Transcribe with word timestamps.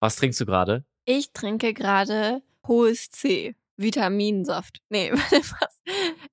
Was 0.00 0.16
trinkst 0.16 0.40
du 0.40 0.46
gerade? 0.46 0.84
Ich 1.04 1.32
trinke 1.32 1.74
gerade 1.74 2.42
hohes 2.66 3.10
C. 3.10 3.54
Vitaminsaft. 3.76 4.82
Nee, 4.88 5.12
was? 5.12 5.54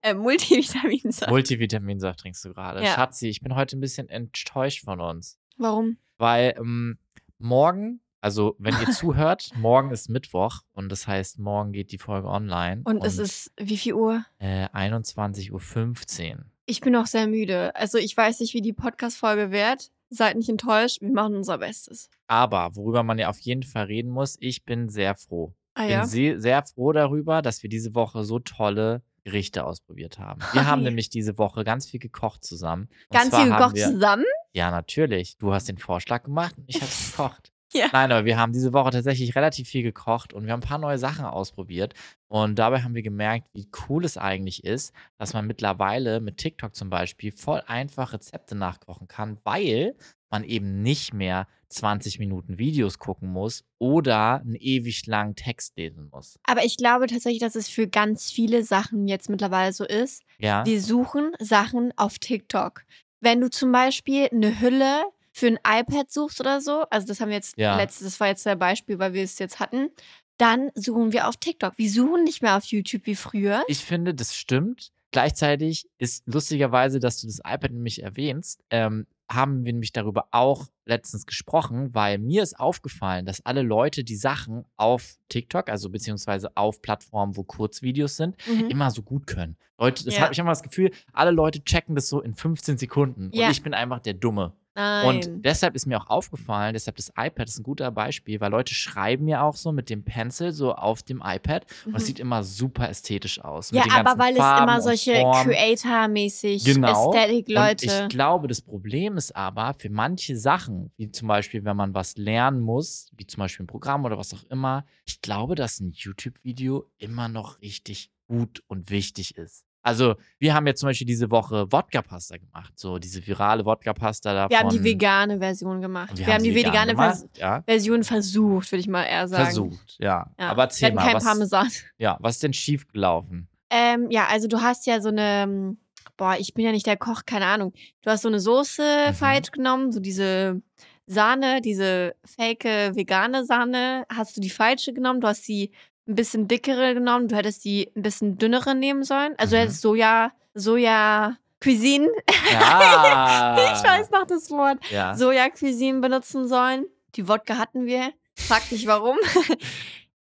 Äh, 0.02 0.14
Multivitaminsaft. 0.14 1.30
Multivitaminsaft 1.30 2.20
trinkst 2.20 2.44
du 2.46 2.54
gerade. 2.54 2.84
Ja. 2.84 2.96
Schatzi, 2.96 3.28
ich 3.28 3.42
bin 3.42 3.56
heute 3.56 3.78
ein 3.78 3.82
bisschen 3.82 4.10
enttäuscht 4.10 4.84
von 4.84 5.00
uns. 5.02 5.38
Warum? 5.58 5.98
Weil 6.18 6.56
ähm, 6.58 6.98
morgen, 7.40 8.02
also 8.22 8.56
wenn 8.60 8.74
ihr 8.80 8.90
zuhört, 8.92 9.52
morgen 9.56 9.92
ist 9.92 10.10
Mittwoch 10.10 10.62
und 10.74 10.90
das 10.90 11.08
heißt, 11.08 11.40
morgen 11.40 11.72
geht 11.72 11.92
die 11.92 11.98
Folge 11.98 12.28
online. 12.28 12.82
Und, 12.86 13.04
es 13.04 13.18
ist 13.18 13.52
wie 13.58 13.78
viel 13.78 13.94
Uhr? 13.94 14.26
äh, 14.40 14.68
21.15 14.68 16.32
Uhr. 16.36 16.46
Ich 16.66 16.82
bin 16.82 16.96
auch 16.98 17.06
sehr 17.06 17.28
müde. 17.28 17.74
Also 17.76 17.98
ich 17.98 18.16
weiß 18.16 18.42
nicht, 18.42 18.54
wie 18.54 18.62
die 18.62 18.74
Podcast-Folge 18.74 19.52
wird. 19.52 19.90
Seid 20.10 20.38
nicht 20.38 20.50
enttäuscht. 20.50 21.02
Wir 21.02 21.12
machen 21.12 21.36
unser 21.36 21.58
Bestes. 21.58 22.10
Aber 22.28 22.76
worüber 22.76 23.04
man 23.04 23.18
ja 23.20 23.30
auf 23.30 23.40
jeden 23.40 23.64
Fall 23.64 23.86
reden 23.86 24.10
muss, 24.10 24.38
ich 24.40 24.64
bin 24.64 24.90
sehr 24.90 25.16
froh. 25.16 25.54
Ah 25.74 25.82
bin 25.84 25.92
ja? 25.92 26.06
sehr, 26.06 26.40
sehr 26.40 26.64
froh 26.64 26.92
darüber, 26.92 27.42
dass 27.42 27.62
wir 27.64 27.70
diese 27.70 27.94
Woche 27.94 28.24
so 28.24 28.40
tolle 28.40 29.02
Gerichte 29.24 29.66
ausprobiert 29.66 30.20
haben. 30.20 30.40
Wir 30.54 30.66
haben 30.66 30.80
Ja. 30.84 30.86
nämlich 30.90 31.10
diese 31.10 31.38
Woche 31.38 31.64
ganz 31.66 31.86
viel 31.90 32.00
gekocht 32.00 32.46
zusammen. 32.46 32.84
Und 33.10 33.18
Ganz 33.20 33.36
viel 33.36 33.52
haben 33.52 33.58
gekocht 33.58 33.76
wir, 33.76 33.88
zusammen? 33.92 34.26
Ja, 34.54 34.72
natürlich. 34.72 35.38
Du 35.38 35.54
hast 35.54 35.68
den 35.68 35.78
Vorschlag 35.78 36.24
gemacht 36.24 36.58
und 36.58 36.64
ich 36.68 36.82
habe 36.82 36.92
gekocht. 37.12 37.52
Ja. 37.74 37.88
Nein, 37.92 38.12
aber 38.12 38.26
wir 38.26 38.38
haben 38.38 38.54
diese 38.54 38.74
Woche 38.74 38.92
tatsächlich 38.92 39.36
relativ 39.36 39.68
viel 39.68 39.84
gekocht 39.84 40.34
und 40.34 40.46
wir 40.46 40.54
haben 40.54 40.62
ein 40.62 40.68
paar 40.68 40.78
neue 40.78 40.98
Sachen 40.98 41.26
ausprobiert. 41.26 41.94
Und 42.28 42.58
dabei 42.60 42.82
haben 42.82 42.96
wir 42.96 43.02
gemerkt, 43.02 43.48
wie 43.54 43.68
cool 43.88 44.06
es 44.06 44.18
eigentlich 44.18 44.64
ist, 44.64 44.94
dass 45.18 45.34
man 45.34 45.48
mittlerweile 45.48 46.20
mit 46.20 46.38
TikTok 46.38 46.76
zum 46.76 46.90
Beispiel 46.90 47.32
voll 47.32 47.62
einfach 47.68 48.14
Rezepte 48.14 48.56
nachkochen 48.56 49.08
kann, 49.08 49.38
weil 49.44 49.96
man 50.30 50.44
eben 50.44 50.82
nicht 50.82 51.14
mehr 51.14 51.48
20 51.70 52.20
Minuten 52.20 52.58
Videos 52.58 53.00
gucken 53.00 53.30
muss 53.30 53.64
oder 53.78 54.42
einen 54.42 54.56
ewig 54.56 55.06
langen 55.06 55.36
Text 55.36 55.78
lesen 55.78 56.10
muss. 56.12 56.40
Aber 56.44 56.64
ich 56.64 56.78
glaube 56.78 57.08
tatsächlich, 57.08 57.42
dass 57.42 57.56
es 57.56 57.68
für 57.68 57.88
ganz 57.88 58.32
viele 58.32 58.64
Sachen 58.64 59.08
jetzt 59.08 59.30
mittlerweile 59.30 59.74
so 59.74 59.86
ist. 59.86 60.24
Ja. 60.40 60.64
Die 60.64 60.80
suchen 60.80 61.32
Sachen 61.40 61.92
auf 61.98 62.20
TikTok. 62.20 62.84
Wenn 63.20 63.42
du 63.42 63.50
zum 63.50 63.72
Beispiel 63.72 64.30
eine 64.32 64.60
Hülle 64.62 65.04
für 65.38 65.48
ein 65.48 65.60
iPad 65.66 66.10
suchst 66.12 66.40
oder 66.42 66.62
so, 66.62 66.82
also 66.90 67.06
das 67.08 67.20
haben 67.22 67.30
wir 67.30 67.36
jetzt 67.36 67.58
Ja. 67.58 67.78
letztes, 67.78 68.08
das 68.08 68.20
war 68.20 68.28
jetzt 68.28 68.46
der 68.46 68.56
Beispiel, 68.56 68.98
weil 69.00 69.14
wir 69.14 69.24
es 69.24 69.38
jetzt 69.40 69.60
hatten, 69.60 69.90
dann 70.38 70.70
suchen 70.76 71.12
wir 71.14 71.28
auf 71.28 71.38
TikTok. 71.38 71.74
Wir 71.78 71.90
suchen 71.90 72.24
nicht 72.24 72.42
mehr 72.42 72.58
auf 72.58 72.66
YouTube 72.66 73.06
wie 73.06 73.16
früher. 73.16 73.64
Ich 73.68 73.80
finde, 73.80 74.14
das 74.14 74.36
stimmt. 74.36 74.92
Gleichzeitig 75.12 75.88
ist 75.98 76.24
lustigerweise, 76.28 77.00
dass 77.00 77.22
du 77.22 77.28
das 77.28 77.38
iPad 77.40 77.72
nämlich 77.72 78.04
erwähnst, 78.04 78.62
ähm, 78.70 79.08
haben 79.30 79.66
wir 79.66 79.74
nämlich 79.74 79.92
darüber 79.92 80.28
auch 80.32 80.68
letztens 80.86 81.26
gesprochen, 81.26 81.94
weil 81.94 82.18
mir 82.18 82.44
ist 82.44 82.60
aufgefallen, 82.60 83.26
dass 83.26 83.46
alle 83.46 83.62
Leute 83.62 84.04
die 84.06 84.16
Sachen 84.16 84.64
auf 84.78 85.18
TikTok, 85.30 85.70
also 85.70 85.90
beziehungsweise 85.90 86.56
auf 86.56 86.82
Plattformen, 86.82 87.36
wo 87.36 87.44
Kurzvideos 87.44 88.16
sind, 88.16 88.36
Mhm. 88.48 88.70
immer 88.70 88.90
so 88.92 89.02
gut 89.02 89.28
können. 89.28 89.58
Leute, 89.78 90.06
das 90.06 90.16
Ja. 90.16 90.22
habe 90.22 90.34
ich 90.34 90.40
immer 90.40 90.52
das 90.52 90.64
Gefühl, 90.64 90.92
alle 91.14 91.32
Leute 91.32 91.62
checken 91.64 91.94
das 91.96 92.08
so 92.08 92.22
in 92.22 92.36
15 92.36 92.78
Sekunden 92.78 93.30
Ja. 93.34 93.46
und 93.48 93.52
ich 93.52 93.62
bin 93.64 93.74
einfach 93.74 94.00
der 94.00 94.14
Dumme. 94.14 94.54
Nein. 94.78 95.08
Und 95.08 95.44
deshalb 95.44 95.76
ist 95.76 95.88
mir 95.88 96.00
auch 96.00 96.08
aufgefallen, 96.08 96.74
deshalb 96.74 96.98
das 96.98 97.10
iPad 97.18 97.50
ist 97.50 97.58
ein 97.60 97.64
guter 97.64 97.90
Beispiel, 97.92 98.40
weil 98.40 98.52
Leute 98.52 98.76
schreiben 98.76 99.28
ja 99.28 99.42
auch 99.42 99.56
so 99.56 99.72
mit 99.72 99.90
dem 99.90 100.04
Pencil 100.04 100.52
so 100.52 100.74
auf 100.76 101.02
dem 101.02 101.22
iPad 101.26 101.66
und 101.86 101.96
es 101.96 102.04
Mhm. 102.04 102.06
sieht 102.06 102.20
immer 102.20 102.44
super 102.44 102.88
ästhetisch 102.88 103.44
aus. 103.44 103.72
ja, 103.72 103.84
aber 103.92 104.20
weil 104.20 104.34
es 104.34 104.38
Farben 104.38 104.64
immer 104.64 104.76
und 104.78 104.82
solche. 104.84 105.14
Creator-mäßig 105.44 106.64
Genau. 106.64 107.12
Aesthetic 107.12 107.48
Und 107.48 107.54
Leute. 107.56 107.86
ich 107.86 108.10
glaube, 108.10 108.48
das 108.48 108.62
Problem 108.62 109.18
ist 109.18 109.36
aber, 109.36 109.74
für 109.78 109.90
manche 109.90 110.38
Sachen, 110.38 110.92
wie 110.98 111.12
zum 111.12 111.28
Beispiel, 111.28 111.64
wenn 111.66 111.76
man 111.78 111.94
was 111.94 112.16
lernen 112.18 112.62
muss, 112.62 113.10
wie 113.18 113.26
zum 113.26 113.40
Beispiel 113.40 113.64
ein 113.64 113.68
Programm 113.68 114.06
oder 114.06 114.18
was 114.18 114.34
auch 114.34 114.44
immer, 114.50 114.86
ich 115.06 115.22
glaube, 115.22 115.56
dass 115.56 115.80
ein 115.80 115.92
YouTube-Video 115.92 116.86
immer 116.98 117.28
noch 117.28 117.62
richtig 117.62 118.12
gut 118.28 118.62
und 118.68 118.90
wichtig 118.90 119.38
ist. 119.38 119.64
Also, 119.84 120.16
wir 120.40 120.54
haben 120.54 120.68
jetzt 120.68 120.82
zum 120.82 120.90
Beispiel 120.90 121.08
diese 121.08 121.32
Woche 121.32 121.72
Wodka-Pasta 121.72 122.38
gemacht, 122.38 122.74
so 122.76 122.98
diese 122.98 123.26
virale 123.26 123.64
Wodka-Pasta 123.64 124.34
davon. 124.34 124.50
wir 124.50 124.60
haben 124.60 124.70
die 124.70 124.84
vegane 124.84 125.38
Version 125.40 125.80
gemacht. 125.82 126.12
Und 126.12 126.20
Wir, 126.20 126.28
haben 126.28 126.44
die 126.44 126.50
sie 126.50 126.56
vegan 126.58 126.72
vegane 126.74 126.92
gemacht, 126.92 127.18
Vers 127.20 127.30
ja. 127.38 127.62
Version 127.66 128.04
versucht, 128.04 128.72
würde 128.72 128.80
ich 128.82 128.88
mal 128.88 129.04
eher 129.04 129.28
sagen. 129.28 129.46
Versucht, 129.46 129.96
ja. 130.00 130.30
Ja. 130.38 130.50
Aber 130.50 130.58
wir 130.58 130.64
erzähl 130.64 130.88
hatten 130.88 130.96
mal, 130.96 131.06
kein 131.06 131.16
was, 131.16 131.24
Parmesan. 131.24 131.70
ja, 131.98 132.18
was 132.20 132.36
ist 132.36 132.44
denn 132.44 132.54
schiefgelaufen? 132.54 133.48
Ähm, 133.70 134.08
ja, 134.10 134.28
also 134.28 134.48
du 134.48 134.62
hast 134.62 134.86
ja 134.88 135.00
so 135.00 135.10
eine, 135.10 135.44
ähm, 135.44 135.78
boah, 136.18 136.36
ich 136.38 136.54
bin 136.54 136.66
ja 136.66 136.72
nicht 136.72 136.86
der 136.86 136.98
Koch, 136.98 137.22
keine 137.26 137.46
Ahnung. 137.46 137.74
Du 138.02 138.10
hast 138.10 138.24
so 138.24 138.28
eine 138.28 138.40
Soße 138.40 139.08
Mhm. 139.10 139.14
falsch 139.14 139.52
genommen, 139.52 139.92
so 139.92 140.00
diese 140.00 140.62
Sahne, 141.06 141.62
diese 141.62 142.16
fake 142.26 142.66
vegane 142.96 143.46
Sahne, 143.46 144.06
hast 144.14 144.36
du 144.36 144.42
die 144.42 144.50
falsche 144.50 144.92
genommen, 144.94 145.22
du 145.22 145.28
hast 145.28 145.48
die 145.48 145.72
ein 146.08 146.16
bisschen 146.16 146.48
dickere 146.48 146.94
genommen, 146.94 147.28
du 147.28 147.36
hättest 147.36 147.66
die 147.66 147.92
ein 147.96 148.02
bisschen 148.02 148.38
dünnere 148.38 148.76
nehmen 148.76 149.04
sollen. 149.04 149.34
Also 149.38 149.52
du 149.52 149.58
Mhm. 149.58 149.62
hättest 149.64 149.82
Soja, 149.82 150.32
Soja 150.54 151.38
Cuisine, 151.64 152.08
Ja. 152.52 153.56
ich 153.76 153.84
weiß 153.84 154.12
noch 154.12 154.26
das 154.28 154.50
Wort, 154.52 154.78
Ja. 154.92 155.16
Soja 155.16 155.50
Cuisine 155.50 156.00
benutzen 156.00 156.48
sollen. 156.48 156.86
Die 157.16 157.28
Wodka 157.28 157.58
hatten 157.58 157.86
wir, 157.86 158.12
frag 158.36 158.72
nicht 158.72 158.86
warum. 158.88 159.18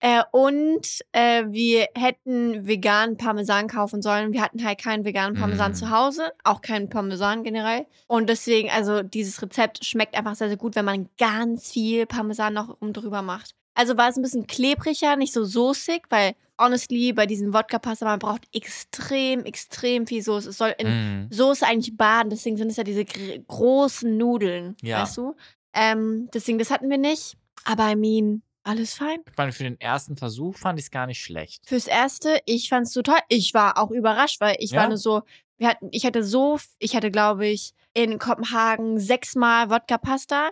Äh, 0.01 0.23
und 0.33 0.87
äh, 1.13 1.45
wir 1.49 1.87
hätten 1.97 2.67
veganen 2.67 3.17
Parmesan 3.17 3.69
kaufen 3.69 4.03
sollen. 4.03 4.35
Wir 4.35 4.43
hatten 4.43 4.63
halt 4.63 4.79
keinen 4.79 5.07
veganen 5.07 5.35
Parmesan 5.35 5.73
Mm. 5.73 5.75
zu 5.77 5.89
Hause, 5.91 6.31
auch 6.43 6.61
keinen 6.61 6.91
Parmesan 6.91 7.43
generell. 7.43 7.87
Und 8.07 8.29
deswegen, 8.29 8.69
also 8.69 9.03
dieses 9.03 9.41
Rezept 9.41 9.83
schmeckt 9.83 10.15
einfach 10.15 10.35
sehr, 10.35 10.49
sehr 10.49 10.59
gut, 10.59 10.77
wenn 10.77 10.85
man 10.85 11.09
ganz 11.17 11.71
viel 11.73 12.05
Parmesan 12.05 12.53
noch 12.53 12.77
um 12.83 12.93
drüber 12.93 13.23
macht. 13.23 13.55
Also 13.75 13.97
war 13.97 14.09
es 14.09 14.17
ein 14.17 14.23
bisschen 14.23 14.47
klebriger, 14.47 15.17
nicht 15.17 15.33
so 15.33 15.45
soßig, 15.45 16.03
weil 16.11 16.35
honestly 16.61 17.13
bei 17.13 17.27
diesem 17.27 17.53
Wodka-Pasta, 17.53 18.05
man 18.05 18.19
braucht 18.21 18.43
extrem, 18.55 19.45
extrem 19.45 20.07
viel 20.07 20.23
Soße. 20.23 20.51
Es 20.51 20.59
soll 20.59 20.75
in 20.79 20.87
Mhm. 20.89 21.29
Soße 21.31 21.67
eigentlich 21.67 21.97
baden, 21.97 22.31
deswegen 22.31 22.57
sind 22.57 22.71
es 22.71 22.77
ja 22.77 22.85
diese 22.85 23.05
gr- 23.05 23.39
großen 23.49 24.17
Nudeln, 24.17 24.77
Ja. 24.83 25.03
weißt 25.03 25.17
du? 25.17 25.35
Ähm, 25.73 26.29
deswegen, 26.33 26.59
das 26.59 26.71
hatten 26.71 26.89
wir 26.89 26.99
nicht. 26.99 27.37
Aber 27.65 27.91
I 27.91 27.97
mean, 27.97 28.43
alles 28.63 28.95
fein. 28.95 29.19
Ich 29.29 29.37
meine, 29.37 29.53
für 29.53 29.65
den 29.65 29.81
ersten 29.81 30.17
Versuch 30.17 30.57
fand 30.57 30.79
ich 30.79 30.87
es 30.87 30.91
gar 30.93 31.07
nicht 31.07 31.21
schlecht. 31.21 31.67
Fürs 31.67 31.87
Erste, 31.89 32.39
ich 32.47 32.69
fand's 32.69 32.93
so 32.93 33.03
toll. 33.03 33.19
Ich 33.29 33.53
war 33.55 33.77
auch 33.79 33.91
überrascht, 33.91 34.41
weil 34.41 34.57
ich 34.61 34.71
Ja? 34.71 34.83
war 34.83 34.89
nur 34.89 34.99
so, 34.99 35.23
wir 35.59 35.69
hatten, 35.69 35.89
ich 35.91 36.05
hatte 36.07 36.23
so, 36.23 36.59
ich 36.79 36.95
hatte, 36.95 37.11
glaube 37.11 37.47
ich, 37.49 37.75
in 37.93 38.19
Kopenhagen 38.19 38.99
sechsmal 39.01 39.71
Wodka-Pasta. 39.71 40.51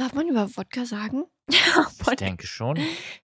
Darf 0.00 0.14
man 0.14 0.28
über 0.28 0.48
Wodka 0.56 0.86
sagen? 0.86 1.24
Ich 2.10 2.16
denke 2.16 2.46
schon. 2.46 2.78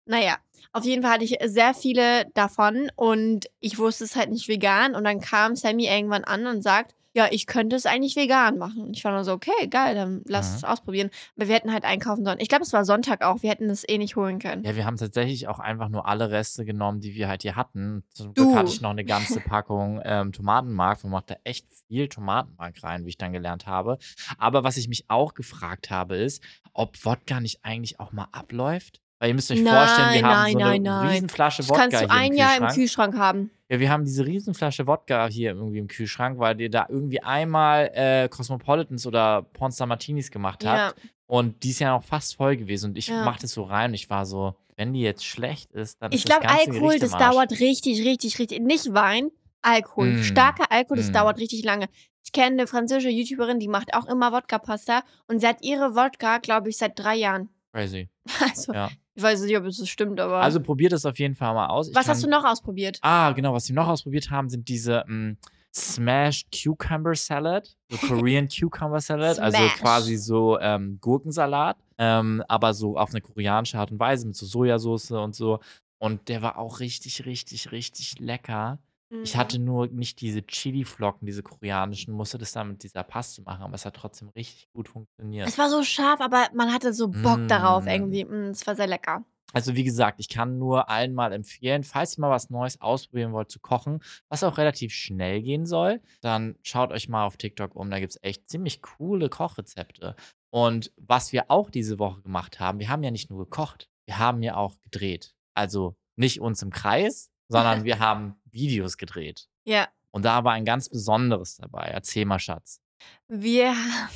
Naja, 0.05 0.37
auf 0.71 0.85
jeden 0.85 1.01
Fall 1.01 1.11
hatte 1.11 1.25
ich 1.25 1.37
sehr 1.43 1.73
viele 1.73 2.27
davon 2.33 2.89
und 2.95 3.47
ich 3.59 3.77
wusste 3.77 4.05
es 4.05 4.15
halt 4.15 4.29
nicht 4.31 4.47
vegan. 4.47 4.95
Und 4.95 5.03
dann 5.03 5.19
kam 5.19 5.57
Sammy 5.57 5.87
irgendwann 5.87 6.23
an 6.23 6.47
und 6.47 6.61
sagt, 6.61 6.95
ja, 7.13 7.27
ich 7.29 7.45
könnte 7.45 7.75
es 7.75 7.85
eigentlich 7.85 8.15
vegan 8.15 8.57
machen. 8.57 8.81
Und 8.83 8.95
ich 8.97 9.03
war 9.03 9.11
nur 9.11 9.23
so, 9.23 9.33
okay, 9.33 9.67
geil, 9.69 9.95
dann 9.95 10.21
lass 10.27 10.51
Mhm. 10.51 10.55
es 10.57 10.63
ausprobieren. 10.63 11.09
Aber 11.35 11.47
wir 11.47 11.55
hätten 11.55 11.73
halt 11.73 11.83
einkaufen 11.83 12.23
sollen. 12.23 12.39
Ich 12.39 12.47
glaube, 12.49 12.63
es 12.63 12.71
war 12.73 12.85
Sonntag 12.85 13.21
auch. 13.23 13.41
Wir 13.43 13.49
hätten 13.49 13.69
es 13.69 13.87
eh 13.87 13.97
nicht 13.97 14.15
holen 14.15 14.39
können. 14.39 14.63
Ja, 14.63 14.75
wir 14.75 14.85
haben 14.85 14.97
tatsächlich 14.97 15.47
auch 15.47 15.59
einfach 15.59 15.89
nur 15.89 16.07
alle 16.07 16.29
Reste 16.31 16.63
genommen, 16.65 17.01
die 17.01 17.13
wir 17.15 17.27
halt 17.27 17.41
hier 17.41 17.55
hatten. 17.55 18.03
Zum 18.13 18.33
Du. 18.33 18.43
Glück 18.45 18.55
hatte 18.55 18.69
ich 18.71 18.81
noch 18.81 18.91
eine 18.91 19.03
ganze 19.05 19.39
Packung 19.41 20.01
ähm, 20.03 20.31
Tomatenmark. 20.31 21.03
Man 21.03 21.11
macht 21.11 21.29
da 21.31 21.35
echt 21.43 21.65
viel 21.87 22.07
Tomatenmark 22.07 22.81
rein, 22.83 23.05
wie 23.05 23.09
ich 23.09 23.17
dann 23.17 23.33
gelernt 23.33 23.67
habe. 23.67 23.97
Aber 24.37 24.63
was 24.63 24.77
ich 24.77 24.87
mich 24.87 25.09
auch 25.09 25.33
gefragt 25.33 25.89
habe, 25.89 26.15
ist, 26.15 26.41
ob 26.73 27.03
Wodka 27.03 27.39
nicht 27.41 27.59
eigentlich 27.63 27.99
auch 27.99 28.11
mal 28.13 28.27
abläuft. 28.31 29.01
Weil 29.21 29.29
ihr 29.29 29.35
müsst 29.35 29.51
euch 29.51 29.61
Nein, 29.61 29.71
vorstellen, 29.75 30.13
wir 30.13 30.23
haben 30.23 30.33
nein, 30.33 30.51
so 30.53 30.57
eine 30.57 30.67
nein, 30.69 30.81
nein. 30.81 31.07
Riesenflasche 31.09 31.57
Das 31.61 31.69
Wodka 31.69 31.81
kannst 31.83 32.01
du 32.01 32.09
ein 32.09 32.31
im 32.31 32.37
Jahr 32.39 32.57
im 32.57 32.67
Kühlschrank 32.69 33.15
haben. 33.15 33.51
Ja, 33.69 33.79
wir 33.79 33.91
haben 33.91 34.03
diese 34.03 34.25
Riesenflasche 34.25 34.87
Wodka 34.87 35.27
hier 35.27 35.51
irgendwie 35.51 35.77
im 35.77 35.87
Kühlschrank, 35.87 36.39
weil 36.39 36.59
ihr 36.59 36.71
da 36.71 36.87
irgendwie 36.89 37.21
einmal 37.21 37.91
äh, 37.93 38.27
Cosmopolitans 38.29 39.05
oder 39.05 39.43
Pornstar 39.43 39.85
Martinis 39.85 40.31
gemacht 40.31 40.65
habt. 40.65 40.97
Ja. 40.97 41.03
Und 41.27 41.61
die 41.63 41.69
ist 41.69 41.77
ja 41.79 41.91
noch 41.95 42.03
fast 42.03 42.35
voll 42.35 42.57
gewesen. 42.57 42.89
Und 42.89 42.97
ich 42.97 43.07
Ja. 43.09 43.23
mach 43.23 43.37
das 43.37 43.51
so 43.51 43.61
rein 43.61 43.91
und 43.91 43.93
ich 43.93 44.09
war 44.09 44.25
so, 44.25 44.55
wenn 44.75 44.91
die 44.91 45.01
jetzt 45.01 45.23
schlecht 45.23 45.71
ist, 45.71 46.01
dann 46.01 46.11
Ich 46.11 46.25
ist 46.25 46.29
das 46.29 46.39
glaube, 46.39 46.47
ganze 46.53 46.71
Alkohol, 46.71 46.97
das 46.97 47.11
dauert 47.11 47.51
richtig, 47.59 48.03
richtig, 48.03 48.39
richtig. 48.39 48.59
Nicht 48.59 48.91
Wein, 48.95 49.29
Alkohol. 49.61 50.13
Mm. 50.13 50.23
Starker 50.23 50.71
Alkohol, 50.71 50.97
das 50.97 51.09
Mm. 51.11 51.13
dauert 51.13 51.37
richtig 51.39 51.63
lange. 51.63 51.85
Ich 52.23 52.31
kenne 52.31 52.47
eine 52.57 52.65
französische 52.67 53.09
YouTuberin, 53.09 53.59
die 53.59 53.67
macht 53.67 53.93
auch 53.93 54.07
immer 54.07 54.31
Wodka-Pasta 54.31 55.03
und 55.27 55.39
sie 55.41 55.47
hat 55.47 55.57
ihre 55.61 55.95
Wodka, 55.95 56.39
glaube 56.39 56.69
ich, 56.69 56.77
seit 56.77 56.97
drei 56.97 57.15
Jahren. 57.17 57.49
Crazy. 57.71 58.09
Also, 58.41 58.73
Ja. 58.73 58.89
Ich 59.13 59.23
weiß 59.23 59.41
nicht, 59.41 59.57
ob 59.57 59.65
es 59.65 59.87
stimmt, 59.89 60.19
aber. 60.19 60.41
Also 60.41 60.59
probiert 60.61 60.93
es 60.93 61.05
auf 61.05 61.19
jeden 61.19 61.35
Fall 61.35 61.53
mal 61.53 61.67
aus. 61.67 61.89
Ich 61.89 61.95
was 61.95 62.07
hast 62.07 62.23
du 62.23 62.29
kann- 62.29 62.41
noch 62.41 62.49
ausprobiert? 62.49 62.99
Ah, 63.01 63.31
genau, 63.31 63.53
was 63.53 63.67
wir 63.67 63.75
noch 63.75 63.87
ausprobiert 63.87 64.29
haben, 64.29 64.49
sind 64.49 64.67
diese 64.67 65.03
mm, 65.07 65.37
Smashed 65.73 66.47
Cucumber 66.51 67.15
Salad, 67.15 67.75
so 67.89 67.97
Korean 68.07 68.47
Cucumber 68.47 68.99
Salad, 68.99 69.39
also 69.39 69.57
quasi 69.79 70.17
so 70.17 70.59
ähm, 70.59 70.97
Gurkensalat, 71.01 71.77
ähm, 71.97 72.43
aber 72.47 72.73
so 72.73 72.97
auf 72.97 73.11
eine 73.11 73.21
koreanische 73.21 73.77
Art 73.77 73.91
und 73.91 73.99
Weise 73.99 74.27
mit 74.27 74.35
so 74.35 74.45
Sojasauce 74.45 75.11
und 75.11 75.35
so. 75.35 75.59
Und 75.97 76.29
der 76.29 76.41
war 76.41 76.57
auch 76.57 76.79
richtig, 76.79 77.25
richtig, 77.25 77.71
richtig 77.71 78.19
lecker. 78.19 78.79
Ich 79.23 79.35
Mhm. 79.35 79.39
hatte 79.39 79.59
nur 79.59 79.87
nicht 79.87 80.21
diese 80.21 80.41
Chili-Flocken, 80.45 81.25
diese 81.25 81.43
koreanischen, 81.43 82.13
musste 82.13 82.37
das 82.37 82.53
dann 82.53 82.69
mit 82.69 82.83
dieser 82.83 83.03
Paste 83.03 83.41
machen, 83.41 83.61
aber 83.63 83.75
es 83.75 83.85
hat 83.85 83.95
trotzdem 83.95 84.29
richtig 84.29 84.69
gut 84.73 84.87
funktioniert. 84.87 85.47
Es 85.47 85.57
war 85.57 85.69
so 85.69 85.83
scharf, 85.83 86.21
aber 86.21 86.47
man 86.53 86.71
hatte 86.73 86.93
so 86.93 87.09
Bock 87.09 87.47
darauf 87.47 87.85
Mm. 87.85 87.89
irgendwie. 87.89 88.25
Mm, 88.25 88.51
Es 88.51 88.65
war 88.65 88.75
sehr 88.75 88.87
lecker. 88.87 89.25
Also 89.53 89.75
wie 89.75 89.83
gesagt, 89.83 90.21
ich 90.21 90.29
kann 90.29 90.57
nur 90.57 90.87
allen 90.89 91.13
mal 91.13 91.33
empfehlen, 91.33 91.83
falls 91.83 92.17
ihr 92.17 92.21
mal 92.21 92.29
was 92.29 92.49
Neues 92.49 92.79
ausprobieren 92.79 93.33
wollt 93.33 93.51
zu 93.51 93.59
kochen, 93.59 93.99
was 94.29 94.45
auch 94.45 94.57
relativ 94.57 94.93
schnell 94.93 95.41
gehen 95.41 95.65
soll, 95.65 95.99
dann 96.21 96.55
schaut 96.61 96.91
euch 96.91 97.09
mal 97.09 97.25
auf 97.25 97.35
TikTok 97.35 97.75
um. 97.75 97.91
Da 97.91 97.99
gibt 97.99 98.13
es 98.13 98.19
echt 98.23 98.49
ziemlich 98.49 98.81
coole 98.81 99.27
Kochrezepte. 99.27 100.15
Und 100.51 100.93
was 100.95 101.33
wir 101.33 101.51
auch 101.51 101.69
diese 101.69 101.99
Woche 101.99 102.21
gemacht 102.21 102.61
haben, 102.61 102.79
wir 102.79 102.87
haben 102.87 103.03
ja 103.03 103.11
nicht 103.11 103.29
nur 103.29 103.39
gekocht, 103.39 103.89
wir 104.05 104.19
haben 104.19 104.41
ja 104.41 104.55
auch 104.55 104.79
gedreht. 104.79 105.35
Also 105.53 105.97
nicht 106.15 106.39
uns 106.39 106.61
im 106.61 106.69
Kreis, 106.69 107.29
sondern 107.49 107.83
wir 107.83 107.99
haben 107.99 108.35
Videos 108.51 108.97
gedreht. 108.97 109.47
Ja. 109.63 109.87
Und 110.11 110.25
da 110.25 110.43
war 110.43 110.53
ein 110.53 110.65
ganz 110.65 110.89
besonderes 110.89 111.57
dabei. 111.57 111.89
Erzähl 111.93 112.25
mal, 112.25 112.39
Schatz. 112.39 112.81
Wir 113.27 113.69
haben 113.69 114.09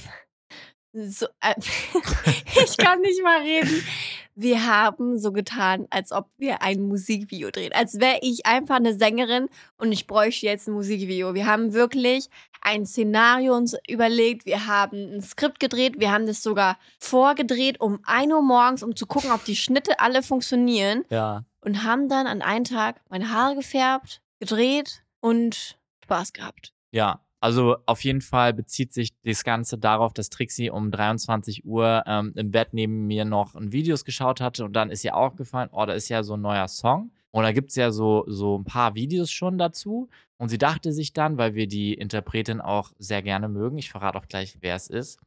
so, 0.96 1.28
äh, 1.42 1.54
ich 2.64 2.78
kann 2.78 3.02
nicht 3.02 3.22
mal 3.22 3.42
reden. 3.42 3.84
Wir 4.36 4.66
haben 4.66 5.18
so 5.18 5.32
getan, 5.32 5.88
als 5.90 6.12
ob 6.12 6.30
wir 6.38 6.62
ein 6.62 6.82
Musikvideo 6.82 7.52
drehen. 7.52 7.72
Als 7.74 8.00
wäre 8.00 8.20
ich 8.22 8.46
einfach 8.46 8.76
eine 8.76 8.98
Sängerin 8.98 9.48
und 9.78 9.92
ich 9.92 10.08
bräuchte 10.08 10.46
jetzt 10.46 10.68
ein 10.68 10.74
Musikvideo. 10.74 11.34
Wir 11.34 11.46
haben 11.46 11.74
wirklich 11.74 12.30
ein 12.62 12.86
Szenario 12.86 13.56
uns 13.56 13.78
überlegt. 13.88 14.46
Wir 14.46 14.68
haben 14.68 15.16
ein 15.16 15.22
Skript 15.22 15.60
gedreht. 15.60 16.00
Wir 16.00 16.12
haben 16.12 16.28
das 16.28 16.44
sogar 16.44 16.78
vorgedreht 17.00 17.80
um 17.80 18.00
1 18.04 18.34
Uhr 18.34 18.42
morgens, 18.42 18.84
um 18.84 18.96
zu 18.96 19.06
gucken, 19.06 19.32
ob 19.32 19.46
die 19.46 19.56
Schnitte 19.56 20.00
alle 20.00 20.24
funktionieren. 20.24 21.06
Ja. 21.10 21.46
Und 21.62 21.84
haben 21.84 22.10
dann 22.10 22.28
an 22.28 22.42
einem 22.42 22.66
Tag 22.66 23.02
meine 23.10 23.32
Haare 23.32 23.56
gefärbt, 23.56 24.22
gedreht 24.40 25.04
und 25.22 25.78
Spaß 26.04 26.34
gehabt. 26.34 26.74
Ja, 26.92 27.22
also 27.40 27.78
auf 27.86 28.04
jeden 28.04 28.22
Fall 28.22 28.54
bezieht 28.54 28.94
sich 28.94 29.10
das 29.24 29.44
Ganze 29.44 29.78
darauf, 29.78 30.14
dass 30.14 30.30
Trixie 30.30 30.70
um 30.70 30.90
23 30.92 31.66
Uhr 31.66 32.04
ähm, 32.08 32.34
im 32.36 32.52
Bett 32.52 32.70
neben 32.74 33.06
mir 33.08 33.26
noch 33.26 33.56
ein 33.56 33.72
Videos 33.72 34.06
geschaut 34.06 34.42
hatte 34.42 34.66
und 34.66 34.74
dann 34.74 34.90
ist 34.90 35.04
ihr 35.04 35.16
aufgefallen, 35.16 35.70
oh, 35.72 35.86
da 35.86 35.94
ist 35.94 36.10
ja 36.10 36.24
so 36.24 36.36
ein 36.36 36.42
neuer 36.42 36.68
Song. 36.68 37.12
Und 37.36 37.44
da 37.44 37.52
gibt 37.52 37.72
es 37.72 37.76
ja 37.76 37.92
so, 37.92 38.24
so 38.28 38.58
ein 38.58 38.64
paar 38.64 38.96
Videos 38.96 39.30
schon 39.30 39.58
dazu. 39.58 40.08
Und 40.38 40.48
sie 40.48 40.58
dachte 40.58 40.94
sich 40.94 41.12
dann, 41.12 41.38
weil 41.38 41.54
wir 41.54 41.68
die 41.68 41.94
Interpretin 41.94 42.62
auch 42.62 42.94
sehr 42.98 43.22
gerne 43.22 43.50
mögen, 43.50 43.78
ich 43.78 43.90
verrate 43.90 44.18
auch 44.18 44.28
gleich, 44.28 44.58
wer 44.62 44.76
es 44.76 44.90
ist, 44.90 45.20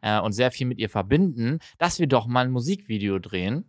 äh, 0.00 0.20
und 0.20 0.32
sehr 0.32 0.52
viel 0.52 0.66
mit 0.66 0.78
ihr 0.78 0.88
verbinden, 0.88 1.58
dass 1.78 1.98
wir 1.98 2.06
doch 2.06 2.26
mal 2.26 2.44
ein 2.44 2.52
Musikvideo 2.52 3.18
drehen. 3.18 3.64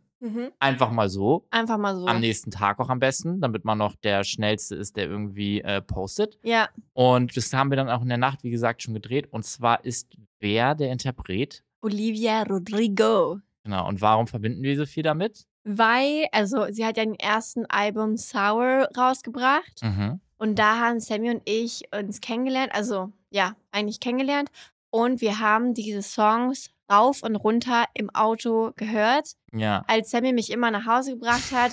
Einfach 0.60 0.92
mal 0.92 1.10
so. 1.10 1.48
Einfach 1.52 1.78
mal 1.78 1.96
so. 1.96 2.08
Am 2.08 2.20
nächsten 2.20 2.52
Tag 2.52 2.80
auch 2.80 2.90
am 2.90 3.00
besten, 3.00 3.40
damit 3.40 3.66
man 3.66 3.78
noch 3.78 3.96
der 3.96 4.24
Schnellste 4.24 4.76
ist, 4.76 4.98
der 4.98 5.06
irgendwie 5.06 5.62
äh, 5.62 5.82
postet. 5.82 6.40
Ja, 6.44 6.70
Und 6.94 7.38
das 7.38 7.54
haben 7.54 7.70
wir 7.70 7.76
dann 7.78 7.90
auch 7.90 8.02
in 8.02 8.10
der 8.10 8.18
Nacht, 8.18 8.44
wie 8.44 8.50
gesagt, 8.50 8.82
schon 8.82 8.94
gedreht. 8.94 9.32
Und 9.32 9.46
zwar 9.46 9.86
ist 9.86 10.18
wer 10.40 10.76
der 10.76 10.92
Interpret? 10.92 11.64
Olivia 11.82 12.44
Rodrigo. 12.44 13.40
Genau. 13.64 13.88
Und 13.88 14.02
warum 14.02 14.28
verbinden 14.28 14.64
wir 14.64 14.78
so 14.78 14.86
viel 14.86 15.04
damit? 15.04 15.46
Weil, 15.64 16.28
also 16.32 16.66
sie 16.72 16.86
hat 16.86 16.98
ja 16.98 17.04
den 17.04 17.16
ersten 17.16 17.66
Album 17.66 18.16
Sour 18.18 18.88
rausgebracht. 18.98 19.84
Mhm. 19.84 20.22
Und 20.38 20.58
da 20.58 20.80
haben 20.80 21.00
Sammy 21.00 21.30
und 21.30 21.42
ich 21.46 21.84
uns 21.94 22.22
kennengelernt. 22.22 22.74
Also 22.74 23.12
ja, 23.30 23.56
eigentlich 23.72 24.00
kennengelernt. 24.00 24.50
Und 24.90 25.22
wir 25.22 25.40
haben 25.40 25.74
diese 25.74 26.02
Songs 26.02 26.72
rauf 26.92 27.24
und 27.24 27.36
runter 27.36 27.86
im 27.94 28.10
Auto 28.10 28.72
gehört, 28.76 29.32
Ja. 29.52 29.84
als 29.88 30.12
Sammy 30.12 30.34
mich 30.34 30.52
immer 30.52 30.72
nach 30.72 30.86
Hause 30.86 31.12
gebracht 31.14 31.52
hat. 31.52 31.72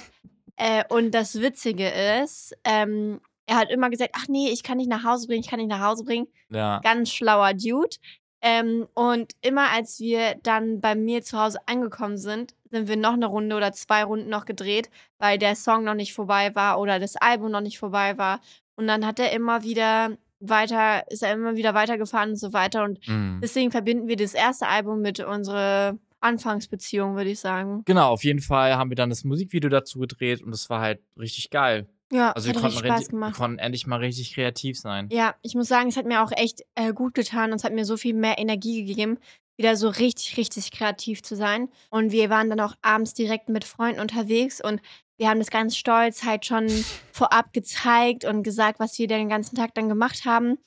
Äh, 0.56 0.84
und 0.88 1.12
das 1.12 1.40
Witzige 1.40 1.88
ist, 2.22 2.54
ähm, 2.64 3.20
er 3.46 3.56
hat 3.56 3.70
immer 3.70 3.90
gesagt, 3.90 4.12
ach 4.16 4.26
nee, 4.28 4.48
ich 4.50 4.62
kann 4.62 4.78
nicht 4.78 4.88
nach 4.88 5.04
Hause 5.04 5.26
bringen, 5.26 5.40
ich 5.40 5.48
kann 5.50 5.58
nicht 5.58 5.68
nach 5.68 5.80
Hause 5.80 6.04
bringen. 6.04 6.28
Ja. 6.48 6.80
Ganz 6.82 7.10
schlauer 7.12 7.52
Dude. 7.54 7.96
Ähm, 8.40 8.86
und 8.94 9.32
immer 9.40 9.70
als 9.70 10.00
wir 10.00 10.34
dann 10.42 10.80
bei 10.80 10.94
mir 10.94 11.22
zu 11.22 11.38
Hause 11.40 11.58
angekommen 11.66 12.18
sind, 12.18 12.54
sind 12.70 12.88
wir 12.88 12.96
noch 12.96 13.14
eine 13.14 13.26
Runde 13.26 13.56
oder 13.56 13.72
zwei 13.72 14.04
Runden 14.04 14.28
noch 14.28 14.44
gedreht, 14.44 14.90
weil 15.18 15.38
der 15.38 15.56
Song 15.56 15.84
noch 15.84 15.94
nicht 15.94 16.12
vorbei 16.12 16.54
war 16.54 16.78
oder 16.78 16.98
das 16.98 17.16
Album 17.16 17.50
noch 17.50 17.60
nicht 17.62 17.78
vorbei 17.78 18.18
war. 18.18 18.40
Und 18.76 18.86
dann 18.86 19.06
hat 19.06 19.18
er 19.18 19.32
immer 19.32 19.62
wieder 19.62 20.16
weiter, 20.48 21.04
ist 21.10 21.22
er 21.22 21.32
immer 21.32 21.56
wieder 21.56 21.74
weitergefahren 21.74 22.30
und 22.30 22.36
so 22.36 22.52
weiter. 22.52 22.84
Und 22.84 22.98
Mhm. 23.08 23.40
deswegen 23.42 23.70
verbinden 23.70 24.08
wir 24.08 24.16
das 24.16 24.34
erste 24.34 24.66
Album 24.66 25.00
mit 25.02 25.20
unserer 25.20 25.96
Anfangsbeziehung, 26.20 27.16
würde 27.16 27.30
ich 27.30 27.40
sagen. 27.40 27.82
Genau, 27.84 28.10
auf 28.10 28.24
jeden 28.24 28.40
Fall 28.40 28.76
haben 28.76 28.90
wir 28.90 28.96
dann 28.96 29.10
das 29.10 29.24
Musikvideo 29.24 29.70
dazu 29.70 29.98
gedreht 30.00 30.42
und 30.42 30.52
es 30.54 30.68
war 30.70 30.80
halt 30.80 31.00
richtig 31.18 31.50
geil. 31.50 31.86
Ja, 32.12 32.32
Also 32.32 32.48
wir 32.48 32.54
hat 32.54 32.60
konnten, 32.60 32.76
richtig 32.78 32.86
Spaß 32.86 32.98
richtig, 33.00 33.12
wir 33.12 33.18
gemacht. 33.18 33.36
konnten 33.36 33.58
endlich 33.58 33.86
mal 33.86 33.98
richtig 33.98 34.34
kreativ 34.34 34.78
sein. 34.78 35.08
Ja, 35.12 35.34
ich 35.42 35.54
muss 35.54 35.68
sagen, 35.68 35.88
es 35.88 35.96
hat 35.96 36.06
mir 36.06 36.22
auch 36.22 36.32
echt 36.32 36.62
äh, 36.74 36.92
gut 36.92 37.14
getan 37.14 37.50
und 37.50 37.56
es 37.56 37.64
hat 37.64 37.72
mir 37.72 37.84
so 37.84 37.96
viel 37.96 38.14
mehr 38.14 38.38
Energie 38.38 38.84
gegeben, 38.84 39.18
wieder 39.56 39.76
so 39.76 39.88
richtig, 39.88 40.36
richtig 40.36 40.70
kreativ 40.72 41.22
zu 41.22 41.36
sein. 41.36 41.68
Und 41.90 42.10
wir 42.12 42.28
waren 42.30 42.50
dann 42.50 42.60
auch 42.60 42.74
abends 42.82 43.14
direkt 43.14 43.48
mit 43.48 43.64
Freunden 43.64 44.00
unterwegs 44.00 44.60
und 44.62 44.80
wir 45.16 45.28
haben 45.28 45.38
das 45.38 45.50
ganz 45.50 45.76
stolz 45.76 46.24
halt 46.24 46.44
schon 46.46 46.68
vorab 47.12 47.52
gezeigt 47.52 48.24
und 48.24 48.42
gesagt, 48.42 48.80
was 48.80 48.98
wir 48.98 49.06
den 49.06 49.28
ganzen 49.28 49.56
Tag 49.56 49.74
dann 49.74 49.88
gemacht 49.88 50.24
haben. 50.24 50.58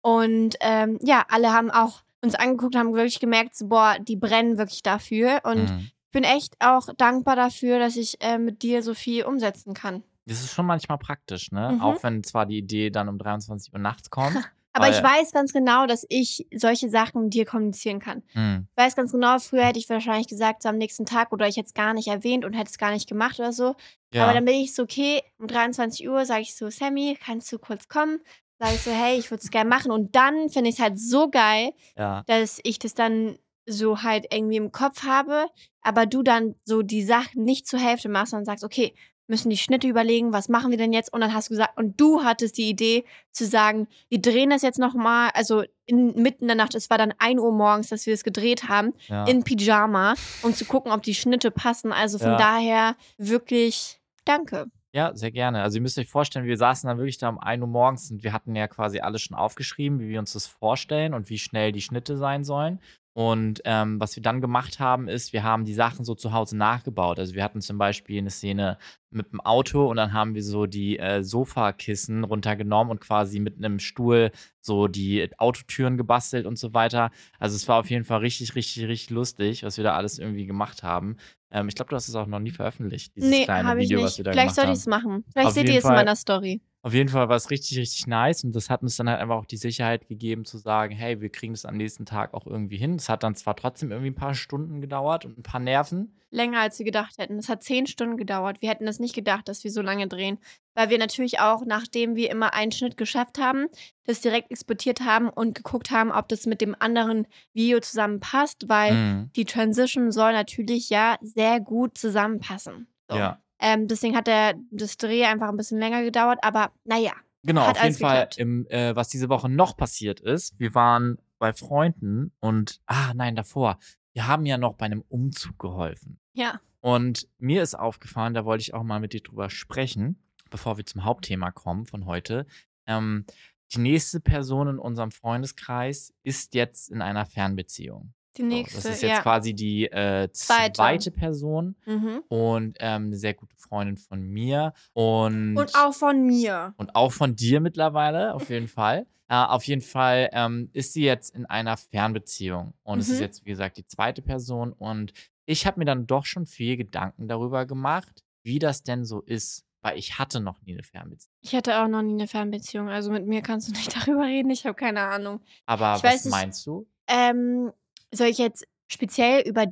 Und 0.00 0.56
ähm, 0.60 0.98
ja, 1.02 1.24
alle 1.28 1.52
haben 1.52 1.70
auch 1.70 2.02
uns 2.20 2.34
angeguckt, 2.34 2.74
haben 2.76 2.94
wirklich 2.94 3.20
gemerkt, 3.20 3.54
so, 3.56 3.68
boah, 3.68 3.96
die 4.00 4.16
brennen 4.16 4.58
wirklich 4.58 4.82
dafür. 4.82 5.40
Und 5.44 5.70
Mhm. 5.70 5.78
ich 6.06 6.10
bin 6.12 6.24
echt 6.24 6.54
auch 6.60 6.88
dankbar 6.96 7.36
dafür, 7.36 7.78
dass 7.78 7.96
ich 7.96 8.20
äh, 8.20 8.38
mit 8.38 8.62
dir 8.62 8.82
so 8.82 8.94
viel 8.94 9.24
umsetzen 9.24 9.74
kann. 9.74 10.02
Das 10.26 10.40
ist 10.40 10.52
schon 10.52 10.66
manchmal 10.66 10.98
praktisch, 10.98 11.50
ne? 11.50 11.72
Mhm. 11.74 11.80
Auch 11.80 12.02
wenn 12.02 12.22
zwar 12.22 12.46
die 12.46 12.58
Idee 12.58 12.90
dann 12.90 13.08
um 13.08 13.18
23 13.18 13.72
Uhr 13.72 13.78
nachts 13.80 14.10
kommt. 14.10 14.36
Aber 14.72 14.86
Weil- 14.86 14.94
ich 14.94 15.02
weiß 15.02 15.32
ganz 15.32 15.52
genau, 15.52 15.86
dass 15.86 16.06
ich 16.08 16.46
solche 16.54 16.88
Sachen 16.88 17.28
dir 17.30 17.44
kommunizieren 17.44 18.00
kann. 18.00 18.22
Mhm. 18.34 18.68
Ich 18.70 18.82
weiß 18.82 18.96
ganz 18.96 19.12
genau, 19.12 19.38
früher 19.38 19.64
hätte 19.64 19.78
ich 19.78 19.88
wahrscheinlich 19.88 20.28
gesagt, 20.28 20.62
so 20.62 20.68
am 20.70 20.78
nächsten 20.78 21.04
Tag 21.04 21.32
oder 21.32 21.46
ich 21.46 21.56
hätte 21.56 21.66
es 21.66 21.74
gar 21.74 21.92
nicht 21.92 22.08
erwähnt 22.08 22.44
und 22.44 22.54
hätte 22.54 22.70
es 22.70 22.78
gar 22.78 22.90
nicht 22.90 23.08
gemacht 23.08 23.38
oder 23.38 23.52
so. 23.52 23.74
Ja. 24.14 24.24
Aber 24.24 24.34
dann 24.34 24.44
bin 24.44 24.54
ich 24.54 24.74
so, 24.74 24.84
okay, 24.84 25.22
um 25.38 25.46
23 25.46 26.08
Uhr 26.08 26.24
sage 26.24 26.42
ich 26.42 26.54
so, 26.54 26.70
Sammy, 26.70 27.18
kannst 27.22 27.52
du 27.52 27.58
kurz 27.58 27.88
kommen? 27.88 28.20
Sage 28.58 28.74
ich 28.74 28.82
so, 28.82 28.90
hey, 28.92 29.18
ich 29.18 29.30
würde 29.30 29.42
es 29.42 29.50
gerne 29.50 29.68
machen. 29.68 29.90
Und 29.90 30.14
dann 30.16 30.48
finde 30.48 30.70
ich 30.70 30.76
es 30.76 30.82
halt 30.82 30.98
so 30.98 31.30
geil, 31.30 31.72
ja. 31.96 32.22
dass 32.26 32.60
ich 32.62 32.78
das 32.78 32.94
dann 32.94 33.38
so 33.66 34.02
halt 34.02 34.26
irgendwie 34.32 34.56
im 34.56 34.72
Kopf 34.72 35.04
habe, 35.04 35.46
aber 35.82 36.06
du 36.06 36.22
dann 36.22 36.54
so 36.64 36.82
die 36.82 37.02
Sachen 37.02 37.44
nicht 37.44 37.66
zur 37.66 37.78
Hälfte 37.78 38.08
machst 38.08 38.34
und 38.34 38.44
sagst, 38.44 38.64
okay, 38.64 38.94
müssen 39.26 39.50
die 39.50 39.56
Schnitte 39.56 39.88
überlegen, 39.88 40.32
was 40.32 40.48
machen 40.48 40.70
wir 40.70 40.78
denn 40.78 40.92
jetzt? 40.92 41.12
Und 41.12 41.20
dann 41.20 41.32
hast 41.32 41.48
du 41.48 41.54
gesagt, 41.54 41.78
und 41.78 42.00
du 42.00 42.22
hattest 42.22 42.58
die 42.58 42.68
Idee 42.68 43.04
zu 43.30 43.46
sagen, 43.46 43.86
wir 44.08 44.20
drehen 44.20 44.50
das 44.50 44.62
jetzt 44.62 44.78
nochmal, 44.78 45.30
also 45.34 45.64
in, 45.86 46.14
mitten 46.20 46.44
in 46.44 46.48
der 46.48 46.56
Nacht, 46.56 46.74
es 46.74 46.90
war 46.90 46.98
dann 46.98 47.14
1 47.18 47.40
Uhr 47.40 47.52
morgens, 47.52 47.88
dass 47.88 48.06
wir 48.06 48.14
es 48.14 48.24
gedreht 48.24 48.68
haben, 48.68 48.92
ja. 49.08 49.24
in 49.26 49.44
Pyjama, 49.44 50.14
um 50.42 50.54
zu 50.54 50.64
gucken, 50.64 50.92
ob 50.92 51.02
die 51.02 51.14
Schnitte 51.14 51.50
passen. 51.50 51.92
Also 51.92 52.18
von 52.18 52.32
Ja. 52.32 52.36
daher 52.36 52.96
wirklich 53.18 54.00
danke. 54.24 54.66
Ja, 54.94 55.14
sehr 55.14 55.30
gerne. 55.30 55.62
Also 55.62 55.78
ihr 55.78 55.80
müsst 55.82 55.98
euch 55.98 56.08
vorstellen, 56.08 56.44
wir 56.44 56.58
saßen 56.58 56.86
dann 56.86 56.98
wirklich 56.98 57.16
da 57.16 57.30
um 57.30 57.38
1 57.38 57.62
Uhr 57.62 57.68
morgens 57.68 58.10
und 58.10 58.22
wir 58.22 58.34
hatten 58.34 58.54
ja 58.54 58.68
quasi 58.68 59.00
alles 59.00 59.22
schon 59.22 59.36
aufgeschrieben, 59.36 60.00
wie 60.00 60.08
wir 60.08 60.18
uns 60.18 60.34
das 60.34 60.46
vorstellen 60.46 61.14
und 61.14 61.30
wie 61.30 61.38
schnell 61.38 61.72
die 61.72 61.80
Schnitte 61.80 62.18
sein 62.18 62.44
sollen. 62.44 62.78
Und 63.14 63.60
ähm, 63.66 64.00
was 64.00 64.16
wir 64.16 64.22
dann 64.22 64.40
gemacht 64.40 64.80
haben, 64.80 65.06
ist, 65.06 65.34
wir 65.34 65.42
haben 65.42 65.66
die 65.66 65.74
Sachen 65.74 66.04
so 66.04 66.14
zu 66.14 66.32
Hause 66.32 66.56
nachgebaut. 66.56 67.18
Also 67.18 67.34
wir 67.34 67.44
hatten 67.44 67.60
zum 67.60 67.76
Beispiel 67.76 68.18
eine 68.18 68.30
Szene 68.30 68.78
mit 69.10 69.32
dem 69.32 69.40
Auto 69.42 69.86
und 69.90 69.96
dann 69.96 70.14
haben 70.14 70.34
wir 70.34 70.42
so 70.42 70.64
die 70.64 70.98
äh, 70.98 71.22
Sofakissen 71.22 72.24
runtergenommen 72.24 72.90
und 72.90 73.00
quasi 73.00 73.38
mit 73.38 73.58
einem 73.58 73.78
Stuhl 73.80 74.32
so 74.60 74.88
die 74.88 75.28
Autotüren 75.36 75.98
gebastelt 75.98 76.46
und 76.46 76.58
so 76.58 76.72
weiter. 76.72 77.10
Also 77.38 77.56
es 77.56 77.68
war 77.68 77.80
auf 77.80 77.90
jeden 77.90 78.04
Fall 78.04 78.20
richtig, 78.20 78.54
richtig, 78.54 78.84
richtig 78.86 79.10
lustig, 79.10 79.62
was 79.62 79.76
wir 79.76 79.84
da 79.84 79.94
alles 79.94 80.18
irgendwie 80.18 80.46
gemacht 80.46 80.82
haben. 80.82 81.16
Ähm, 81.50 81.68
ich 81.68 81.74
glaube, 81.74 81.90
du 81.90 81.96
hast 81.96 82.08
es 82.08 82.14
auch 82.14 82.26
noch 82.26 82.40
nie 82.40 82.50
veröffentlicht, 82.50 83.14
dieses 83.14 83.28
nee, 83.28 83.44
kleine 83.44 83.68
habe 83.68 83.82
ich 83.82 83.90
Video, 83.90 84.02
was 84.02 84.12
nicht. 84.12 84.18
wir 84.18 84.24
da 84.24 84.32
Vielleicht 84.32 84.54
gemacht 84.54 84.54
sollte 84.54 84.68
haben. 84.68 84.74
ich 84.74 84.80
es 84.80 84.86
machen. 84.86 85.24
Vielleicht 85.30 85.48
Auf 85.48 85.54
seht 85.54 85.68
ihr 85.68 85.78
es 85.78 85.84
in 85.84 85.90
meiner 85.90 86.16
Story. 86.16 86.62
Auf 86.84 86.94
jeden 86.94 87.08
Fall 87.08 87.28
war 87.28 87.36
es 87.36 87.50
richtig, 87.50 87.78
richtig 87.78 88.08
nice 88.08 88.42
und 88.42 88.56
das 88.56 88.68
hat 88.68 88.82
uns 88.82 88.96
dann 88.96 89.08
halt 89.08 89.20
einfach 89.20 89.36
auch 89.36 89.46
die 89.46 89.56
Sicherheit 89.56 90.08
gegeben 90.08 90.44
zu 90.44 90.58
sagen, 90.58 90.92
hey, 90.94 91.20
wir 91.20 91.30
kriegen 91.30 91.52
das 91.52 91.64
am 91.64 91.76
nächsten 91.76 92.06
Tag 92.06 92.34
auch 92.34 92.44
irgendwie 92.44 92.76
hin. 92.76 92.96
Es 92.96 93.08
hat 93.08 93.22
dann 93.22 93.36
zwar 93.36 93.54
trotzdem 93.54 93.92
irgendwie 93.92 94.10
ein 94.10 94.16
paar 94.16 94.34
Stunden 94.34 94.80
gedauert 94.80 95.24
und 95.24 95.38
ein 95.38 95.44
paar 95.44 95.60
Nerven. 95.60 96.18
Länger 96.30 96.60
als 96.60 96.78
wir 96.78 96.86
gedacht 96.86 97.18
hätten. 97.18 97.38
Es 97.38 97.48
hat 97.48 97.62
zehn 97.62 97.86
Stunden 97.86 98.16
gedauert. 98.16 98.62
Wir 98.62 98.70
hätten 98.70 98.86
das 98.86 98.98
nicht 98.98 99.14
gedacht, 99.14 99.48
dass 99.48 99.62
wir 99.62 99.70
so 99.70 99.82
lange 99.82 100.08
drehen. 100.08 100.38
Weil 100.74 100.88
wir 100.88 100.98
natürlich 100.98 101.38
auch, 101.40 101.62
nachdem 101.66 102.16
wir 102.16 102.30
immer 102.30 102.54
einen 102.54 102.72
Schnitt 102.72 102.96
geschafft 102.96 103.38
haben, 103.38 103.66
das 104.04 104.22
direkt 104.22 104.50
exportiert 104.50 105.02
haben 105.02 105.28
und 105.28 105.54
geguckt 105.54 105.90
haben, 105.90 106.10
ob 106.10 106.28
das 106.28 106.46
mit 106.46 106.62
dem 106.62 106.74
anderen 106.78 107.26
Video 107.52 107.78
zusammenpasst, 107.80 108.64
weil 108.68 108.94
Mhm. 108.94 109.30
die 109.36 109.44
Transition 109.44 110.10
soll 110.10 110.32
natürlich 110.32 110.88
ja 110.88 111.16
sehr 111.20 111.60
gut 111.60 111.98
zusammenpassen. 111.98 112.88
So. 113.10 113.16
Ja. 113.18 113.41
Ähm, 113.62 113.86
deswegen 113.86 114.16
hat 114.16 114.26
der, 114.26 114.54
das 114.72 114.96
Dreh 114.96 115.24
einfach 115.24 115.48
ein 115.48 115.56
bisschen 115.56 115.78
länger 115.78 116.02
gedauert, 116.02 116.40
aber 116.42 116.72
naja. 116.84 117.12
Genau, 117.44 117.62
Hat 117.62 117.76
auf 117.76 117.84
jeden 117.84 117.96
Fall, 117.96 118.28
im, 118.36 118.66
äh, 118.68 118.94
was 118.94 119.08
diese 119.08 119.28
Woche 119.28 119.48
noch 119.48 119.76
passiert 119.76 120.20
ist, 120.20 120.58
wir 120.58 120.74
waren 120.74 121.18
bei 121.38 121.52
Freunden 121.52 122.32
und, 122.40 122.80
ah 122.86 123.14
nein, 123.14 123.34
davor, 123.34 123.78
wir 124.12 124.26
haben 124.26 124.46
ja 124.46 124.58
noch 124.58 124.74
bei 124.74 124.86
einem 124.86 125.02
Umzug 125.08 125.58
geholfen. 125.58 126.20
Ja. 126.34 126.60
Und 126.80 127.28
mir 127.38 127.62
ist 127.62 127.74
aufgefallen, 127.74 128.34
da 128.34 128.44
wollte 128.44 128.62
ich 128.62 128.74
auch 128.74 128.82
mal 128.82 129.00
mit 129.00 129.12
dir 129.12 129.22
drüber 129.22 129.48
sprechen, 129.48 130.22
bevor 130.50 130.76
wir 130.76 130.86
zum 130.86 131.04
Hauptthema 131.04 131.50
kommen 131.50 131.86
von 131.86 132.06
heute. 132.06 132.46
Ähm, 132.86 133.24
die 133.72 133.78
nächste 133.78 134.20
Person 134.20 134.68
in 134.68 134.78
unserem 134.78 135.12
Freundeskreis 135.12 136.12
ist 136.22 136.54
jetzt 136.54 136.90
in 136.90 137.00
einer 137.00 137.26
Fernbeziehung. 137.26 138.12
Die 138.36 138.42
So, 138.42 138.48
nächste, 138.48 138.76
das 138.76 138.84
ist 138.86 139.02
jetzt 139.02 139.10
ja. 139.10 139.20
quasi 139.22 139.54
die 139.54 139.84
äh, 139.92 140.30
Zweite. 140.32 140.72
zweite 140.72 141.10
Person 141.10 141.76
Mhm. 141.86 142.22
und 142.28 142.76
ähm, 142.80 143.06
eine 143.06 143.16
sehr 143.16 143.34
gute 143.34 143.56
Freundin 143.56 143.96
von 143.96 144.22
mir 144.22 144.72
und, 144.94 145.56
Und 145.58 145.74
auch 145.74 145.92
von 145.92 146.24
mir. 146.24 146.74
und 146.76 146.94
auch 146.96 147.12
von 147.12 147.36
dir 147.36 147.60
mittlerweile, 147.60 148.34
auf 148.34 148.48
jeden 148.50 148.68
Fall. 148.68 149.06
Äh, 149.28 149.34
auf 149.36 149.64
jeden 149.64 149.82
Fall 149.82 150.28
ähm, 150.32 150.70
ist 150.72 150.92
sie 150.94 151.04
jetzt 151.04 151.34
in 151.34 151.46
einer 151.46 151.76
Fernbeziehung 151.76 152.74
und 152.82 152.98
es 153.00 153.08
ist 153.08 153.16
Mhm. 153.18 153.22
jetzt, 153.22 153.44
wie 153.44 153.50
gesagt, 153.50 153.76
die 153.76 153.86
zweite 153.86 154.22
Person 154.22 154.72
und 154.72 155.12
ich 155.46 155.66
habe 155.66 155.78
mir 155.80 155.84
dann 155.86 156.06
doch 156.06 156.24
schon 156.24 156.46
viel 156.46 156.76
Gedanken 156.76 157.28
darüber 157.28 157.66
gemacht, 157.66 158.24
wie 158.42 158.58
das 158.58 158.82
denn 158.82 159.04
so 159.04 159.20
ist, 159.20 159.64
weil 159.80 159.98
ich 159.98 160.18
hatte 160.18 160.40
noch 160.40 160.60
nie 160.62 160.72
eine 160.74 160.82
Fernbeziehung. 160.84 161.34
Ich 161.40 161.54
hatte 161.54 161.82
auch 161.82 161.88
noch 161.88 162.02
nie 162.02 162.12
eine 162.12 162.28
Fernbeziehung. 162.28 162.88
Also 162.88 163.10
mit 163.10 163.26
mir 163.26 163.42
kannst 163.42 163.68
du 163.68 163.72
nicht 163.76 163.94
darüber 163.96 164.24
reden. 164.24 164.50
Ich 164.50 164.64
habe 164.66 164.74
keine 164.74 165.00
Ahnung. 165.02 165.40
Aber 165.66 165.96
Ich 165.96 166.02
was 166.04 166.12
weiß 166.12 166.24
meinst 166.26 166.64
du? 166.66 166.86
Ähm, 167.08 167.72
soll 168.12 168.28
ich 168.28 168.38
jetzt 168.38 168.66
speziell 168.88 169.40
über, 169.48 169.66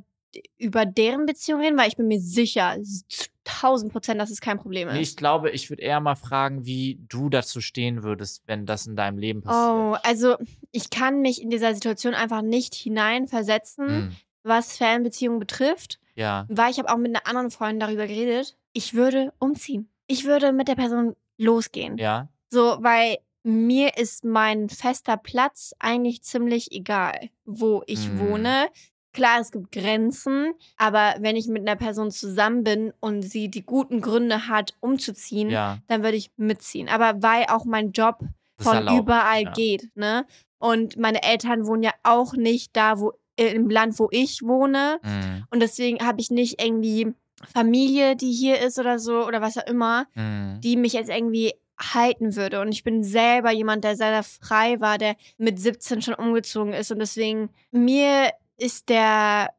über 0.57 0.85
deren 0.85 1.25
Beziehung 1.25 1.61
reden? 1.61 1.77
Weil 1.77 1.87
ich 1.89 1.97
bin 1.97 2.07
mir 2.07 2.19
sicher, 2.19 2.75
zu 3.07 3.25
1000 3.45 3.91
Prozent, 3.91 4.21
dass 4.21 4.29
es 4.29 4.39
kein 4.39 4.59
Problem 4.59 4.87
ist. 4.87 4.93
Nee, 4.93 5.01
ich 5.01 5.17
glaube, 5.17 5.49
ich 5.51 5.69
würde 5.69 5.81
eher 5.81 5.99
mal 5.99 6.15
fragen, 6.15 6.65
wie 6.65 6.99
du 7.09 7.29
dazu 7.29 7.59
stehen 7.59 8.03
würdest, 8.03 8.43
wenn 8.45 8.65
das 8.65 8.85
in 8.87 8.95
deinem 8.95 9.17
Leben 9.17 9.41
passiert. 9.41 9.75
oh, 9.75 9.97
also 10.07 10.35
ich 10.71 10.89
kann 10.89 11.21
mich 11.21 11.41
in 11.41 11.49
dieser 11.49 11.73
Situation 11.73 12.13
einfach 12.13 12.41
nicht 12.43 12.75
hineinversetzen, 12.75 13.87
Hm, 13.87 14.15
was 14.43 14.77
Fernbeziehungen 14.77 15.39
betrifft. 15.39 15.99
ja, 16.15 16.45
Weil 16.49 16.71
ich 16.71 16.79
habe 16.79 16.89
auch 16.91 16.97
mit 16.97 17.15
einer 17.15 17.27
anderen 17.27 17.51
Freundin 17.51 17.79
darüber 17.79 18.07
geredet. 18.07 18.57
Ich 18.73 18.93
würde 18.93 19.33
umziehen. 19.39 19.89
Ich 20.07 20.25
würde 20.25 20.51
mit 20.51 20.67
der 20.67 20.75
Person 20.75 21.15
losgehen. 21.37 21.97
ja, 21.97 22.27
So, 22.49 22.77
weil 22.81 23.17
mir 23.43 23.97
ist 23.97 24.23
mein 24.23 24.69
fester 24.69 25.17
Platz 25.17 25.73
eigentlich 25.79 26.21
ziemlich 26.23 26.71
egal, 26.71 27.29
wo 27.45 27.83
ich 27.87 28.09
Mhm. 28.09 28.19
wohne. 28.19 28.67
Klar, 29.13 29.41
es 29.41 29.51
gibt 29.51 29.71
Grenzen, 29.73 30.53
aber 30.77 31.15
wenn 31.19 31.35
ich 31.35 31.47
mit 31.47 31.67
einer 31.67 31.75
Person 31.75 32.11
zusammen 32.11 32.63
bin 32.63 32.93
und 33.01 33.23
sie 33.23 33.49
die 33.49 33.65
guten 33.65 33.99
Gründe 33.99 34.47
hat, 34.47 34.73
umzuziehen, 34.79 35.49
ja. 35.49 35.79
dann 35.87 36.01
würde 36.03 36.15
ich 36.15 36.31
mitziehen. 36.37 36.87
Aber 36.87 37.21
weil 37.21 37.45
auch 37.49 37.65
mein 37.65 37.91
Job 37.91 38.19
Das 38.57 38.67
von 38.67 38.75
erlaubt, 38.77 38.99
überall 39.01 39.43
ja. 39.43 39.51
geht, 39.51 39.89
ne? 39.95 40.25
Und 40.59 40.95
meine 40.97 41.23
Eltern 41.23 41.65
wohnen 41.65 41.83
ja 41.83 41.91
auch 42.03 42.33
nicht 42.33 42.75
da, 42.77 42.99
wo 42.99 43.11
äh, 43.35 43.47
im 43.53 43.69
Land, 43.69 43.97
wo 43.99 44.07
ich 44.11 44.43
wohne. 44.43 44.99
Mhm. 45.03 45.45
Und 45.49 45.59
deswegen 45.61 46.05
habe 46.05 46.21
ich 46.21 46.29
nicht 46.31 46.61
irgendwie 46.61 47.13
Familie, 47.53 48.15
die 48.15 48.31
hier 48.31 48.59
ist 48.61 48.77
oder 48.79 48.99
so 48.99 49.25
oder 49.25 49.41
was 49.41 49.57
auch 49.57 49.65
immer 49.67 50.05
Mhm. 50.15 50.61
die 50.61 50.77
mich 50.77 50.93
jetzt 50.93 51.09
irgendwie 51.09 51.53
halten 51.81 52.35
würde. 52.35 52.61
Und 52.61 52.71
ich 52.71 52.83
bin 52.83 53.03
selber 53.03 53.51
jemand, 53.51 53.83
der 53.83 53.95
sehr, 53.95 54.11
sehr 54.11 54.23
frei 54.23 54.79
war, 54.79 54.97
der 54.97 55.15
mit 55.37 55.59
17 55.59 56.01
schon 56.01 56.13
umgezogen 56.13 56.73
ist. 56.73 56.91
Und 56.91 56.99
deswegen, 56.99 57.49
mir 57.71 58.31
ist 58.57 58.89
der 58.89 59.53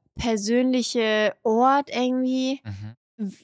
persönliche 0.47 1.35
Ort 1.43 1.89
irgendwie 1.91 2.61
Mhm. 2.65 2.97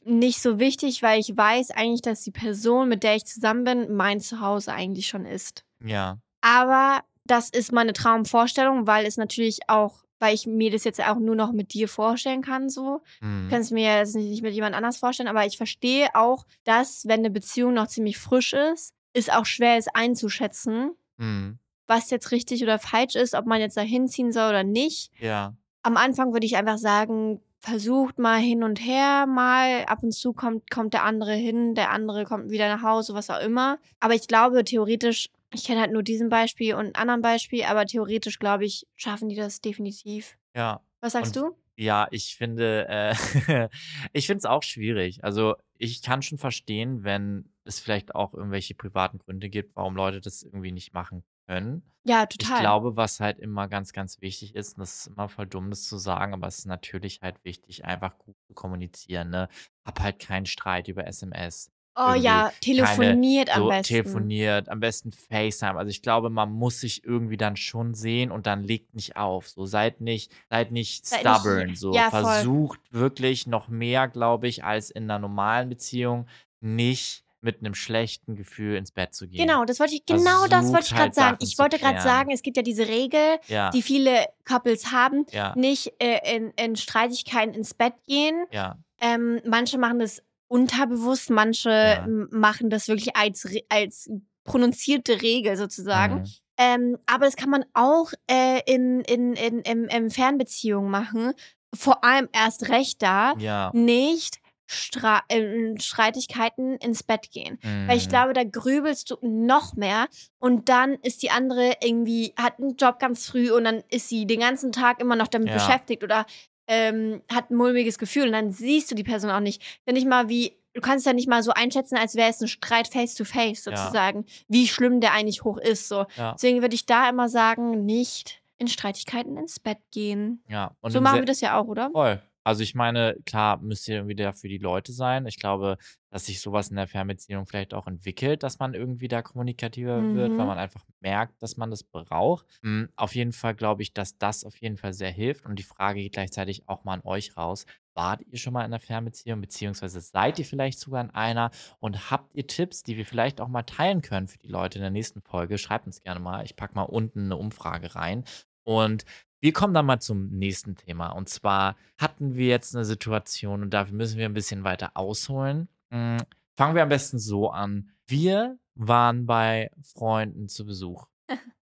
nicht 0.04 0.40
so 0.42 0.58
wichtig, 0.58 1.02
weil 1.02 1.20
ich 1.20 1.37
weiß 1.37 1.70
eigentlich, 1.70 2.02
dass 2.02 2.23
die 2.23 2.30
Person, 2.30 2.88
mit 2.88 3.02
der 3.02 3.14
ich 3.16 3.26
zusammen 3.26 3.64
bin, 3.64 3.94
mein 3.94 4.20
Zuhause 4.20 4.73
eigentlich 4.73 5.06
schon 5.06 5.25
ist. 5.25 5.64
Ja, 5.85 6.18
Aber 6.40 7.02
das 7.25 7.50
ist 7.50 7.73
meine 7.73 7.92
Traumvorstellung, 7.92 8.87
weil 8.87 9.04
es 9.06 9.16
natürlich 9.16 9.61
auch, 9.68 10.02
weil 10.18 10.34
ich 10.34 10.46
mir 10.46 10.70
das 10.70 10.84
jetzt 10.84 11.00
auch 11.02 11.18
nur 11.18 11.34
noch 11.37 11.52
mit 11.52 11.72
dir 11.75 11.88
vorstellen 11.88 12.42
kann, 12.42 12.68
so. 12.68 13.02
mhm. 13.20 13.48
kann 13.50 13.60
es 13.60 13.70
mir 13.70 13.96
jetzt 13.98 14.14
nicht 14.16 14.42
mit 14.42 14.54
jemand 14.54 14.75
anders 14.75 14.96
vorstellen, 14.98 15.28
aber 15.28 15.46
ich 15.46 15.56
verstehe 15.56 16.08
auch, 16.14 16.44
dass, 16.64 17.06
wenn 17.06 17.20
eine 17.20 17.30
Beziehung 17.30 17.75
noch 17.75 17.87
ziemlich 17.88 18.18
frisch 18.18 18.52
ist, 18.52 18.94
es 19.12 19.28
auch 19.28 19.46
schwer 19.46 19.78
ist 19.78 19.94
einzuschätzen, 19.94 20.92
Mhm. 21.16 21.58
was 21.88 22.10
jetzt 22.10 22.30
richtig 22.30 22.62
oder 22.62 22.78
falsch 22.78 23.16
ist, 23.16 23.34
ob 23.34 23.46
man 23.46 23.60
jetzt 23.60 23.76
da 23.76 23.80
hinziehen 23.80 24.30
soll 24.32 24.50
oder 24.50 24.62
nicht. 24.64 25.10
ja, 25.20 25.54
Am 25.82 25.96
Anfang 25.96 26.32
würde 26.32 26.46
ich 26.46 26.56
einfach 26.56 26.78
sagen, 26.78 27.40
versucht 27.60 28.18
mal 28.18 28.38
hin 28.38 28.62
und 28.62 28.78
her, 28.78 29.26
mal 29.26 29.84
ab 29.87 30.02
und 30.02 30.12
zu 30.12 30.32
kommt, 30.32 30.70
kommt 30.70 30.92
der 30.94 31.02
andere 31.04 31.32
hin, 31.34 31.75
der 31.75 31.90
andere 31.90 32.25
kommt 32.25 32.50
wieder 32.50 32.68
nach 32.68 32.82
Hause, 32.82 33.14
was 33.14 33.30
auch 33.30 33.40
immer. 33.40 33.78
Aber 34.00 34.14
ich 34.14 34.28
glaube, 34.28 34.62
theoretisch, 34.64 35.30
ich 35.52 35.64
kenne 35.64 35.81
halt 35.81 35.93
nur 35.93 36.02
diesen 36.02 36.28
Beispiel 36.28 36.75
und 36.75 36.87
einen 36.87 36.95
anderen 36.95 37.23
Beispiel, 37.23 37.64
aber 37.64 37.87
theoretisch, 37.87 38.38
glaube 38.38 38.64
ich, 38.64 38.87
schaffen 38.97 39.28
die 39.28 39.37
das 39.37 39.61
definitiv. 39.61 40.37
ja. 40.55 40.81
Was 41.00 41.12
sagst 41.12 41.37
Und- 41.37 41.50
du? 41.50 41.57
Ja, 41.81 42.09
ich 42.11 42.35
finde, 42.35 42.88
äh, 42.88 43.14
ich 44.12 44.26
finde 44.26 44.38
es 44.38 44.45
auch 44.47 44.64
schwierig. 44.64 45.23
Also 45.23 45.55
ich 45.76 46.02
kann 46.02 46.23
schon 46.23 46.37
verstehen, 46.37 47.05
wenn 47.05 47.52
es 47.62 47.78
vielleicht 47.78 48.17
auch 48.17 48.35
irgendwelche 48.35 48.75
privaten 48.75 49.19
Gründe 49.19 49.49
gibt, 49.49 49.76
warum 49.76 49.95
Leute 49.95 50.21
das 50.21 50.43
irgendwie 50.43 50.73
nicht 50.73 50.93
machen 50.93 51.23
können. 51.47 51.83
Ja, 52.02 52.26
Ich 52.28 52.37
total. 52.37 52.61
glaube, 52.62 52.97
was 52.97 53.21
halt 53.21 53.38
immer 53.38 53.69
ganz, 53.69 53.93
ganz 53.93 54.21
wichtig 54.21 54.57
ist, 54.57 54.73
und 54.76 54.81
das 54.81 55.02
ist 55.02 55.07
immer 55.07 55.28
voll 55.28 55.47
dumm, 55.47 55.71
das 55.71 55.85
zu 55.85 55.99
sagen, 55.99 56.35
aber 56.35 56.49
es 56.49 56.59
ist 56.59 56.67
natürlich 56.67 57.21
halt 57.23 57.37
wichtig, 57.45 57.85
einfach 57.85 58.19
gut 58.19 58.35
zu 58.49 58.55
kommunizieren. 58.55 59.31
Ne? 59.31 59.49
Hab 59.85 60.00
halt 60.00 60.19
keinen 60.19 60.47
Streit 60.47 60.88
über 60.88 61.07
SMS. 61.07 61.71
Oh 61.99 62.14
ja, 62.14 62.52
telefoniert 62.61 63.55
am 63.55 63.62
so 63.62 63.69
besten. 63.69 63.83
telefoniert, 63.95 64.69
am 64.69 64.81
besten 64.81 65.12
FaceTime. 65.12 65.76
Also 65.78 65.90
ich 65.90 66.02
glaube, 66.02 66.31
man 66.31 66.50
muss 66.52 66.81
sich 66.81 67.05
irgendwie 67.05 67.37
dann 67.37 67.57
schon 67.57 67.95
sehen 67.95 68.31
und 68.31 68.47
dann 68.47 68.62
legt 68.62 68.95
nicht 68.95 69.17
auf. 69.17 69.49
So 69.49 69.67
seid 69.67 70.00
nicht, 70.00 70.33
seid 70.49 70.71
nicht 70.73 71.07
Seid 71.07 71.25
nicht- 71.25 71.35
stubborn. 71.35 71.75
So 71.75 71.93
ja, 71.95 72.11
voll. 72.11 72.23
versucht 72.23 72.81
wirklich 72.90 73.47
noch 73.47 73.69
mehr, 73.69 74.09
glaube 74.09 74.49
ich, 74.49 74.64
als 74.64 74.90
in 74.90 75.05
einer 75.05 75.19
normalen 75.19 75.69
Beziehung, 75.69 76.26
nicht 76.61 77.25
mit 77.40 77.61
einem 77.61 77.75
schlechten 77.75 78.35
Gefühl 78.35 78.75
ins 78.76 78.90
Bett 78.90 79.14
zu 79.14 79.28
gehen. 79.28 79.47
Genau, 79.47 79.64
das 79.64 79.78
wollte 79.78 79.95
ich, 79.95 80.05
genau 80.05 80.49
das 80.49 80.73
wollte 80.73 80.87
ich 80.87 80.88
Versucht 80.88 80.90
gerade 80.90 81.02
halt 81.05 81.14
sagen. 81.14 81.37
Ich 81.40 81.59
wollte 81.59 81.78
gerade 81.78 82.00
sagen, 82.00 82.31
es 82.33 82.43
gibt 82.43 82.57
ja 82.57 82.64
diese 82.64 82.88
Regel, 82.88 83.38
Ja, 83.47 83.71
die 83.71 83.81
viele 83.81 84.26
Couples 84.45 84.90
haben, 84.90 85.25
ja, 85.31 85.55
nicht 85.57 85.93
äh, 86.02 86.19
in, 86.37 86.50
in 86.57 86.75
Streitigkeiten 86.75 87.55
ins 87.55 87.75
Bett 87.75 87.95
gehen. 88.09 88.45
ja, 88.50 88.76
Ähm, 89.00 89.40
manche 89.47 89.78
machen 89.78 90.00
das 90.00 90.21
unterbewusst, 90.49 91.31
manche 91.31 91.69
Ja. 91.71 92.07
machen 92.31 92.71
das 92.71 92.88
wirklich 92.88 93.17
als, 93.17 93.47
als 93.69 94.11
prononzierte 94.45 95.21
Regel 95.23 95.57
sozusagen. 95.57 96.17
mhm, 96.17 96.33
Ähm, 96.59 96.99
aber 97.07 97.26
das 97.26 97.37
kann 97.37 97.50
man 97.50 97.64
auch 97.75 98.12
äh, 98.28 98.61
in, 98.67 99.00
in, 99.02 99.35
in, 99.35 99.61
in, 99.61 99.85
in 99.85 100.11
Fernbeziehungen 100.11 100.90
machen. 100.90 101.33
Vor 101.75 102.02
allem 102.02 102.28
erst 102.33 102.69
recht 102.71 103.02
da, 103.02 103.35
ja. 103.38 103.71
nicht 103.75 104.38
Stra 104.71 105.23
in 105.28 105.78
Streitigkeiten 105.81 106.76
ins 106.76 107.02
Bett 107.02 107.31
gehen. 107.31 107.59
Weil 107.87 107.97
ich 107.97 108.05
mhm, 108.05 108.09
glaube, 108.09 108.33
da 108.35 108.45
grübelst 108.45 109.11
du 109.11 109.17
noch 109.23 109.75
mehr 109.76 110.09
und 110.38 110.69
dann 110.69 110.95
ist 111.02 111.23
die 111.23 111.31
andere 111.31 111.75
irgendwie, 111.83 112.35
hat 112.37 112.59
einen 112.59 112.76
Job 112.76 112.99
ganz 112.99 113.26
früh 113.26 113.50
und 113.50 113.64
dann 113.64 113.83
ist 113.90 114.09
sie 114.11 114.26
den 114.26 114.40
ganzen 114.40 114.73
Tag 114.73 115.00
immer 115.00 115.17
noch 115.17 115.28
damit 115.28 115.49
Ja. 115.49 115.55
beschäftigt 115.55 116.02
oder 116.02 116.26
ähm, 116.68 117.22
hat 117.32 117.50
ein 117.50 117.56
mulmiges 117.56 117.98
Gefühl 117.98 118.26
und 118.26 118.32
dann 118.32 118.52
siehst 118.52 118.90
du 118.90 118.94
die 118.94 119.04
Person 119.04 119.30
auch 119.30 119.40
nicht. 119.40 119.62
Wenn 119.84 119.94
nicht 119.94 120.06
mal 120.06 120.28
wie, 120.28 120.52
du 120.75 120.80
kannst 120.80 121.06
ja 121.06 121.12
nicht 121.12 121.28
mal 121.28 121.42
so 121.42 121.52
einschätzen, 121.52 121.96
als 121.96 122.14
wäre 122.14 122.30
es 122.30 122.40
ein 122.40 122.48
Streit 122.48 122.88
face 122.88 123.14
to 123.14 123.25
face 123.25 123.64
Ja. 123.64 123.76
sozusagen, 123.76 124.25
wie 124.48 124.68
schlimm 124.68 125.00
der 125.00 125.12
eigentlich 125.14 125.42
hoch 125.44 125.58
ist. 125.58 125.88
So. 125.88 126.04
ja, 126.16 126.32
Deswegen 126.34 126.60
würde 126.62 126.75
ich 126.75 126.87
da 126.87 127.08
immer 127.08 127.28
sagen, 127.28 127.84
nicht 127.84 128.42
in 128.58 128.68
Streitigkeiten 128.68 129.37
ins 129.37 129.58
Bett 129.60 129.78
gehen. 129.92 130.42
ja. 130.48 130.72
Und 130.80 130.90
so 130.92 131.00
machen 131.00 131.20
wir 131.20 131.25
das 131.26 131.40
ja 131.40 131.58
auch, 131.58 131.66
oder? 131.66 131.90
Voll. 131.90 132.20
Also 132.44 132.62
ich 132.62 132.75
meine, 132.75 133.16
klar 133.26 133.58
müsst 133.58 133.87
ihr 133.88 133.96
irgendwie 133.96 134.14
da 134.14 134.32
für 134.32 134.48
die 134.48 134.56
Leute 134.58 134.92
sein. 134.92 135.26
Ich 135.26 135.38
glaube, 135.38 135.76
dass 136.11 136.27
sich 136.27 136.41
sowas 136.41 136.69
in 136.69 136.77
der 136.77 136.87
Fernbeziehung 136.87 137.47
vielleicht 137.47 137.75
auch 137.75 137.87
entwickelt, 137.87 138.43
dass 138.43 138.59
man 138.59 138.75
irgendwie 138.75 139.09
da 139.09 139.23
kommunikativer 139.23 140.12
wird, 140.12 140.37
weil 140.37 140.45
Mhm. 140.45 140.49
man 140.49 140.59
einfach 140.59 140.85
merkt, 141.00 141.43
dass 141.43 141.57
man 141.57 141.71
das 141.71 141.83
braucht. 141.85 142.47
Mm, 142.62 142.85
Auf 142.97 143.15
jeden 143.15 143.33
Fall 143.33 143.55
glaube 143.55 143.83
ich, 143.83 143.93
dass 143.93 144.17
das 144.19 144.45
auf 144.45 144.57
jeden 144.57 144.77
Fall 144.77 144.93
sehr 144.93 145.11
hilft. 145.11 145.45
Und 145.47 145.59
die 145.59 145.62
Frage 145.62 146.00
geht 146.00 146.12
gleichzeitig 146.15 146.69
auch 146.69 146.85
mal 146.85 146.95
an 146.95 147.03
euch 147.05 147.37
raus. 147.37 147.67
Wart 147.95 148.23
ihr 148.31 148.38
schon 148.38 148.53
mal 148.53 148.61
in 148.61 148.67
einer 148.67 148.79
Fernbeziehung, 148.81 149.41
beziehungsweise 149.41 150.00
seid 150.00 150.38
ihr 150.38 150.45
vielleicht 150.45 150.79
sogar 150.79 151.03
in 151.03 151.11
einer 151.11 151.50
und 151.81 152.11
habt 152.11 152.35
ihr 152.35 152.47
Tipps, 152.47 152.83
die 152.85 152.97
wir 152.97 153.05
vielleicht 153.05 153.41
auch 153.41 153.49
mal 153.49 153.65
teilen 153.65 154.03
können 154.03 154.29
für 154.29 154.38
die 154.38 154.47
Leute 154.49 154.79
in 154.79 154.83
der 154.83 154.91
nächsten 154.93 155.21
Folge? 155.21 155.59
Schreibt 155.59 155.87
uns 155.87 156.00
gerne 156.03 156.21
mal. 156.21 156.45
Ich 156.45 156.55
packe 156.57 156.75
mal 156.75 156.83
unten 156.83 157.25
eine 157.25 157.37
Umfrage 157.37 157.95
rein. 157.97 158.25
Und 158.65 159.05
wir 159.41 159.53
kommen 159.53 159.75
dann 159.75 159.87
mal 159.87 160.00
zum 160.00 160.29
nächsten 160.31 160.75
Thema. 160.77 161.11
Und 161.11 161.29
zwar 161.29 161.77
hatten 161.97 162.35
wir 162.35 162.47
jetzt 162.49 162.75
eine 162.75 162.85
Situation 162.85 163.62
und 163.62 163.71
dafür 163.71 163.95
müssen 163.95 164.19
wir 164.19 164.27
ein 164.27 164.35
bisschen 164.35 164.65
weiter 164.65 164.97
ausholen. 164.97 165.69
Mm, 165.90 166.18
Fangen 166.57 166.75
wir 166.75 166.83
am 166.83 166.88
besten 166.88 167.18
so 167.18 167.50
an. 167.50 167.90
Wir 168.07 168.59
waren 168.75 169.26
bei 169.26 169.71
Freunden 169.83 170.49
zu 170.49 170.64
Besuch. 170.66 171.07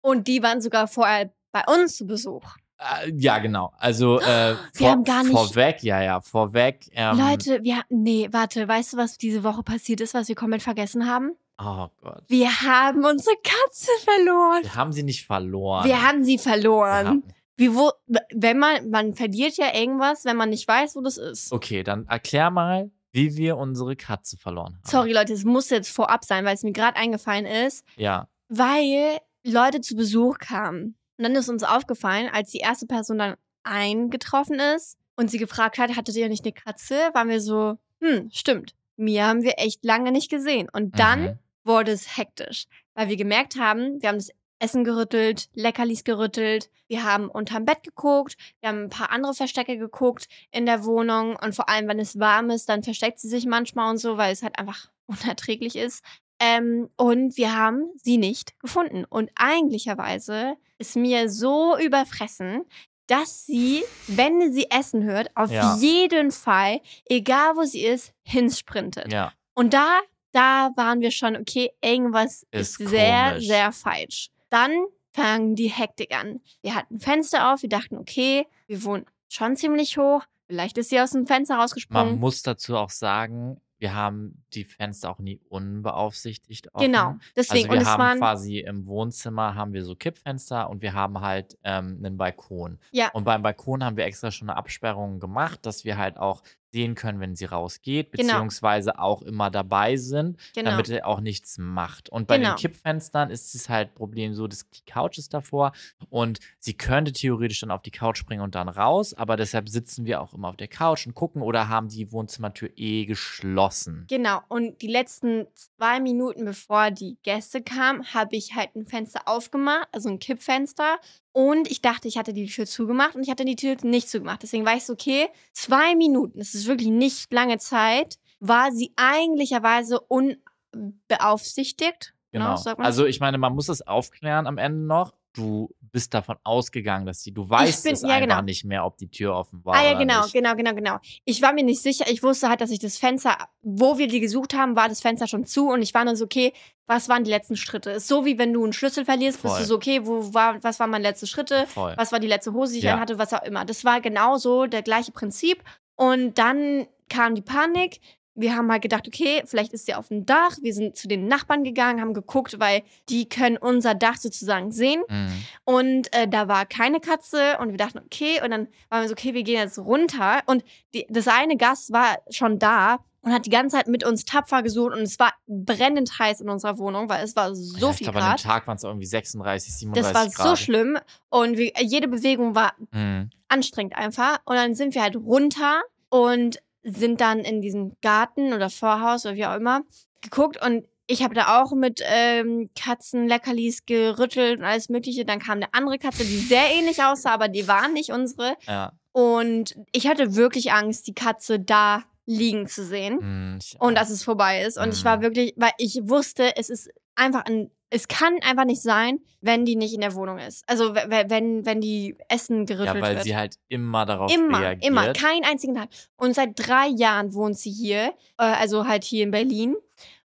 Und 0.01 0.27
die 0.27 0.41
waren 0.43 0.61
sogar 0.61 0.87
vorher 0.87 1.31
bei 1.51 1.63
uns 1.67 1.97
zu 1.97 2.05
Besuch. 2.05 2.43
Äh, 2.77 3.11
ja, 3.15 3.39
genau. 3.39 3.73
Also 3.79 4.19
äh, 4.21 4.55
Wir 4.75 4.91
haben 4.91 5.03
gar 5.03 5.23
nicht- 5.23 5.33
vorweg, 5.33 5.83
ja, 5.83 6.01
ja, 6.01 6.21
vorweg. 6.21 6.87
Ähm, 6.93 7.17
Leute, 7.17 7.63
wir 7.63 7.81
nee, 7.89 8.29
warte, 8.31 8.67
weißt 8.67 8.93
du, 8.93 8.97
was 8.97 9.17
diese 9.17 9.43
Woche 9.43 9.63
passiert 9.63 9.99
ist, 9.99 10.13
was 10.13 10.27
wir 10.29 10.35
komplett 10.35 10.61
vergessen 10.61 11.09
haben? 11.09 11.31
Oh 11.59 11.87
Gott. 12.01 12.23
Wir 12.27 12.49
haben 12.61 13.03
unsere 13.03 13.35
Katze 13.43 13.89
verloren. 14.03 14.61
Wir 14.63 14.75
haben 14.75 14.91
sie 14.93 15.03
nicht 15.03 15.25
verloren. 15.25 15.85
Wir 15.85 16.01
haben 16.07 16.23
sie 16.23 16.37
verloren. 16.37 17.07
haben- 17.07 17.23
Wie 17.55 17.73
wo, 17.73 17.91
wenn 18.33 18.59
man, 18.59 18.91
man 18.91 19.15
verliert 19.15 19.57
ja 19.57 19.73
irgendwas, 19.73 20.23
wenn 20.23 20.37
man 20.37 20.49
nicht 20.51 20.67
weiß, 20.67 20.95
wo 20.95 21.01
das 21.01 21.17
ist. 21.17 21.51
Okay, 21.51 21.81
dann 21.81 22.05
erklär 22.07 22.51
mal, 22.51 22.91
wie 23.17 23.35
wir 23.35 23.57
unsere 23.57 23.95
Katze 23.95 24.37
verloren 24.37 24.75
haben. 24.75 24.83
Sorry, 24.85 25.11
Leute, 25.11 25.33
es 25.33 25.43
muss 25.43 25.69
jetzt 25.69 25.89
vorab 25.89 26.23
sein, 26.23 26.45
weil 26.45 26.53
es 26.55 26.63
mir 26.63 26.71
gerade 26.71 26.95
eingefallen 26.97 27.45
ist, 27.45 27.83
Ja, 27.97 28.27
weil 28.47 29.19
Leute 29.43 29.81
zu 29.81 29.95
Besuch 29.95 30.37
kamen. 30.37 30.95
Und 31.17 31.23
dann 31.23 31.35
ist 31.35 31.49
uns 31.49 31.63
aufgefallen, 31.63 32.29
als 32.31 32.51
die 32.51 32.59
erste 32.59 32.85
Person 32.85 33.17
dann 33.17 33.35
eingetroffen 33.63 34.59
ist 34.59 34.97
und 35.15 35.29
sie 35.31 35.37
gefragt 35.37 35.77
hat, 35.77 35.95
hattet 35.95 36.15
ihr 36.15 36.29
nicht 36.29 36.43
eine 36.45 36.53
Katze? 36.53 36.95
Waren 37.13 37.29
wir 37.29 37.41
so, 37.41 37.77
hm, 38.01 38.29
stimmt. 38.31 38.73
Mia 38.97 39.27
haben 39.27 39.43
wir 39.43 39.53
echt 39.57 39.83
lange 39.85 40.11
nicht 40.11 40.29
gesehen. 40.29 40.67
Und 40.71 40.99
dann 40.99 41.21
Mhm. 41.23 41.39
wurde 41.63 41.91
es 41.91 42.17
hektisch, 42.17 42.65
weil 42.95 43.09
wir 43.09 43.15
gemerkt 43.17 43.59
haben, 43.59 44.01
wir 44.01 44.09
haben 44.09 44.17
das 44.17 44.29
Essen 44.59 44.83
gerüttelt, 44.83 45.49
Leckerlis 45.53 46.03
gerüttelt, 46.03 46.69
wir 46.87 47.03
haben 47.03 47.29
unterm 47.29 47.65
Bett 47.65 47.83
geguckt, 47.83 48.35
wir 48.61 48.69
haben 48.69 48.83
ein 48.85 48.89
paar 48.89 49.11
andere 49.11 49.33
Verstecke 49.33 49.77
geguckt 49.77 50.27
in 50.51 50.65
der 50.65 50.83
Wohnung 50.85 51.35
und 51.35 51.53
vor 51.55 51.69
allem, 51.69 51.87
wenn 51.87 51.99
es 51.99 52.19
warm 52.19 52.49
ist, 52.49 52.67
dann 52.69 52.83
versteckt 52.83 53.19
sie 53.19 53.29
sich 53.29 53.45
manchmal 53.45 53.89
und 53.91 53.97
so, 53.97 54.17
weil 54.17 54.33
es 54.33 54.41
halt 54.43 54.57
einfach 54.57 54.89
unerträglich 55.07 55.75
ist. 55.75 56.03
Ähm, 56.39 56.89
und 56.97 57.35
wir 57.35 57.55
haben 57.55 57.89
sie 57.95 58.17
nicht 58.17 58.59
gefunden. 58.59 59.05
Und 59.09 59.31
eigentlicherweise 59.35 60.55
ist 60.77 60.95
mir 60.95 61.29
so 61.29 61.77
überfressen, 61.77 62.63
dass 63.07 63.45
sie, 63.45 63.83
wenn 64.07 64.51
sie 64.53 64.69
Essen 64.69 65.03
hört, 65.03 65.29
auf 65.35 65.49
Ja. 65.51 65.77
jeden 65.77 66.31
Fall, 66.31 66.81
egal 67.05 67.55
wo 67.55 67.63
sie 67.63 67.83
ist, 67.85 68.13
hinsprintet. 68.23 69.11
ja. 69.11 69.31
Und 69.55 69.73
da, 69.73 69.99
da 70.33 70.69
waren 70.75 70.99
wir 71.01 71.09
schon, 71.09 71.35
okay, 71.35 71.71
irgendwas 71.81 72.45
Ist 72.51 72.79
ist, 72.79 72.89
sehr, 72.89 73.39
sehr 73.41 73.71
falsch. 73.71 74.29
Dann 74.49 74.85
fangen 75.11 75.55
die 75.55 75.69
Hektik 75.69 76.15
an. 76.15 76.41
Wir 76.61 76.75
hatten 76.75 76.99
Fenster 76.99 77.53
auf, 77.53 77.61
wir 77.61 77.69
dachten, 77.69 77.97
okay, 77.97 78.45
wir 78.67 78.83
wohnen 78.83 79.05
schon 79.29 79.55
ziemlich 79.55 79.97
hoch. 79.97 80.23
Vielleicht 80.47 80.77
ist 80.77 80.89
sie 80.89 80.99
aus 81.01 81.11
dem 81.11 81.27
Fenster 81.27 81.55
Man 81.55 81.61
rausgesprungen. 81.61 82.19
muss 82.19 82.41
dazu 82.41 82.77
auch 82.77 82.89
sagen, 82.89 83.59
wir 83.79 83.93
haben 83.93 84.43
die 84.53 84.63
Fenster 84.63 85.09
auch 85.09 85.19
nie 85.19 85.39
unbeaufsichtigt 85.49 86.73
offen. 86.73 86.85
Genau, 86.85 87.15
deswegen. 87.35 87.69
Also 87.69 87.81
wir 87.81 87.87
haben 87.87 88.19
quasi 88.19 88.59
im 88.59 88.87
Wohnzimmer 88.87 89.55
haben 89.55 89.73
wir 89.73 89.83
so 89.83 89.95
Kippfenster 89.95 90.69
und 90.69 90.81
wir 90.81 90.93
haben 90.93 91.21
halt 91.21 91.57
ähm, 91.63 91.97
einen 91.99 92.17
Balkon. 92.17 92.79
Ja. 92.91 93.09
Und 93.11 93.23
beim 93.23 93.43
Balkon 93.43 93.83
haben 93.83 93.97
wir 93.97 94.05
extra 94.05 94.31
schon 94.31 94.49
eine 94.49 94.57
Absperrung 94.57 95.19
gemacht, 95.19 95.65
dass 95.65 95.85
wir 95.85 95.97
halt 95.97 96.17
auch 96.17 96.41
sehen 96.71 96.95
können, 96.95 97.19
wenn 97.19 97.35
sie 97.35 97.45
rausgeht, 97.45 98.11
Genau. 98.11 98.23
beziehungsweise 98.33 98.99
auch 98.99 99.21
immer 99.21 99.49
dabei 99.49 99.95
sind, 99.97 100.37
genau. 100.53 100.71
damit 100.71 100.89
er 100.89 101.07
auch 101.07 101.19
nichts 101.21 101.57
macht. 101.57 102.09
Und 102.09 102.27
bei 102.27 102.37
Genau. 102.37 102.51
den 102.51 102.57
Kippfenstern 102.57 103.29
ist 103.29 103.55
es 103.55 103.69
halt 103.69 103.95
Problem 103.95 104.33
so, 104.33 104.47
dass 104.47 104.69
die 104.69 104.83
Couch 104.85 105.17
ist 105.17 105.33
davor 105.33 105.71
und 106.09 106.39
sie 106.59 106.73
könnte 106.75 107.11
theoretisch 107.13 107.61
dann 107.61 107.71
auf 107.71 107.81
die 107.81 107.91
Couch 107.91 108.17
springen 108.17 108.41
und 108.41 108.55
dann 108.55 108.69
raus, 108.69 109.13
aber 109.13 109.37
deshalb 109.37 109.69
sitzen 109.69 110.05
wir 110.05 110.21
auch 110.21 110.33
immer 110.33 110.49
auf 110.49 110.57
der 110.57 110.67
Couch 110.67 111.07
und 111.07 111.15
gucken 111.15 111.41
oder 111.41 111.69
haben 111.69 111.87
die 111.89 112.11
Wohnzimmertür 112.11 112.69
eh 112.75 113.05
geschlossen. 113.05 114.05
Genau, 114.09 114.41
und 114.49 114.81
die 114.81 114.87
letzten 114.87 115.47
zwei 115.77 115.99
Minuten 115.99 116.45
bevor 116.45 116.91
die 116.91 117.17
Gäste 117.23 117.61
kamen, 117.61 118.13
habe 118.13 118.35
ich 118.35 118.55
halt 118.55 118.75
ein 118.75 118.85
Fenster 118.85 119.21
aufgemacht, 119.27 119.87
also 119.91 120.09
ein 120.09 120.19
Kippfenster. 120.19 120.97
Und 121.37 121.69
ich 121.69 121.83
dachte, 121.83 122.07
ich 122.07 122.17
hatte 122.17 122.33
die 122.33 122.47
Tür 122.47 122.65
zugemacht 122.65 123.13
und 123.13 123.21
ich 123.21 123.29
hatte 123.29 123.45
die 123.45 123.55
Tür 123.55 123.77
nicht 123.83 124.09
zugemacht. 124.09 124.41
Deswegen 124.41 124.65
war 124.65 124.75
ich 124.75 124.85
so, 124.85 124.93
okay, 124.93 125.27
zwei 125.53 125.93
Minuten, 125.93 126.39
das 126.39 126.55
ist 126.55 126.65
wirklich 126.65 126.87
nicht 126.87 127.31
lange 127.31 127.59
Zeit, 127.59 128.17
war 128.39 128.71
sie 128.71 128.91
eigentlicherweise 128.95 129.99
unbeaufsichtigt. 129.99 132.15
Genau. 132.31 132.55
so 132.55 132.63
sagt 132.63 132.79
man 132.79 132.87
Also 132.87 133.05
ich 133.05 133.19
meine, 133.19 133.37
man 133.37 133.53
muss 133.53 133.69
es 133.69 133.85
aufklären 133.85 134.47
am 134.47 134.57
Ende 134.57 134.79
noch. 134.79 135.13
Du 135.37 135.69
bist 135.79 136.13
davon 136.13 136.35
ausgegangen, 136.43 137.05
dass 137.05 137.21
die, 137.23 137.33
du 137.33 137.49
weißt 137.49 137.83
bin- 137.83 137.93
es 137.93 138.01
ja, 138.01 138.09
einfach 138.09 138.21
genau. 138.27 138.41
nicht 138.41 138.65
mehr, 138.65 138.83
ob 138.85 138.97
die 138.97 139.09
Tür 139.09 139.35
offen 139.35 139.63
war 139.63 139.75
Ah 139.75 139.83
ja, 139.83 139.89
oder 139.91 139.99
genau, 139.99 140.21
nicht. 140.23 140.33
genau, 140.33 140.55
genau, 140.55 140.73
genau. 140.73 140.97
Ich 141.25 141.41
war 141.41 141.53
mir 141.53 141.63
nicht 141.63 141.81
sicher. 141.81 142.05
Ich 142.09 142.23
wusste 142.23 142.49
halt, 142.49 142.59
dass 142.61 142.71
ich 142.71 142.79
das 142.79 142.97
Fenster, 142.97 143.37
wo 143.61 143.97
wir 143.97 144.07
die 144.07 144.19
gesucht 144.19 144.53
haben, 144.53 144.75
war 144.75 144.89
das 144.89 144.99
Fenster 145.01 145.27
schon 145.27 145.45
zu 145.45 145.69
und 145.69 145.81
ich 145.81 145.93
war 145.93 146.03
nur 146.05 146.15
so, 146.15 146.25
okay, 146.25 146.51
was 146.87 147.07
waren 147.09 147.23
die 147.23 147.31
letzten 147.31 147.55
Schritte? 147.55 147.91
Ist 147.91 148.07
so 148.07 148.25
wie 148.25 148.37
wenn 148.37 148.51
du 148.53 148.63
einen 148.63 148.73
Schlüssel 148.73 149.05
verlierst, 149.05 149.41
bist 149.41 149.53
Voll. 149.53 149.61
du 149.63 149.67
so, 149.67 149.75
okay, 149.75 150.05
wo 150.05 150.33
war, 150.33 150.61
was 150.63 150.79
waren 150.79 150.89
meine 150.89 151.03
letzten 151.03 151.27
Schritte? 151.27 151.67
Voll. 151.67 151.93
Was 151.97 152.11
war 152.11 152.19
die 152.19 152.27
letzte 152.27 152.53
Hose, 152.53 152.73
die 152.73 152.79
ich 152.79 152.85
Ja. 152.85 152.95
anhatte, 152.95 153.17
was 153.19 153.33
auch 153.33 153.43
immer. 153.43 153.63
Das 153.65 153.85
war 153.85 154.01
genauso 154.01 154.65
der 154.65 154.81
gleiche 154.81 155.11
Prinzip. 155.11 155.63
Und 155.95 156.37
dann 156.37 156.87
kam 157.09 157.35
die 157.35 157.41
Panik. 157.41 157.99
Wir 158.37 158.55
haben 158.55 158.71
halt 158.71 158.81
gedacht, 158.81 159.07
okay, 159.07 159.41
vielleicht 159.45 159.73
ist 159.73 159.85
sie 159.87 159.93
auf 159.95 160.07
dem 160.09 160.25
Dach. 160.25 160.57
Wir 160.61 160.73
sind 160.73 160.95
zu 160.95 161.07
den 161.07 161.27
Nachbarn 161.27 161.63
gegangen, 161.63 161.99
haben 161.99 162.13
geguckt, 162.13 162.59
weil 162.59 162.83
die 163.09 163.27
können 163.27 163.57
unser 163.57 163.95
Dach 163.95 164.17
sozusagen 164.17 164.71
sehen. 164.71 165.01
Mhm. 165.09 165.43
Und 165.65 166.13
äh, 166.15 166.27
da 166.27 166.47
war 166.47 166.65
keine 166.65 166.99
Katze 166.99 167.57
und 167.59 167.71
wir 167.71 167.77
dachten, 167.77 167.99
okay, 167.99 168.41
und 168.43 168.51
dann 168.51 168.67
waren 168.89 169.01
wir 169.01 169.07
so, 169.09 169.13
okay, 169.13 169.33
wir 169.33 169.43
gehen 169.43 169.57
jetzt 169.59 169.79
runter. 169.79 170.39
Und 170.45 170.63
die, 170.93 171.05
das 171.09 171.27
eine 171.27 171.57
Gast 171.57 171.91
war 171.91 172.19
schon 172.29 172.59
da 172.59 172.99
und 173.21 173.33
hat 173.33 173.45
die 173.45 173.49
ganze 173.49 173.75
Zeit 173.75 173.87
mit 173.87 174.05
uns 174.05 174.23
tapfer 174.23 174.61
gesucht 174.63 174.93
und 174.93 175.01
es 175.01 175.19
war 175.19 175.33
brennend 175.47 176.17
heiß 176.17 176.39
in 176.39 176.49
unserer 176.49 176.77
Wohnung, 176.77 177.09
weil 177.09 177.23
es 177.25 177.35
war 177.35 177.53
so 177.55 177.77
ja, 177.87 177.89
ich 177.91 177.97
viel 177.97 178.05
glaube, 178.05 178.19
an 178.19 178.23
dem 178.25 178.29
Grad. 178.29 178.41
Tag 178.43 178.67
waren 178.67 178.77
es 178.77 178.83
irgendwie 178.83 179.05
36, 179.07 179.75
37 179.75 180.13
Das 180.13 180.13
war 180.15 180.29
Grad. 180.31 180.57
so 180.57 180.63
schlimm 180.63 180.97
und 181.29 181.57
wir, 181.57 181.71
jede 181.81 182.07
Bewegung 182.07 182.55
war 182.55 182.73
Mhm. 182.91 183.31
anstrengend 183.49 183.97
einfach. 183.97 184.39
Und 184.45 184.55
dann 184.55 184.75
sind 184.75 184.93
wir 184.95 185.01
halt 185.01 185.15
runter 185.17 185.81
und 186.09 186.59
sind 186.87 187.21
dann 187.21 187.39
in 187.39 187.61
diesen 187.61 187.95
Garten 188.01 188.53
oder 188.53 188.69
Vorhaus 188.69 189.25
oder 189.25 189.35
wie 189.35 189.45
auch 189.45 189.55
immer 189.55 189.81
geguckt 190.21 190.59
und 190.65 190.85
ich 191.09 191.23
habe 191.23 191.33
da 191.33 191.61
auch 191.61 191.71
mit 191.73 192.01
ähm, 192.05 192.69
Katzen 192.77 193.27
Leckerlis 193.29 193.85
gerüttelt 193.85 194.59
und 194.59 194.65
alles 194.65 194.89
mögliche. 194.89 195.23
Dann 195.23 195.39
kam 195.39 195.57
eine 195.57 195.73
andere 195.73 195.97
Katze, 195.99 196.25
die 196.25 196.37
sehr 196.37 196.69
ähnlich 196.69 197.01
aussah, 197.01 197.31
aber 197.31 197.47
die 197.47 197.65
war 197.67 197.87
nicht 197.87 198.11
unsere. 198.11 198.55
Ja. 198.67 198.91
Und 199.13 199.77
ich 199.93 200.07
hatte 200.07 200.35
wirklich 200.35 200.73
Angst, 200.73 201.07
die 201.07 201.13
Katze 201.13 201.61
da 201.61 202.03
liegen 202.25 202.67
zu 202.67 202.83
sehen. 202.83 203.57
Ich, 203.61 203.79
und 203.79 203.95
dass 203.95 204.09
es 204.09 204.21
vorbei 204.21 204.63
ist. 204.63 204.77
Und 204.77 204.93
ich 204.93 205.05
war 205.05 205.17
Mhm. 205.17 205.21
wirklich, 205.21 205.53
weil 205.55 205.71
ich 205.77 205.97
wusste, 206.03 206.57
es 206.57 206.69
ist 206.69 206.89
einfach 207.15 207.45
ein, 207.45 207.71
es 207.89 208.07
kann 208.07 208.37
einfach 208.41 208.65
nicht 208.65 208.81
sein, 208.81 209.19
wenn 209.41 209.63
die 209.65 209.75
nicht 209.75 209.93
in 209.93 210.01
der 210.01 210.13
Wohnung 210.15 210.39
ist. 210.39 210.67
Also 210.67 210.93
wenn, 210.95 211.65
wenn 211.65 211.79
die 211.81 212.17
Essen 212.27 212.65
gerüttelt 212.65 212.95
ja, 212.97 213.01
weil 213.01 213.15
wird. 213.15 213.23
sie 213.23 213.35
halt 213.35 213.55
immer 213.69 214.05
darauf 214.05 214.33
Immer, 214.33 214.59
reagiert. 214.61 214.85
immer, 214.91 215.13
keinen 215.13 215.45
einzigen 215.45 215.75
Tag. 215.75 215.89
Und 216.17 216.33
seit 216.35 216.51
drei 216.55 216.87
Jahren 216.87 217.33
wohnt 217.33 217.57
sie 217.57 217.71
hier, 217.71 218.13
äh, 218.37 218.43
also 218.43 218.87
halt 218.87 219.03
hier 219.03 219.23
in 219.23 219.31
Berlin. 219.31 219.75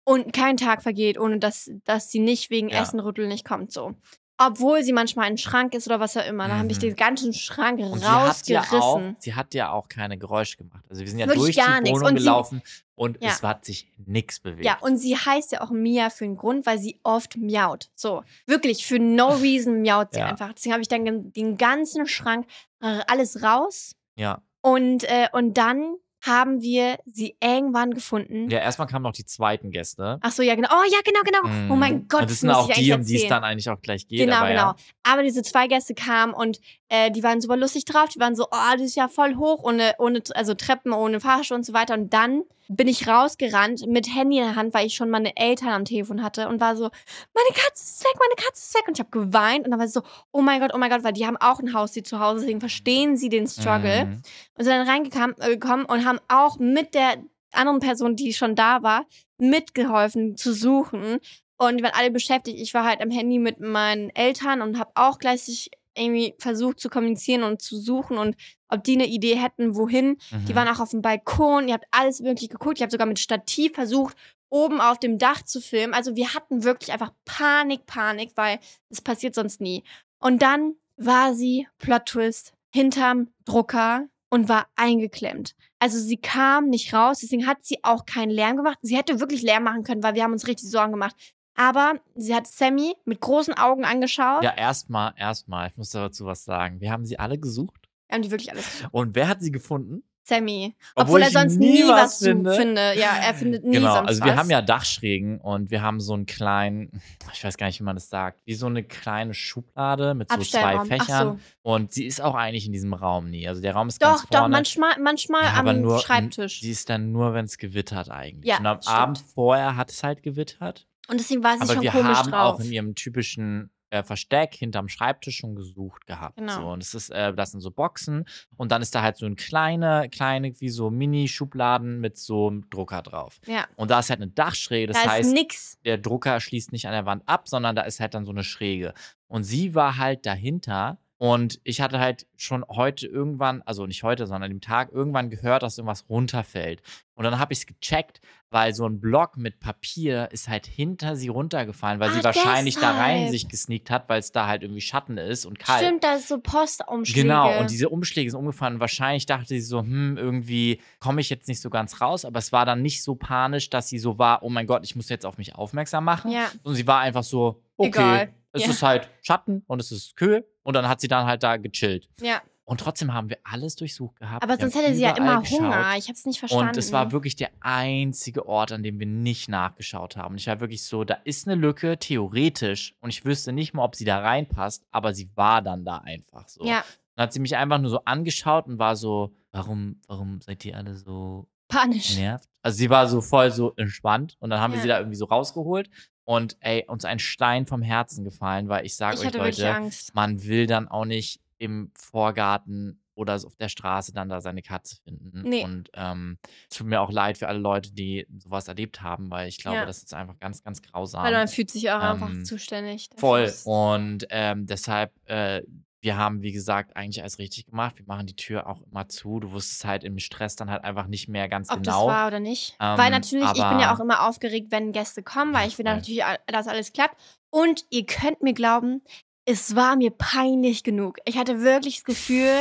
Und 0.04 0.32
kein 0.34 0.56
Tag 0.56 0.84
vergeht, 0.84 1.20
ohne 1.20 1.40
dass, 1.40 1.70
dass 1.84 2.12
sie 2.12 2.20
nicht 2.20 2.50
wegen 2.50 2.70
Ja. 2.70 2.82
Essen 2.82 3.00
rütteln 3.00 3.28
nicht 3.28 3.44
kommt. 3.44 3.72
So. 3.74 3.94
Obwohl 4.40 4.84
sie 4.84 4.94
manchmal 4.94 5.26
ein 5.26 5.38
Schrank 5.38 5.74
ist 5.74 5.88
oder 5.88 6.00
was 6.00 6.16
auch 6.16 6.26
immer. 6.26 6.48
Dann 6.48 6.60
habe 6.60 6.68
ich 6.72 6.78
Mhm. 6.78 6.82
den 6.82 6.96
ganzen 6.96 7.34
Schrank 7.34 7.80
Und 7.80 8.00
sie 8.00 8.06
hat, 8.06 8.48
ja 8.48 8.62
auch, 8.62 8.72
rausgerissen. 8.72 9.16
sie 9.20 9.34
hat 9.36 9.54
ja 9.56 9.72
auch 9.72 9.90
keine 9.90 10.18
Geräusche 10.18 10.58
gemacht. 10.58 10.84
Also 10.90 11.02
wir 11.02 11.10
sind 11.10 11.18
ja 11.20 11.26
Wirklich 11.28 11.56
durch 11.56 11.66
gar 11.66 11.82
die. 11.82 11.92
Wohnung 11.92 12.08
Und 12.10 12.18
sie- 12.18 12.24
gelaufen 12.24 12.62
und 12.96 13.18
Ja. 13.22 13.30
es 13.30 13.42
hat 13.42 13.66
sich 13.66 13.92
nichts 14.06 14.40
bewegt. 14.40 14.64
Ja, 14.66 14.78
und 14.82 14.98
sie 14.98 15.16
heißt 15.18 15.52
ja 15.54 15.62
auch 15.62 15.72
Mia 15.72 16.12
für 16.12 16.26
einen 16.26 16.38
Grund, 16.38 16.66
weil 16.68 16.78
sie 16.78 17.00
oft 17.04 17.36
miaut. 17.38 17.90
So, 17.96 18.24
wirklich, 18.46 18.86
für 18.86 19.00
no 19.00 19.30
reason 19.42 19.82
miaut 19.82 20.10
sie 20.14 20.20
Ja. 20.20 20.28
einfach. 20.28 20.54
Deswegen 20.54 20.74
habe 20.74 20.82
ich 20.84 20.88
dann 20.88 21.32
den 21.34 21.58
ganzen 21.58 22.06
Schrank, 22.08 22.46
äh, 22.82 23.00
alles 23.08 23.42
raus. 23.42 23.96
ja. 24.16 24.42
Und, 24.62 25.04
äh, 25.06 25.30
und 25.32 25.58
dann 25.58 25.96
haben 26.28 26.62
wir 26.62 26.98
sie 27.06 27.36
irgendwann 27.42 27.94
gefunden. 27.94 28.50
Ja, 28.50 28.60
erstmal 28.60 28.88
kamen 28.88 29.04
noch 29.04 29.14
die 29.14 29.26
zweiten 29.26 29.72
Gäste. 29.72 30.20
Ach 30.22 30.32
so, 30.32 30.44
ja, 30.44 30.56
genau. 30.56 30.70
Oh, 30.72 30.84
ja, 30.92 31.00
genau, 31.04 31.22
genau. 31.24 31.40
Oh 31.72 31.74
Mhm. 31.74 31.80
mein 31.80 32.08
Gott, 32.08 32.22
Und 32.24 32.30
das 32.32 32.42
sind 32.42 32.50
auch 32.52 32.70
die, 32.72 32.92
um 32.92 33.04
die 33.04 33.16
es 33.16 33.28
dann 33.28 33.44
eigentlich 33.44 33.70
auch 33.70 33.82
gleich 33.82 34.08
geht. 34.08 34.20
Genau, 34.20 34.36
aber 34.38 34.50
genau. 34.50 34.62
Ja. 34.62 34.76
Aber 35.04 35.24
diese 35.24 35.42
zwei 35.42 35.68
Gäste 35.68 35.96
kamen 35.96 36.34
und 36.34 36.60
äh, 36.90 37.10
die 37.12 37.24
waren 37.24 37.42
super 37.42 37.58
lustig 37.58 37.86
drauf. 37.86 38.10
Die 38.10 38.20
waren 38.20 38.36
so, 38.36 38.46
oh, 38.52 38.72
das 38.74 38.82
ist 38.82 38.96
ja 38.96 39.08
voll 39.08 39.36
hoch, 39.36 39.64
ohne, 39.64 39.94
ohne 39.98 40.22
also 40.36 40.54
Treppen, 40.54 40.92
ohne 40.94 41.20
Fahrstuhl 41.20 41.58
und 41.58 41.66
so 41.66 41.74
weiter. 41.74 41.94
Und 41.94 42.14
dann 42.14 42.44
bin 42.70 42.88
ich 42.88 43.08
rausgerannt 43.08 43.88
mit 43.88 44.14
Handy 44.14 44.38
in 44.38 44.44
der 44.44 44.56
Hand, 44.56 44.74
weil 44.74 44.86
ich 44.86 44.96
schon 44.96 45.10
meine 45.10 45.36
Eltern 45.36 45.70
am 45.70 45.86
Telefon 45.86 46.24
hatte 46.24 46.48
und 46.48 46.60
war 46.60 46.76
so, 46.76 46.84
meine 46.84 47.54
Katze 47.54 47.84
ist 47.84 48.04
weg, 48.04 48.14
meine 48.20 48.36
Katze 48.36 48.64
ist 48.64 48.76
weg. 48.76 48.88
Und 48.88 48.98
ich 48.98 49.00
habe 49.00 49.10
geweint 49.10 49.66
und 49.66 49.72
dann 49.72 49.80
war 49.80 49.86
ich 49.86 49.94
so, 49.94 50.02
oh 50.32 50.42
mein 50.42 50.60
Gott, 50.60 50.72
oh 50.74 50.78
mein 50.78 50.90
Gott, 50.90 51.04
weil 51.04 51.14
die 51.14 51.26
haben 51.26 51.38
auch 51.38 51.60
ein 51.60 51.74
Haustier 51.74 52.04
zu 52.04 52.20
Hause, 52.20 52.42
deswegen 52.42 52.60
verstehen 52.60 53.18
sie 53.18 53.30
den 53.30 53.48
Struggle. 53.48 54.06
Mhm. 54.06 54.22
Und 54.58 54.64
sind 54.64 54.74
dann 54.74 54.88
reingekommen 54.88 55.36
äh, 55.40 55.92
und 55.92 56.06
haben 56.06 56.20
auch 56.28 56.60
mit 56.60 56.94
der 56.94 57.18
anderen 57.54 57.80
Person, 57.80 58.16
die 58.16 58.34
schon 58.34 58.56
da 58.56 58.84
war, 58.84 59.06
mitgeholfen 59.38 60.38
zu 60.38 60.54
suchen. 60.54 61.20
Und 61.58 61.78
die 61.78 61.84
waren 61.84 61.96
alle 61.96 62.12
beschäftigt. 62.12 62.60
Ich 62.60 62.74
war 62.74 62.84
halt 62.84 63.02
am 63.02 63.10
Handy 63.10 63.40
mit 63.40 63.60
meinen 63.60 64.10
Eltern 64.12 64.62
und 64.62 64.78
habe 64.78 64.92
auch 64.96 65.18
gleichzeitig 65.18 65.72
irgendwie 65.98 66.36
versucht 66.40 66.80
zu 66.80 66.90
kommunizieren 66.90 67.44
und 67.44 67.62
zu 67.62 67.78
suchen 67.80 68.18
und 68.18 68.36
ob 68.70 68.84
die 68.84 68.96
eine 68.96 69.08
Idee 69.08 69.36
hätten, 69.36 69.76
wohin. 69.76 70.18
Die 70.48 70.52
Mhm. 70.54 70.56
waren 70.56 70.68
auch 70.68 70.80
auf 70.80 70.92
dem 70.92 71.02
Balkon. 71.02 71.68
Ihr 71.68 71.74
habt 71.74 71.86
alles 71.92 72.24
wirklich 72.24 72.50
geguckt. 72.50 72.78
Ich 72.78 72.82
habe 72.82 72.92
sogar 72.92 73.08
mit 73.08 73.20
Stativ 73.20 73.74
versucht, 73.74 74.16
oben 74.50 74.80
auf 74.82 75.00
dem 75.00 75.18
Dach 75.18 75.42
zu 75.44 75.62
filmen. 75.62 75.94
Also 75.94 76.16
wir 76.16 76.34
hatten 76.34 76.64
wirklich 76.64 76.92
einfach 76.92 77.12
Panik, 77.26 77.86
Panik, 77.86 78.32
weil 78.36 78.60
es 78.90 79.02
passiert 79.02 79.36
sonst 79.36 79.60
nie. 79.62 79.84
Und 80.20 80.42
dann 80.42 80.76
war 80.98 81.34
sie, 81.34 81.68
Plot 81.80 82.06
Twist, 82.08 82.54
hinterm 82.74 83.30
Drucker 83.46 84.08
und 84.30 84.50
war 84.50 84.68
eingeklemmt. 84.76 85.56
Also 85.80 86.00
sie 86.00 86.18
kam 86.18 86.70
nicht 86.70 86.94
raus, 86.94 87.20
deswegen 87.22 87.46
hat 87.48 87.64
sie 87.64 87.78
auch 87.84 88.06
keinen 88.06 88.32
Lärm 88.32 88.58
gemacht. 88.58 88.80
Sie 88.82 88.98
hätte 88.98 89.20
wirklich 89.20 89.42
Lärm 89.44 89.64
machen 89.64 89.84
können, 89.84 90.04
weil 90.04 90.16
wir 90.16 90.24
haben 90.24 90.34
uns 90.34 90.48
richtig 90.48 90.70
Sorgen 90.70 90.92
gemacht. 90.92 91.16
Aber 91.58 91.96
sie 92.16 92.34
hat 92.34 92.48
Sammy 92.48 92.96
mit 93.04 93.20
großen 93.20 93.54
Augen 93.56 93.84
angeschaut. 93.84 94.44
Ja, 94.44 94.54
erstmal, 94.56 95.14
erstmal, 95.18 95.68
ich 95.70 95.76
muss 95.76 95.90
dazu 95.90 96.26
was 96.26 96.46
sagen. 96.46 96.80
Wir 96.80 96.92
haben 96.92 97.04
sie 97.04 97.18
alle 97.20 97.38
gesucht. 97.38 97.90
Wir 98.08 98.16
haben 98.16 98.22
die 98.22 98.32
wirklich 98.32 98.52
alles 98.52 98.66
gesucht. 98.72 98.94
Und 98.94 99.16
wer 99.16 99.28
hat 99.28 99.42
sie 99.42 99.52
gefunden? 99.52 100.04
Sammy. 100.24 100.76
Obwohl 100.94 101.04
Obwohl, 101.04 101.22
er 101.22 101.32
sonst 101.32 101.58
nie 101.58 101.84
nie, 101.84 101.88
was 101.88 102.04
was, 102.04 102.20
finde. 102.20 102.54
finde. 102.54 102.82
Ja, 103.00 103.16
er 103.16 103.34
findet 103.34 103.64
nie 103.64 103.78
Genau, 103.78 103.96
sonst 103.96 104.10
also 104.10 104.22
was. 104.22 104.28
wir 104.28 104.36
haben 104.36 104.50
ja 104.50 104.62
Dachschrägen 104.62 105.40
und 105.40 105.72
wir 105.72 105.82
haben 105.82 106.02
so 106.02 106.14
einen 106.14 106.26
kleinen, 106.26 107.02
ich 107.34 107.44
weiß 107.46 107.56
gar 107.58 107.68
nicht, 107.68 107.80
wie 107.80 107.86
man 107.86 107.96
das 107.96 108.10
sagt, 108.10 108.42
wie 108.46 108.54
so 108.54 108.66
eine 108.66 108.84
kleine 108.84 109.34
Schublade 109.34 110.14
mit 110.16 110.30
so 110.30 110.38
zwei 110.40 110.84
Fächern. 110.86 111.38
so. 111.38 111.40
Und 111.62 111.94
sie 111.94 112.06
ist 112.06 112.22
auch 112.22 112.36
eigentlich 112.36 112.66
in 112.66 112.74
diesem 112.74 112.94
Raum 112.94 113.30
nie. 113.30 113.48
Also 113.48 113.62
der 113.62 113.74
Raum 113.74 113.88
ist 113.88 114.02
ganz 114.02 114.24
Doch, 114.24 114.30
doch, 114.30 114.40
vorne. 114.40 114.52
manchmal, 114.52 115.00
manchmal 115.02 115.44
ja, 115.44 115.54
aber 115.54 115.72
am 115.72 115.82
nur, 115.82 116.00
Schreibtisch. 116.00 116.60
Die 116.60 116.72
ist 116.72 116.90
dann 116.90 117.14
nur, 117.14 117.34
wenn 117.34 117.46
es 117.46 117.58
gewittert 117.58 118.12
eigentlich. 118.12 118.46
Ja, 118.46 118.58
und 118.60 118.66
am 118.68 118.82
stimmt. 118.82 118.98
Abend 118.98 119.24
vorher 119.34 119.78
hat 119.78 119.92
es 119.92 120.04
halt 120.04 120.24
gewittert. 120.24 120.88
Und 121.10 121.20
deswegen 121.20 121.44
war 121.44 121.56
sie 121.56 121.62
Aber 121.62 121.74
schon 121.74 121.84
wir 121.84 121.92
komisch 121.92 122.18
haben 122.18 122.32
drauf. 122.32 122.56
auch 122.56 122.60
in 122.60 122.72
ihrem 122.72 122.96
typischen 122.96 123.72
äh, 123.90 124.04
Versteck 124.04 124.54
hinterm 124.56 124.90
Schreibtisch 124.90 125.38
schon 125.38 125.56
gesucht 125.56 126.06
gehabt. 126.08 126.38
Genau. 126.38 126.54
So, 126.56 126.68
und 126.68 126.84
es 126.84 126.94
ist, 126.94 127.10
äh, 127.10 127.34
das 127.34 127.52
sind 127.52 127.62
so 127.62 127.72
Boxen 127.72 128.26
und 128.58 128.72
dann 128.74 128.82
ist 128.82 128.94
da 128.94 129.02
halt 129.02 129.16
so 129.16 129.26
ein 129.26 129.38
kleine, 129.38 130.10
kleine, 130.12 130.60
wie 130.60 130.70
so 130.70 130.90
Mini-Schubladen 130.90 132.00
mit 132.02 132.18
so 132.18 132.48
einem 132.48 132.70
Drucker 132.70 133.02
drauf. 133.02 133.40
ja, 133.46 133.66
Und 133.78 133.90
da 133.92 134.00
ist 134.00 134.10
halt 134.10 134.22
eine 134.22 134.30
Dachschräge, 134.32 134.92
das 134.92 135.02
da 135.02 135.12
heißt, 135.12 135.34
nix. 135.34 135.78
der 135.86 135.98
Drucker 135.98 136.40
schließt 136.42 136.72
nicht 136.74 136.86
an 136.88 136.92
der 136.94 137.06
Wand 137.06 137.24
ab, 137.28 137.48
sondern 137.48 137.76
da 137.76 137.84
ist 137.84 138.00
halt 138.02 138.14
dann 138.14 138.26
so 138.26 138.32
eine 138.32 138.44
Schräge. 138.44 138.94
Und 139.28 139.44
sie 139.44 139.74
war 139.76 139.98
halt 139.98 140.26
dahinter. 140.26 141.00
Und 141.20 141.60
ich 141.64 141.82
hatte 141.82 142.00
halt 142.00 142.28
schon 142.36 142.64
heute 142.70 143.08
irgendwann, 143.08 143.64
also 143.64 143.88
nicht 143.88 144.04
heute, 144.04 144.28
sondern 144.28 144.44
an 144.44 144.52
dem 144.52 144.62
Tag 144.62 144.92
irgendwann 144.92 145.32
gehört, 145.32 145.64
dass 145.64 145.78
irgendwas 145.78 146.06
runterfällt. 146.10 146.84
Und 147.16 147.24
dann 147.24 147.40
habe 147.40 147.54
ich 147.54 147.60
es 147.60 147.66
gecheckt, 147.66 148.22
weil 148.52 148.76
so 148.76 148.86
ein 148.86 149.02
Block 149.02 149.36
mit 149.36 149.60
Papier 149.60 150.30
ist 150.32 150.48
halt 150.48 150.68
hinter 150.68 151.16
sie 151.16 151.30
runtergefallen, 151.30 152.00
weil 152.00 152.12
sie 152.12 152.20
Ach, 152.20 152.26
wahrscheinlich 152.26 152.76
da 152.76 152.92
rein 152.92 153.16
deshalb. 153.16 153.32
sich 153.32 153.50
gesneakt 153.50 153.90
hat, 153.90 154.08
weil 154.10 154.20
es 154.20 154.32
da 154.32 154.46
halt 154.46 154.62
irgendwie 154.62 154.82
Schatten 154.82 155.18
ist 155.18 155.46
und 155.48 155.58
kalt. 155.58 155.84
Stimmt, 155.84 156.04
da 156.04 156.16
ist 156.16 156.28
so 156.28 156.40
Postumschläge. 156.40 157.24
Genau, 157.24 157.60
und 157.60 157.72
diese 157.72 157.90
Umschläge 157.90 158.30
sind 158.30 158.40
umgefallen. 158.40 158.76
Und 158.76 158.80
wahrscheinlich 158.80 159.26
dachte 159.26 159.48
sie 159.48 159.62
so, 159.62 159.80
hm, 159.80 160.18
irgendwie 160.18 160.80
komme 161.00 161.20
ich 161.22 161.32
jetzt 161.32 161.48
nicht 161.48 161.62
so 161.62 161.72
ganz 161.72 162.00
raus. 162.00 162.26
Aber 162.26 162.38
es 162.38 162.52
war 162.52 162.66
dann 162.66 162.84
nicht 162.84 163.04
so 163.04 163.16
panisch, 163.16 163.72
dass 163.72 163.90
sie 163.90 163.98
so 163.98 164.20
war, 164.20 164.44
oh 164.44 164.50
mein 164.50 164.68
Gott, 164.68 164.84
ich 164.84 164.96
muss 164.96 165.10
jetzt 165.10 165.26
auf 165.26 165.40
mich 165.40 165.56
aufmerksam 165.56 166.04
machen. 166.04 166.30
Ja. 166.30 166.52
Und 166.62 166.76
sie 166.76 166.86
war 166.86 167.00
einfach 167.00 167.24
so, 167.24 167.64
okay, 167.78 167.88
Egal. 167.90 168.34
Es 168.58 168.64
Ja. 168.66 168.70
ist 168.72 168.84
halt 168.84 169.10
Schatten 169.22 169.64
und 169.68 169.80
es 169.82 169.92
ist 169.92 170.16
kühl. 170.16 170.46
Und 170.64 170.74
dann 170.76 170.88
hat 170.88 171.00
sie 171.02 171.08
dann 171.08 171.26
halt 171.26 171.44
da 171.44 171.58
gechillt. 171.58 172.10
ja. 172.22 172.42
Und 172.70 172.82
trotzdem 172.82 173.14
haben 173.14 173.30
wir 173.30 173.38
alles 173.46 173.78
durchsucht 173.78 174.18
gehabt. 174.18 174.44
Aber 174.44 174.56
Wir 174.56 174.60
sonst 174.60 174.76
hätte 174.76 174.94
sie 174.94 175.02
ja 175.02 175.16
immer 175.16 175.40
geschaut. 175.40 175.60
Hunger. 175.62 175.96
Ich 175.98 176.04
habe 176.10 176.16
es 176.16 176.26
nicht 176.26 176.40
verstanden. 176.40 176.68
Und 176.68 176.76
es 176.78 176.92
war 176.92 177.14
wirklich 177.14 177.38
der 177.38 177.50
einzige 177.62 178.46
Ort, 178.46 178.74
an 178.74 178.84
dem 178.84 179.00
wir 179.00 179.06
nicht 179.08 179.48
nachgeschaut 179.48 180.18
haben. 180.18 180.34
Und 180.34 180.42
ich 180.42 180.48
war 180.48 180.60
wirklich 180.60 180.84
so, 180.84 181.06
da 181.06 181.14
ist 181.24 181.48
eine 181.48 181.56
Lücke, 181.56 181.98
theoretisch. 181.98 182.94
Und 183.00 183.10
ich 183.12 183.24
wüsste 183.24 183.54
nicht 183.54 183.74
mal, 183.74 183.86
ob 183.86 183.96
sie 183.96 184.04
da 184.04 184.20
reinpasst, 184.20 184.84
aber 184.92 185.14
sie 185.14 185.30
war 185.36 185.62
dann 185.62 185.86
da 185.86 186.00
einfach 186.00 186.50
so. 186.50 186.66
Ja, 186.66 186.84
Dann 187.16 187.24
hat 187.24 187.32
sie 187.32 187.40
mich 187.40 187.56
einfach 187.56 187.78
nur 187.80 187.90
so 187.90 188.02
angeschaut 188.04 188.68
und 188.68 188.78
war 188.80 188.98
so, 188.98 189.34
warum, 189.54 190.02
warum 190.08 190.42
seid 190.42 190.66
ihr 190.66 190.76
alle 190.76 190.94
so 190.96 191.48
panisch. 191.68 192.16
genervt? 192.16 192.48
Also 192.62 192.78
sie 192.78 192.90
war 192.90 193.08
so 193.08 193.22
voll 193.22 193.52
so 193.52 193.74
entspannt 193.78 194.36
und 194.40 194.50
dann 194.50 194.60
haben 194.60 194.72
wir 194.74 194.78
Ja. 194.78 194.82
sie 194.84 194.88
da 194.90 194.98
irgendwie 195.00 195.16
so 195.18 195.26
rausgeholt 195.26 195.90
und 196.26 196.58
ey, 196.60 196.84
uns 196.88 197.06
ein 197.06 197.20
Stein 197.20 197.66
vom 197.66 197.82
Herzen 197.82 198.24
gefallen, 198.24 198.68
weil 198.70 198.86
ich 198.86 198.96
sage 198.96 199.20
euch 199.20 199.34
Leute, 199.34 199.90
man 200.14 200.44
will 200.44 200.68
dann 200.68 200.88
auch 200.88 201.06
nicht 201.06 201.40
im 201.60 201.92
Vorgarten 201.98 203.02
oder 203.16 203.34
auf 203.36 203.56
der 203.56 203.70
Straße 203.70 204.14
dann 204.14 204.30
da 204.30 204.42
seine 204.42 204.62
Katze 204.62 204.98
finden. 205.04 205.42
Nee. 205.44 205.64
Und 205.64 205.90
ähm, 205.94 206.38
es 206.70 206.78
tut 206.78 206.86
mir 206.86 207.02
auch 207.02 207.12
leid 207.12 207.38
für 207.40 207.48
alle 207.48 207.58
Leute, 207.58 207.92
die 207.92 208.28
sowas 208.38 208.68
erlebt 208.68 209.02
haben, 209.02 209.32
weil 209.32 209.48
ich 209.48 209.58
glaube, 209.58 209.78
Ja. 209.78 209.86
das 209.88 210.04
ist 210.04 210.14
einfach 210.14 210.38
ganz, 210.40 210.62
ganz 210.64 210.84
grausam. 210.84 211.24
Weil 211.24 211.34
man 211.34 211.48
fühlt 211.48 211.72
sich 211.72 211.90
auch 211.90 211.96
Ähm, 212.04 212.22
einfach 212.24 212.44
zuständig. 212.44 213.10
Voll. 213.18 213.52
Und 213.64 214.28
ähm, 214.30 214.68
deshalb, 214.68 215.14
äh, 215.26 215.64
wir 216.00 216.16
haben, 216.16 216.42
wie 216.44 216.52
gesagt, 216.52 216.96
eigentlich 216.96 217.22
alles 217.22 217.40
richtig 217.40 217.66
gemacht. 217.66 217.98
Wir 217.98 218.06
machen 218.08 218.28
die 218.28 218.36
Tür 218.36 218.68
auch 218.68 218.82
immer 218.92 219.08
zu. 219.10 219.40
Du 219.40 219.52
wusstest 219.52 219.84
halt 219.86 220.04
im 220.04 220.20
Stress 220.20 220.56
dann 220.56 220.70
halt 220.70 220.84
einfach 220.84 221.08
nicht 221.08 221.28
mehr 221.28 221.50
ganz 221.50 221.70
Ob 221.70 221.78
genau. 221.84 222.06
das 222.08 222.16
war 222.16 222.28
oder 222.28 222.40
nicht. 222.40 222.76
Ähm, 222.80 222.98
weil 222.98 223.10
natürlich, 223.10 223.48
ich 223.50 223.54
bin 223.70 223.80
ja 223.80 223.94
auch 223.96 224.00
immer 224.00 224.28
aufgeregt, 224.28 224.68
wenn 224.70 224.92
Gäste 224.92 225.24
kommen, 225.24 225.54
weil 225.54 225.68
ich 225.68 225.78
will 225.78 225.86
natürlich, 225.86 226.24
dass 226.46 226.68
alles 226.68 226.94
klappt. 226.94 227.16
Und 227.50 227.86
ihr 227.90 228.06
könnt 228.06 228.44
mir 228.44 228.54
glauben, 228.54 229.02
es 229.46 229.76
war 229.76 229.96
mir 229.96 230.12
peinlich 230.12 230.84
genug. 230.84 231.18
Ich 231.26 231.38
hatte 231.38 231.62
wirklich 231.62 231.96
das 231.96 232.04
Gefühl, 232.04 232.52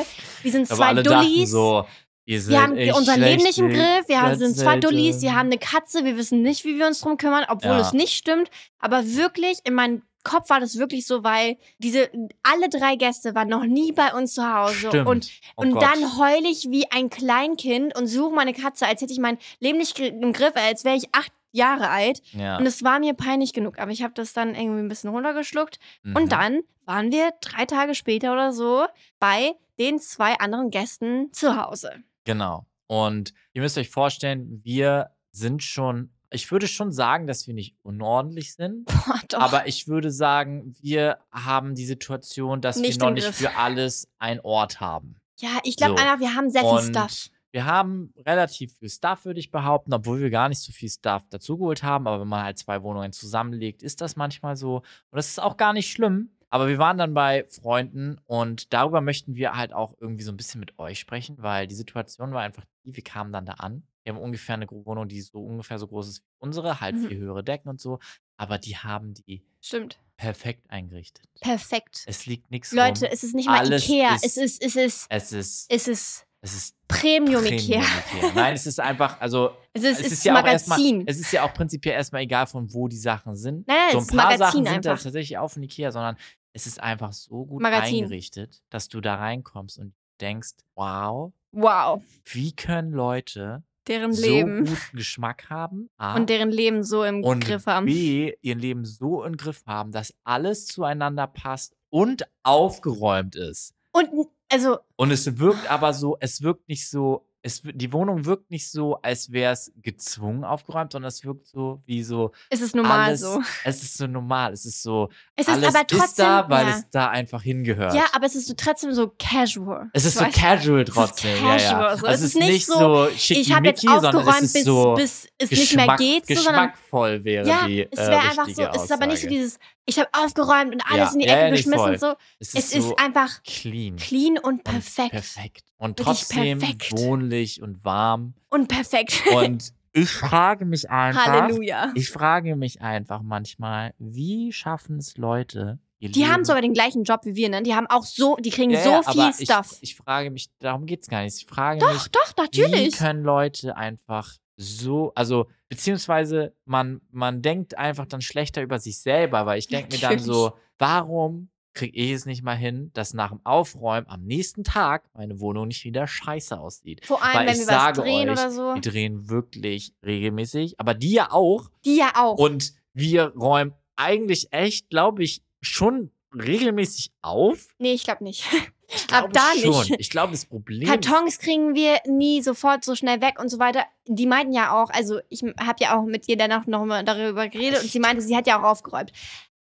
wir 0.42 0.52
sind 0.52 0.62
aber 0.70 0.76
zwei 0.78 0.86
alle 0.86 1.02
Dullis. 1.02 1.50
so, 1.50 1.84
ihr 2.24 2.40
seid 2.40 2.52
wir 2.76 2.92
haben 2.92 2.96
unser 2.98 3.16
Leben 3.18 3.42
nicht 3.42 3.58
im 3.58 3.68
Griff. 3.68 4.08
Wir 4.08 4.22
haben, 4.22 4.36
sind 4.36 4.56
zwei 4.56 4.78
Dullis, 4.78 5.16
Gatzleute. 5.16 5.34
haben 5.36 5.46
eine 5.46 5.58
Katze. 5.58 6.04
Wir 6.04 6.16
wissen 6.16 6.42
nicht, 6.42 6.64
wie 6.64 6.78
wir 6.78 6.86
uns 6.86 7.00
drum 7.00 7.16
kümmern, 7.18 7.44
obwohl 7.48 7.72
Ja. 7.72 7.80
es 7.80 7.92
nicht 7.92 8.12
stimmt. 8.14 8.50
Aber 8.78 9.04
wirklich, 9.04 9.58
in 9.64 9.74
meinem 9.74 10.02
Kopf 10.26 10.50
war 10.50 10.58
das 10.60 10.76
wirklich 10.76 11.06
so, 11.06 11.22
weil 11.22 11.56
diese 11.78 12.10
alle 12.42 12.68
drei 12.68 12.96
Gäste 12.96 13.34
waren 13.34 13.48
noch 13.48 13.64
nie 13.64 13.92
bei 13.92 14.12
uns 14.12 14.34
zu 14.34 14.42
Hause. 14.52 14.88
Stimmt. 14.88 15.06
Und 15.08 15.30
Oh 15.56 15.62
und 15.62 15.72
Gott. 15.72 15.82
dann 15.82 16.18
heule 16.18 16.48
ich 16.48 16.66
wie 16.70 16.90
ein 16.90 17.10
Kleinkind 17.10 17.96
und 17.96 18.08
suche 18.08 18.34
meine 18.34 18.52
Katze, 18.52 18.86
als 18.86 19.00
hätte 19.00 19.12
ich 19.12 19.20
mein 19.20 19.38
Leben 19.60 19.78
nicht 19.78 19.98
im 19.98 20.32
Griff, 20.32 20.54
als 20.56 20.84
wäre 20.84 20.96
ich 20.96 21.14
acht 21.14 21.32
Jahre 21.52 21.88
alt. 21.88 22.22
Ja. 22.32 22.58
Und 22.58 22.66
es 22.66 22.82
war 22.82 22.98
mir 22.98 23.14
peinlich 23.14 23.52
genug. 23.52 23.78
Aber 23.78 23.90
ich 23.90 24.02
habe 24.02 24.14
das 24.14 24.32
dann 24.32 24.54
irgendwie 24.54 24.80
ein 24.80 24.88
bisschen 24.88 25.10
runtergeschluckt. 25.10 25.78
Mhm. 26.02 26.16
Und 26.16 26.32
dann 26.32 26.60
waren 26.84 27.10
wir 27.12 27.30
drei 27.40 27.64
Tage 27.64 27.94
später 27.94 28.32
oder 28.32 28.52
so 28.52 28.86
bei 29.18 29.52
den 29.78 29.98
zwei 29.98 30.34
anderen 30.38 30.70
Gästen 30.70 31.32
zu 31.32 31.56
Hause. 31.56 31.92
Genau. 32.24 32.66
Und 32.88 33.32
ihr 33.52 33.62
müsst 33.62 33.78
euch 33.78 33.90
vorstellen, 33.90 34.60
wir 34.64 35.10
sind 35.30 35.62
schon, 35.62 36.10
ich 36.30 36.50
würde 36.50 36.66
schon 36.68 36.92
sagen, 36.92 37.26
dass 37.26 37.46
wir 37.46 37.54
nicht 37.54 37.76
unordentlich 37.82 38.54
sind. 38.54 38.84
Boah, 38.86 39.20
doch. 39.28 39.40
Aber 39.40 39.66
ich 39.68 39.88
würde 39.88 40.10
sagen, 40.10 40.74
wir 40.80 41.18
haben 41.30 41.74
die 41.74 41.86
Situation, 41.86 42.60
dass 42.60 42.76
Nicht 42.76 42.94
wir 43.00 43.04
noch 43.04 43.08
im 43.08 43.14
nicht 43.14 43.24
Griff. 43.26 43.36
für 43.36 43.56
alles 43.56 44.08
einen 44.18 44.40
Ort 44.40 44.80
haben. 44.80 45.16
ja, 45.38 45.50
ich 45.64 45.76
glaube 45.76 45.98
So. 46.00 46.20
wir 46.20 46.34
haben 46.34 46.50
sehr 46.50 46.62
viel 46.62 46.70
Und 46.70 46.82
Stuff. 46.96 47.30
Wir 47.52 47.64
haben 47.64 48.12
relativ 48.26 48.76
viel 48.76 48.90
Stuff, 48.90 49.24
würde 49.24 49.40
ich 49.40 49.50
behaupten, 49.50 49.94
obwohl 49.94 50.20
wir 50.20 50.28
gar 50.28 50.48
nicht 50.50 50.60
so 50.60 50.72
viel 50.72 50.90
Stuff 50.90 51.22
dazugeholt 51.30 51.82
haben. 51.82 52.06
Aber 52.06 52.20
wenn 52.20 52.28
man 52.28 52.44
halt 52.44 52.58
zwei 52.58 52.82
Wohnungen 52.82 53.12
zusammenlegt, 53.12 53.82
ist 53.82 54.00
das 54.02 54.14
manchmal 54.16 54.56
so. 54.56 54.76
Und 54.76 54.84
das 55.16 55.28
ist 55.28 55.40
auch 55.40 55.56
gar 55.56 55.72
nicht 55.72 55.90
schlimm. 55.90 56.30
Aber 56.50 56.68
wir 56.68 56.78
waren 56.78 56.98
dann 56.98 57.14
bei 57.14 57.44
Freunden 57.48 58.18
und 58.26 58.72
darüber 58.72 59.00
möchten 59.00 59.34
wir 59.34 59.56
halt 59.56 59.72
auch 59.72 59.94
irgendwie 60.00 60.22
so 60.22 60.32
ein 60.32 60.36
bisschen 60.36 60.60
mit 60.60 60.78
euch 60.78 60.98
sprechen, 61.00 61.36
weil 61.38 61.66
die 61.66 61.74
Situation 61.74 62.32
war 62.32 62.42
einfach 62.42 62.64
die, 62.84 62.94
wir 62.94 63.02
kamen 63.02 63.32
dann 63.32 63.46
da 63.46 63.54
an. 63.54 63.82
Wir 64.06 64.14
haben 64.14 64.22
ungefähr 64.22 64.54
eine 64.54 64.66
Wohnung, 64.70 65.08
die 65.08 65.20
so 65.20 65.40
ungefähr 65.44 65.80
so 65.80 65.88
groß 65.88 66.08
ist 66.08 66.20
wie 66.20 66.24
unsere, 66.38 66.80
halt 66.80 66.94
Mhm. 66.94 67.08
viel 67.08 67.16
höhere 67.18 67.42
Decken 67.42 67.68
und 67.68 67.80
so. 67.80 67.98
Aber 68.36 68.56
die 68.58 68.76
haben 68.76 69.14
die 69.14 69.42
Stimmt. 69.60 69.98
perfekt 70.16 70.70
eingerichtet. 70.70 71.26
Perfekt. 71.40 72.04
Es 72.06 72.24
liegt 72.26 72.50
nichts 72.52 72.70
Leute, 72.70 73.06
rum. 73.06 73.10
es 73.12 73.24
ist 73.24 73.34
nicht 73.34 73.46
mal 73.48 73.58
Alles 73.58 73.82
Ikea. 73.88 74.14
ist- 74.14 74.24
es 74.24 74.36
ist, 74.36 74.62
es 74.62 74.76
ist, 74.76 75.06
Es 75.10 75.32
ist, 75.32 75.66
es 75.70 75.88
ist 75.88 76.26
es 76.42 76.54
ist 76.54 76.76
Premium, 76.86 77.44
Ikea. 77.44 77.80
Ikea. 77.80 78.32
Nein, 78.36 78.54
es 78.54 78.66
ist 78.66 78.78
einfach, 78.78 79.20
also 79.20 79.50
Es 79.72 79.82
ist, 79.82 80.00
es 80.00 80.12
ist 80.12 80.24
ja 80.24 80.40
auch 80.40 80.46
erstmal, 80.46 80.78
Magazin. 80.78 81.02
es 81.08 81.18
ist 81.18 81.32
ja 81.32 81.42
auch 81.42 81.52
prinzipiell 81.52 81.94
erstmal 81.96 82.22
egal, 82.22 82.46
von 82.46 82.72
wo 82.72 82.86
die 82.86 82.96
Sachen 82.98 83.34
sind. 83.34 83.66
Nein, 83.66 83.76
nein, 83.76 83.92
so 83.92 83.98
es 83.98 84.04
ein 84.04 84.10
ist 84.10 84.16
paar 84.16 84.24
Magazin 84.30 84.38
Sachen 84.64 84.74
sind 84.74 84.84
da 84.84 84.94
tatsächlich 84.96 85.36
auch 85.38 85.48
von 85.50 85.62
Ikea, 85.64 85.90
sondern 85.90 86.16
es 86.52 86.68
ist 86.68 86.80
einfach 86.80 87.12
so 87.12 87.44
gut 87.46 87.60
Magazin. 87.60 88.04
eingerichtet, 88.04 88.62
dass 88.70 88.88
du 88.88 89.00
da 89.00 89.16
reinkommst 89.16 89.78
und 89.80 89.94
denkst, 90.20 90.52
wow, 90.76 91.32
wow. 91.50 92.00
wie 92.26 92.52
können 92.52 92.92
Leute 92.92 93.64
Deren 93.88 94.12
so 94.12 94.22
Leben. 94.22 94.64
guten 94.64 94.96
Geschmack 94.96 95.48
haben 95.50 95.88
A, 95.96 96.16
Und 96.16 96.28
deren 96.30 96.50
Leben 96.50 96.82
so 96.82 97.04
im 97.04 97.22
und 97.22 97.44
Griff 97.44 97.66
haben. 97.66 97.86
B, 97.86 98.34
ihr 98.42 98.54
Leben 98.54 98.84
so 98.84 99.24
im 99.24 99.36
Griff 99.36 99.62
haben, 99.66 99.92
dass 99.92 100.14
alles 100.24 100.66
zueinander 100.66 101.26
passt 101.26 101.74
und 101.90 102.26
aufgeräumt 102.42 103.36
ist. 103.36 103.74
Und 103.92 104.08
also, 104.48 104.78
Und 104.96 105.10
es 105.10 105.38
wirkt 105.38 105.70
aber 105.70 105.92
so, 105.92 106.16
es 106.20 106.42
wirkt 106.42 106.68
nicht 106.68 106.88
so, 106.88 107.25
es, 107.46 107.62
die 107.64 107.92
Wohnung 107.92 108.24
wirkt 108.24 108.50
nicht 108.50 108.68
so, 108.68 108.98
als 109.02 109.30
wäre 109.30 109.52
es 109.52 109.72
gezwungen 109.80 110.44
aufgeräumt, 110.44 110.90
sondern 110.92 111.08
es 111.08 111.24
wirkt 111.24 111.46
so 111.46 111.80
wie 111.86 112.02
so 112.02 112.32
es 112.50 112.60
ist 112.60 112.74
normal 112.74 113.00
alles, 113.08 113.20
so. 113.20 113.40
Es 113.64 113.82
ist 113.82 113.96
so 113.96 114.06
normal, 114.08 114.52
es 114.52 114.66
ist 114.66 114.82
so, 114.82 115.08
Es 115.36 115.46
ist 115.46 115.54
alles 115.54 115.68
aber 115.74 115.86
trotzdem. 115.86 116.04
ist 116.04 116.18
da, 116.18 116.50
weil 116.50 116.66
ja. 116.66 116.76
es 116.76 116.90
da 116.90 117.08
einfach 117.08 117.42
hingehört. 117.42 117.94
ja, 117.94 118.04
aber 118.12 118.26
es 118.26 118.34
ist 118.34 118.48
so 118.48 118.54
trotzdem 118.56 118.92
so 118.92 119.12
casual. 119.16 119.88
es 119.92 120.04
ist 120.04 120.18
so 120.18 120.24
Weißt 120.24 120.36
du? 120.36 120.40
casual 120.40 120.82
ist 120.82 120.92
trotzdem. 120.92 121.36
ja, 121.36 121.56
ja. 121.56 121.56
casual, 121.56 121.98
so. 121.98 122.06
Also 122.06 122.24
Es 122.24 122.34
ist 122.34 122.40
nicht 122.40 122.66
so, 122.66 123.08
Ich 123.14 123.52
habe 123.54 123.66
jetzt 123.68 123.84
es 123.84 123.90
aufgeräumt, 123.90 124.42
ist 124.42 124.52
bis, 124.52 124.64
so 124.64 124.94
bis 124.94 125.28
es 125.38 125.50
nicht 125.52 125.76
mehr 125.76 125.96
geht, 125.96 126.26
so, 126.26 126.34
geschmackvoll 126.34 127.22
wäre 127.24 127.46
ja, 127.46 127.66
die 127.66 127.86
es 127.88 127.98
äh, 127.98 128.10
wäre 128.10 128.20
einfach 128.22 128.48
so, 128.48 128.62
richtige 128.64 128.70
es 128.74 128.82
ist 128.82 128.92
aber 128.92 129.06
nicht 129.06 129.20
so 129.20 129.26
Aussage. 129.28 129.34
dieses, 129.36 129.58
ich 129.84 129.98
habe 130.00 130.08
aufgeräumt 130.12 130.74
und 130.74 130.82
alles 130.90 131.12
in 131.12 131.20
die 131.20 131.26
Ecke 131.28 131.50
geschmissen. 131.52 131.98
So. 131.98 132.14
Es 132.40 132.54
Es 132.54 132.72
ist 132.74 132.98
einfach 132.98 133.40
clean. 133.44 133.94
clean 133.96 134.36
und 134.38 134.56
und 134.56 134.64
perfekt. 134.64 135.62
Und 135.78 135.98
trotzdem 135.98 136.60
wohnlich 136.90 137.62
und 137.62 137.84
warm. 137.84 138.34
Und 138.48 138.68
perfekt. 138.68 139.22
Und 139.32 139.72
ich 139.92 140.10
frage 140.10 140.64
mich 140.64 140.90
einfach, 140.90 141.26
Halleluja. 141.26 141.92
ich 141.94 142.10
frage 142.10 142.56
mich 142.56 142.80
einfach 142.80 143.22
manchmal, 143.22 143.94
wie 143.98 144.52
schaffen 144.52 144.98
es 144.98 145.16
Leute, 145.16 145.78
ihr 145.98 146.10
Die 146.10 146.20
Leben 146.20 146.32
haben 146.32 146.44
sogar 146.44 146.62
den 146.62 146.72
gleichen 146.72 147.04
Job 147.04 147.20
wie 147.24 147.34
wir, 147.34 147.48
ne? 147.48 147.62
Die 147.62 147.74
haben 147.74 147.86
auch 147.88 148.04
so, 148.04 148.36
die 148.36 148.50
kriegen 148.50 148.70
ja, 148.70 148.82
so 148.82 148.90
ja, 148.90 149.02
viel 149.02 149.20
aber 149.20 149.32
Stuff. 149.32 149.78
Ich, 149.80 149.90
ich 149.90 149.96
frage 149.96 150.30
mich, 150.30 150.48
darum 150.58 150.86
geht 150.86 151.02
es 151.02 151.08
gar 151.08 151.22
nicht. 151.22 151.36
Ich 151.36 151.46
frage 151.46 151.80
doch, 151.80 151.92
mich, 151.92 152.08
doch, 152.10 152.32
wie 152.36 152.60
natürlich. 152.60 152.96
können 152.96 153.22
Leute 153.22 153.76
einfach 153.76 154.34
so, 154.56 155.12
also 155.14 155.46
beziehungsweise 155.68 156.54
man, 156.64 157.00
man 157.10 157.42
denkt 157.42 157.76
einfach 157.76 158.06
dann 158.06 158.20
schlechter 158.20 158.62
über 158.62 158.78
sich 158.78 158.98
selber, 158.98 159.46
weil 159.46 159.58
ich 159.58 159.68
denke 159.68 159.94
mir 159.94 160.00
dann 160.00 160.18
so, 160.18 160.52
warum 160.78 161.50
kriege 161.76 161.96
ich 161.96 162.10
es 162.10 162.26
nicht 162.26 162.42
mal 162.42 162.56
hin, 162.56 162.90
dass 162.94 163.14
nach 163.14 163.30
dem 163.30 163.40
Aufräumen 163.44 164.08
am 164.08 164.24
nächsten 164.24 164.64
Tag 164.64 165.04
meine 165.14 165.38
Wohnung 165.38 165.68
nicht 165.68 165.84
wieder 165.84 166.06
scheiße 166.08 166.58
aussieht. 166.58 167.04
Vor 167.04 167.22
allem, 167.22 167.34
Weil 167.38 167.46
wenn 167.46 167.52
ich 167.52 167.60
wir 167.60 167.66
was 167.66 167.74
sage 167.74 168.00
drehen 168.02 168.28
euch, 168.30 168.38
oder 168.38 168.50
so. 168.50 168.74
Die 168.74 168.80
drehen 168.80 169.28
wirklich 169.28 169.92
regelmäßig, 170.04 170.80
aber 170.80 170.94
die 170.94 171.12
ja 171.12 171.30
auch. 171.30 171.70
Die 171.84 171.96
ja 171.96 172.12
auch. 172.16 172.38
Und 172.38 172.72
wir 172.94 173.34
räumen 173.36 173.74
eigentlich 173.94 174.48
echt, 174.52 174.90
glaube 174.90 175.22
ich, 175.22 175.42
schon 175.60 176.10
regelmäßig 176.34 177.12
auf. 177.22 177.68
nee, 177.78 177.92
ich 177.92 178.04
glaube 178.04 178.24
nicht. 178.24 178.44
Ich 178.88 179.02
Ab 179.12 179.30
glaube 179.30 179.32
da 179.32 179.60
schon. 179.60 179.80
nicht. 179.80 179.96
Ich 180.00 180.10
glaube, 180.10 180.32
das 180.32 180.46
Problem 180.46 180.88
Kartons 180.88 181.38
kriegen 181.38 181.74
wir 181.74 181.98
nie 182.06 182.42
sofort 182.42 182.84
so 182.84 182.94
schnell 182.94 183.20
weg 183.20 183.40
und 183.40 183.48
so 183.48 183.58
weiter. 183.58 183.84
Die 184.06 184.26
meinten 184.26 184.52
ja 184.52 184.72
auch, 184.80 184.90
also 184.90 185.20
ich 185.28 185.42
habe 185.42 185.76
ja 185.80 185.98
auch 185.98 186.04
mit 186.04 186.28
ihr 186.28 186.36
danach 186.36 186.66
noch 186.66 186.84
mal 186.84 187.04
darüber 187.04 187.48
geredet 187.48 187.82
und 187.82 187.90
sie 187.90 187.98
meinte, 188.00 188.22
sie 188.22 188.36
hat 188.36 188.46
ja 188.46 188.58
auch 188.60 188.64
aufgeräumt. 188.64 189.12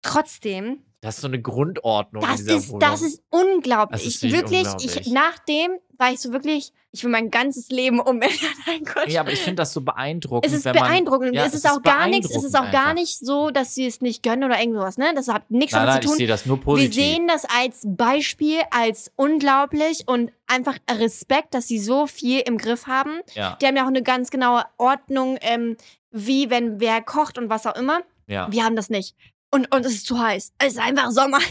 Trotzdem, 0.01 0.83
das 1.01 1.15
ist 1.15 1.21
so 1.21 1.27
eine 1.27 1.41
Grundordnung 1.41 2.21
das 2.23 2.37
dieser 2.37 2.55
ist, 2.57 2.69
Wohnung. 2.69 2.79
das 2.79 3.01
ist 3.01 3.21
unglaublich. 3.31 4.01
Das 4.03 4.07
ist 4.07 4.23
ich 4.23 4.31
wirklich 4.31 4.65
wirklich, 4.65 4.85
ich, 4.85 5.07
unglaublich. 5.07 5.13
nachdem 5.13 5.71
war 5.97 6.11
ich 6.11 6.19
so 6.19 6.31
wirklich, 6.31 6.73
ich 6.91 7.03
will 7.03 7.11
mein 7.11 7.29
ganzes 7.29 7.69
Leben 7.69 7.99
umändern. 7.99 8.29
Ja, 9.07 9.21
aber 9.21 9.31
ich 9.31 9.39
finde 9.39 9.57
das 9.57 9.73
so 9.73 9.81
beeindruckend, 9.81 10.45
es 10.51 10.57
ist 10.57 10.65
wenn 10.65 10.75
man 10.75 10.85
beeindruckend. 10.85 11.33
Ja, 11.35 11.41
es 11.43 11.49
es 11.49 11.53
ist 11.55 11.65
ist 11.65 11.71
auch 11.71 11.81
gar 11.81 12.07
nichts. 12.07 12.29
Es 12.35 12.43
ist 12.43 12.55
auch 12.55 12.61
beeindruckend 12.61 12.85
gar 12.85 12.93
nicht 12.93 13.19
so, 13.19 13.49
dass 13.51 13.75
sie 13.75 13.85
es 13.87 14.01
nicht 14.01 14.23
gönnen 14.23 14.43
oder 14.43 14.59
irgendwas. 14.59 14.97
Ne? 14.97 15.11
Das 15.15 15.27
hat 15.27 15.49
nichts 15.51 15.73
Nein, 15.73 15.85
damit 15.87 15.93
nein, 15.95 16.01
zu 16.01 16.05
ich 16.07 16.11
tun. 16.11 16.17
sehe 16.17 16.27
das 16.27 16.45
nur 16.45 16.57
Wir 16.57 16.63
positiv. 16.63 16.93
sehen 16.95 17.27
das 17.27 17.45
als 17.45 17.81
Beispiel, 17.85 18.59
als 18.71 19.11
unglaublich 19.15 20.03
und 20.07 20.31
einfach 20.47 20.77
Respekt, 20.89 21.53
dass 21.53 21.67
sie 21.67 21.79
so 21.79 22.07
viel 22.07 22.39
im 22.41 22.57
Griff 22.57 22.87
haben. 22.87 23.21
ja, 23.33 23.57
Die 23.61 23.65
haben 23.67 23.75
ja 23.75 23.83
auch 23.83 23.87
eine 23.87 24.03
ganz 24.03 24.29
genaue 24.31 24.63
Ordnung, 24.77 25.37
ähm, 25.41 25.77
wie 26.11 26.49
wenn 26.49 26.79
wer 26.79 27.01
kocht 27.01 27.37
und 27.37 27.49
was 27.49 27.65
auch 27.65 27.75
immer. 27.75 28.01
ja. 28.27 28.47
Wir 28.51 28.63
haben 28.65 28.75
das 28.75 28.89
nicht. 28.89 29.15
Und, 29.53 29.73
und 29.75 29.85
es 29.85 29.93
ist 29.93 30.05
zu 30.07 30.17
heiß. 30.17 30.53
Es 30.59 30.73
ist 30.73 30.79
einfach 30.79 31.11
Sommer. 31.11 31.39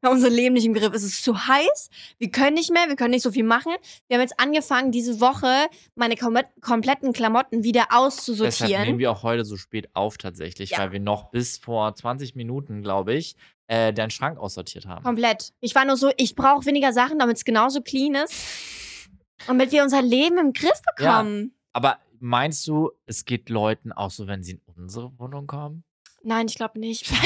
Wir 0.00 0.08
haben 0.08 0.16
unser 0.16 0.30
Leben 0.30 0.54
nicht 0.54 0.64
im 0.64 0.72
Griff. 0.72 0.94
Es 0.94 1.02
ist 1.02 1.22
zu 1.22 1.46
heiß. 1.46 1.90
Wir 2.18 2.30
können 2.30 2.54
nicht 2.54 2.72
mehr. 2.72 2.88
Wir 2.88 2.96
können 2.96 3.10
nicht 3.10 3.22
so 3.22 3.30
viel 3.30 3.44
machen. 3.44 3.72
Wir 4.08 4.16
haben 4.16 4.22
jetzt 4.22 4.40
angefangen, 4.40 4.92
diese 4.92 5.20
Woche 5.20 5.66
meine 5.94 6.16
kom 6.16 6.38
kompletten 6.62 7.12
Klamotten 7.12 7.62
wieder 7.64 7.82
Deshalb 7.90 8.02
auszusortieren. 8.02 8.82
nehmen 8.86 8.98
wir 8.98 9.12
auch 9.12 9.22
heute 9.22 9.44
so 9.44 9.58
spät 9.58 9.90
auf 9.92 10.16
tatsächlich, 10.16 10.70
Ja. 10.70 10.78
weil 10.78 10.92
wir 10.92 11.00
noch 11.00 11.30
bis 11.30 11.58
vor 11.58 11.94
20 11.94 12.34
Minuten, 12.34 12.80
glaube 12.80 13.12
ich, 13.12 13.36
äh, 13.66 13.92
deinen 13.92 14.10
Schrank 14.10 14.38
aussortiert 14.38 14.86
haben. 14.86 15.04
Komplett. 15.04 15.52
Ich 15.60 15.74
war 15.74 15.84
nur 15.84 15.98
so, 15.98 16.10
ich 16.16 16.34
brauche 16.34 16.64
weniger 16.64 16.94
Sachen, 16.94 17.18
damit 17.18 17.36
es 17.36 17.44
genauso 17.44 17.82
clean 17.82 18.14
ist. 18.14 18.32
Und 19.40 19.58
damit 19.58 19.70
wir 19.70 19.82
unser 19.82 20.00
Leben 20.00 20.38
im 20.38 20.54
Griff 20.54 20.80
Ja. 20.98 21.18
bekommen. 21.20 21.54
Aber 21.74 21.98
meinst 22.20 22.66
du, 22.68 22.90
es 23.04 23.26
geht 23.26 23.50
Leuten 23.50 23.92
auch 23.92 24.10
so, 24.10 24.26
wenn 24.26 24.42
sie 24.42 24.52
in 24.52 24.60
unsere 24.76 25.18
Wohnung 25.18 25.46
kommen? 25.46 25.84
Nein, 26.24 26.46
ich 26.48 26.56
glaube 26.56 26.78
nicht. 26.80 27.06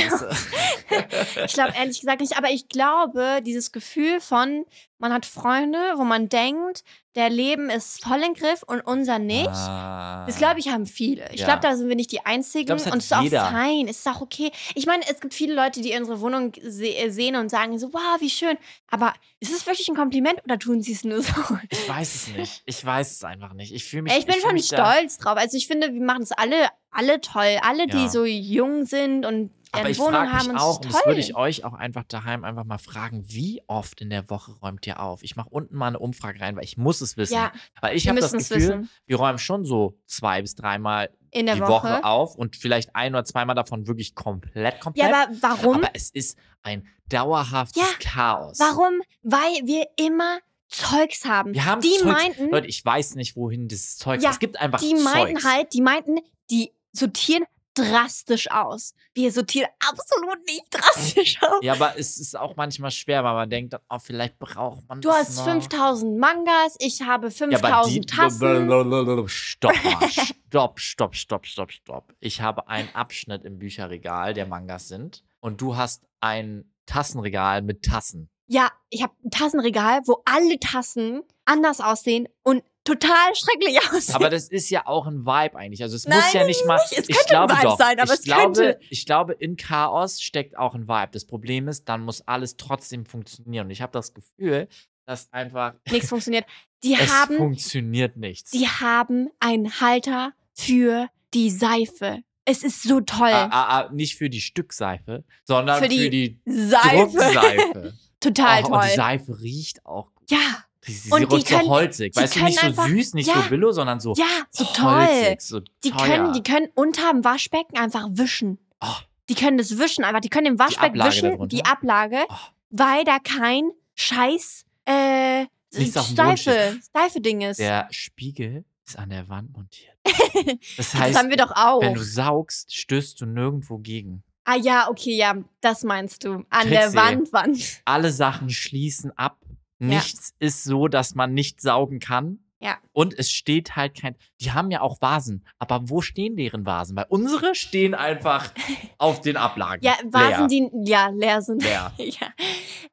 Ich 1.45 1.53
glaube 1.53 1.75
ehrlich 1.77 2.01
gesagt 2.01 2.21
nicht, 2.21 2.37
aber 2.37 2.49
ich 2.51 2.69
glaube, 2.69 3.41
dieses 3.45 3.73
Gefühl 3.73 4.21
von, 4.21 4.65
man 4.99 5.13
hat 5.13 5.27
Freunde, 5.27 5.79
wo 5.97 6.05
man 6.05 6.29
denkt, 6.29 6.83
der 7.15 7.31
Leben 7.31 7.69
ist 7.71 8.03
voll 8.05 8.21
im 8.23 8.35
Griff 8.35 8.63
und 8.63 8.81
unser 8.81 9.19
nicht. 9.19 9.49
Ah. 9.49 10.25
Das 10.27 10.37
glaube 10.39 10.61
ich 10.61 10.69
haben 10.69 10.87
viele. 10.87 11.29
Ich 11.33 11.41
Ja. 11.41 11.47
glaube, 11.47 11.61
da 11.63 11.75
sind 11.77 11.89
wir 11.89 11.97
nicht 11.97 12.13
die 12.13 12.25
Einzigen 12.25 12.67
glaub, 12.67 12.79
und 12.93 12.99
es 12.99 13.05
ist 13.07 13.13
auch 13.13 13.25
fein, 13.29 13.89
es 13.89 13.99
ist 13.99 14.07
auch 14.09 14.21
okay. 14.21 14.53
Ich 14.77 14.87
meine, 14.87 15.03
es 15.11 15.21
gibt 15.21 15.35
viele 15.35 15.55
Leute, 15.55 15.81
die 15.81 15.95
unsere 15.99 16.21
Wohnung 16.21 16.53
se 16.63 16.87
äh, 16.95 17.11
sehen 17.11 17.35
und 17.37 17.49
sagen 17.49 17.77
so, 17.79 17.93
wow, 17.93 18.21
wie 18.21 18.31
schön. 18.31 18.57
Aber 18.91 19.15
ist 19.41 19.53
es 19.53 19.67
wirklich 19.67 19.89
ein 19.89 19.97
Kompliment 19.97 20.43
oder 20.45 20.59
tun 20.59 20.81
sie 20.83 20.93
es 20.93 21.03
nur 21.05 21.23
so? 21.23 21.33
Ich 21.71 21.89
weiß 21.89 22.15
es 22.15 22.29
nicht. 22.29 22.63
Ich 22.67 22.85
weiß 22.85 23.11
es 23.13 23.25
einfach 23.25 23.53
nicht. 23.55 23.73
Ich 23.75 23.85
fühle 23.85 24.03
mich. 24.03 24.17
ich 24.17 24.27
bin 24.27 24.35
fühl 24.37 24.51
schon 24.51 24.59
stolz 24.61 25.19
drauf. 25.19 25.37
Also 25.39 25.57
ich 25.57 25.67
finde, 25.67 25.93
wir 25.93 26.03
machen 26.03 26.23
es 26.23 26.31
alle, 26.33 26.69
alle 26.91 27.21
toll. 27.21 27.59
Alle, 27.63 27.87
die 27.89 27.97
Ja. 28.05 28.09
so 28.09 28.25
jung 28.25 28.85
sind 28.87 29.27
und 29.27 29.51
Aber 29.73 29.91
ich 29.91 29.99
Wohnung 29.99 30.13
frage 30.15 30.33
haben 30.33 30.53
mich 30.53 30.61
auch, 30.61 30.77
und 30.77 30.87
das 30.93 31.07
würde 31.07 31.21
ich 31.21 31.35
euch 31.37 31.65
auch 31.65 31.75
einfach 31.75 32.05
daheim 32.05 32.45
einfach 32.45 32.65
mal 32.65 32.79
fragen, 32.79 33.25
wie 33.27 33.63
oft 33.67 34.01
in 34.01 34.11
der 34.11 34.29
Woche 34.31 34.53
räumt 34.63 34.87
ihr 34.87 35.01
auf? 35.01 35.23
Ich 35.23 35.37
mache 35.37 35.49
unten 35.51 35.77
mal 35.77 35.89
eine 35.89 35.99
Umfrage 35.99 36.41
rein, 36.41 36.57
weil 36.57 36.65
ich 36.65 36.77
muss 36.77 37.01
es 37.01 37.17
wissen. 37.17 37.35
ja, 37.35 37.53
weil 37.81 37.97
ich 37.97 38.09
habe 38.09 38.21
das 38.21 38.33
Gefühl, 38.33 38.57
wissen. 38.57 38.91
wir 39.07 39.17
räumen 39.17 39.39
schon 39.39 39.65
so 39.65 39.99
zwei 40.07 40.41
bis 40.43 40.55
dreimal 40.55 41.11
In 41.31 41.47
der 41.47 41.57
die 41.57 41.61
Woche. 41.63 41.69
Woche. 41.89 42.05
auf 42.05 42.35
und 42.35 42.57
vielleicht 42.57 42.95
ein 42.97 43.15
oder 43.15 43.25
zweimal 43.25 43.55
davon 43.57 43.87
wirklich 43.87 44.15
komplett, 44.15 44.81
komplett. 44.81 45.11
Ja, 45.11 45.23
aber 45.25 45.33
warum? 45.41 45.77
Aber 45.77 45.91
es 45.95 46.11
ist 46.11 46.39
ein 46.63 46.87
dauerhaftes 47.09 47.83
Ja, 47.83 47.89
Chaos. 48.01 48.59
Warum? 48.59 49.01
Weil 49.23 49.67
wir 49.67 49.87
immer 49.97 50.39
Zeugs 50.69 51.25
haben. 51.25 51.55
Wir 51.55 51.65
haben 51.65 51.81
die 51.81 51.89
Zeugs- 51.99 52.05
meinten, 52.05 52.51
Leute, 52.51 52.67
ich 52.67 52.85
weiß 52.85 53.15
nicht, 53.15 53.37
wohin 53.37 53.69
dieses 53.69 53.97
Zeug 53.97 54.23
Ja, 54.23 54.31
Es 54.31 54.39
gibt 54.39 54.61
einfach 54.61 54.81
die 54.81 54.95
meinten 54.95 55.37
Zeugs. 55.41 55.45
halt, 55.45 55.73
die 55.73 55.81
meinten, 55.81 56.19
die 56.51 56.73
sortieren 56.93 57.45
drastisch 57.83 58.51
aus. 58.51 58.95
Wir 59.15 59.33
sortieren 59.33 59.69
absolut 59.81 60.45
nicht 60.47 60.65
drastisch 60.71 61.39
aus. 61.43 61.61
Ja, 61.63 61.75
aber 61.75 61.99
es 61.99 62.19
ist 62.19 62.37
auch 62.39 62.57
manchmal 62.57 62.91
schwer, 62.91 63.25
weil 63.25 63.35
man 63.35 63.51
denkt, 63.51 63.75
oh, 63.89 63.99
vielleicht 63.99 64.39
braucht 64.39 64.89
man 64.89 65.01
Du 65.01 65.11
hast 65.11 65.37
noch. 65.37 65.45
5000 65.45 66.19
Mangas, 66.19 66.77
ich 66.79 67.03
habe 67.03 67.29
Ja, 67.29 67.59
aber 67.59 67.89
die, 67.89 68.01
5000 68.03 68.11
Tassen. 68.11 69.29
Stopp. 69.29 69.75
Stopp, 70.49 70.81
stopp, 70.81 71.15
stopp, 71.15 71.47
stopp, 71.47 71.73
stopp. 71.73 72.15
Ich 72.21 72.41
habe 72.41 72.69
einen 72.69 72.89
Abschnitt 72.95 73.45
im 73.45 73.59
Bücherregal, 73.59 74.33
der 74.33 74.47
Mangas 74.47 74.89
sind. 74.89 75.23
Und 75.41 75.61
du 75.61 75.77
hast 75.77 76.05
ein 76.21 76.73
Tassenregal 76.87 77.61
mit 77.63 77.85
Tassen. 77.85 78.31
Ja, 78.47 78.71
ich 78.89 79.03
habe 79.03 79.13
ein 79.25 79.31
Tassenregal, 79.31 80.01
wo 80.07 80.23
alle 80.25 80.59
Tassen 80.59 81.23
anders 81.45 81.81
aussehen 81.81 82.29
und 82.43 82.65
total 82.89 83.35
schrecklich 83.35 83.79
aussehen. 83.93 84.15
Aber 84.15 84.31
das 84.31 84.49
ist 84.49 84.71
ja 84.71 84.87
auch 84.87 85.07
ein 85.07 85.25
Vibe 85.27 85.57
eigentlich. 85.57 85.83
Also 85.83 85.97
es 85.97 86.07
Nein, 86.07 86.19
muss 86.21 86.33
ja 86.33 86.45
nicht 86.47 86.67
mal. 86.67 86.77
nicht. 86.77 86.93
Es 86.99 87.09
ich 87.09 87.17
könnte 87.17 87.29
glaube 87.31 87.53
ein 87.53 87.59
Vibe 87.59 87.69
doch. 87.69 87.79
sein, 87.79 88.01
aber 88.01 88.13
ich 88.15 88.19
es 88.21 88.25
glaube, 88.25 88.53
könnte. 88.63 88.79
ich 88.91 89.07
glaube, 89.07 89.33
in 89.35 89.57
Chaos 89.57 90.21
steckt 90.23 90.57
auch 90.59 90.75
ein 90.75 90.89
Vibe. 90.89 91.11
Das 91.13 91.25
Problem 91.27 91.69
ist, 91.69 91.89
dann 91.89 92.03
muss 92.03 92.23
alles 92.27 92.57
trotzdem 92.57 93.05
funktionieren. 93.07 93.67
Und 93.67 93.71
ich 93.71 93.83
habe 93.83 93.93
das 93.93 94.15
Gefühl, 94.15 94.69
dass 95.07 95.33
einfach 95.33 95.75
Nichts 95.91 96.09
funktioniert. 96.09 96.47
Die 96.85 96.95
es 96.95 97.11
haben, 97.13 97.37
funktioniert 97.37 98.17
nichts. 98.17 98.53
die 98.53 98.67
haben 98.69 99.29
einen 99.41 99.81
Halter 99.81 100.33
für 100.55 101.09
die 101.35 101.51
Seife. 101.51 102.21
Es 102.45 102.63
ist 102.63 102.83
so 102.83 103.01
toll. 103.01 103.29
Ah, 103.31 103.49
ah, 103.51 103.81
ah, 103.81 103.91
nicht 103.93 104.17
für 104.17 104.31
die 104.31 104.41
Stückseife, 104.41 105.25
sondern 105.45 105.79
Für 105.79 105.85
für 105.85 105.89
die 105.91 106.11
die, 106.11 106.41
Seife. 106.47 107.19
Druckseife. 107.19 107.95
Total 108.21 108.63
Oh, 108.65 108.67
und 108.75 108.83
die 108.85 108.89
toll. 108.89 108.97
Seife 108.97 109.41
riecht 109.41 109.85
auch 109.85 110.15
gut. 110.15 110.31
Ja, 110.31 110.65
Sie, 110.89 110.95
sie 110.95 111.11
Und 111.13 111.31
die 111.31 111.37
riecht 111.37 111.49
so 111.49 111.57
können- 111.57 111.69
holzig. 111.69 112.13
die 112.15 112.21
Weißt 112.21 112.35
du, 112.35 112.39
können 112.39 112.47
nicht 112.51 112.61
so 112.61 112.67
einfach- 112.67 112.89
süß, 112.89 113.15
nicht 113.15 113.27
ja. 113.29 113.43
so 113.43 113.49
billo, 113.49 113.73
sondern 113.73 114.01
so 114.01 114.15
ja, 114.17 114.25
so 114.51 114.65
toll. 114.65 115.07
holzig, 115.07 115.41
so 115.43 115.61
Die 115.85 115.91
teuer. 115.91 116.07
können, 116.07 116.33
die 116.33 116.43
können 116.43 116.69
unterm 116.75 117.25
Waschbecken 117.25 117.77
einfach 117.79 118.07
wischen. 118.13 118.59
Oh. 118.81 118.87
Die 119.29 119.35
können 119.35 119.59
das 119.59 119.77
wischen, 119.79 120.05
einfach. 120.05 120.21
Die 120.21 120.31
können 120.31 120.47
im 120.47 120.59
Waschbecken 120.59 120.99
wischen, 121.05 121.31
darunter? 121.31 121.47
die 121.49 121.65
Ablage, 121.65 122.25
Oh. 122.31 122.35
weil 122.71 123.05
da 123.05 123.19
kein 123.19 123.71
scheiß 123.95 124.65
äh, 124.87 125.45
Steife, 125.73 126.79
Steife 126.89 127.21
Ding 127.21 127.43
ist. 127.43 127.59
Der 127.61 127.89
Spiegel 127.91 128.65
ist 128.87 128.99
an 128.99 129.11
der 129.11 129.29
Wand 129.29 129.53
montiert. 129.55 129.95
Das 130.79 130.93
das 130.93 130.95
heißt, 130.95 131.19
haben 131.19 131.29
wir 131.29 131.37
doch 131.37 131.53
auch. 131.55 131.83
wenn 131.83 131.93
du 131.95 132.03
saugst, 132.03 132.75
stößt 132.75 133.21
du 133.21 133.27
nirgendwo 133.27 133.77
gegen. 133.79 134.23
ah 134.45 134.57
ja, 134.57 134.89
okay, 134.89 135.15
ja, 135.15 135.35
das 135.61 135.83
meinst 135.85 136.25
du. 136.25 136.45
An 136.49 136.63
Trixie. 136.63 136.71
der 136.71 136.95
Wand, 136.95 137.33
Wand. 137.35 137.83
Alle 137.85 138.11
Sachen 138.13 138.49
schließen 138.49 139.11
ab. 139.19 139.39
Nichts 139.79 140.35
ist 140.39 140.65
so, 140.65 140.89
dass 140.89 141.15
man 141.15 141.35
nicht 141.35 141.61
saugen 141.61 142.01
kann. 142.01 142.41
Ja. 142.61 142.79
Und 142.93 143.17
es 143.17 143.31
steht 143.31 143.77
halt 143.77 143.97
kein. 144.01 144.17
Die 144.41 144.51
haben 144.51 144.71
ja 144.71 144.81
auch 144.81 145.01
Vasen. 145.01 145.45
Aber 145.59 145.89
wo 145.89 146.01
stehen 146.01 146.37
deren 146.37 146.67
Vasen? 146.67 146.97
Weil 146.97 147.07
unsere 147.09 147.55
stehen 147.55 147.95
einfach 147.95 148.53
auf 148.99 149.21
den 149.21 149.37
Ablagen. 149.37 149.85
Ja, 149.85 149.95
Vasen, 150.05 150.49
leer. 150.49 150.71
die 150.73 150.91
ja 150.91 151.09
leer 151.09 151.41
sind. 151.41 151.63
Leer. 151.63 151.93
ja. 151.99 152.29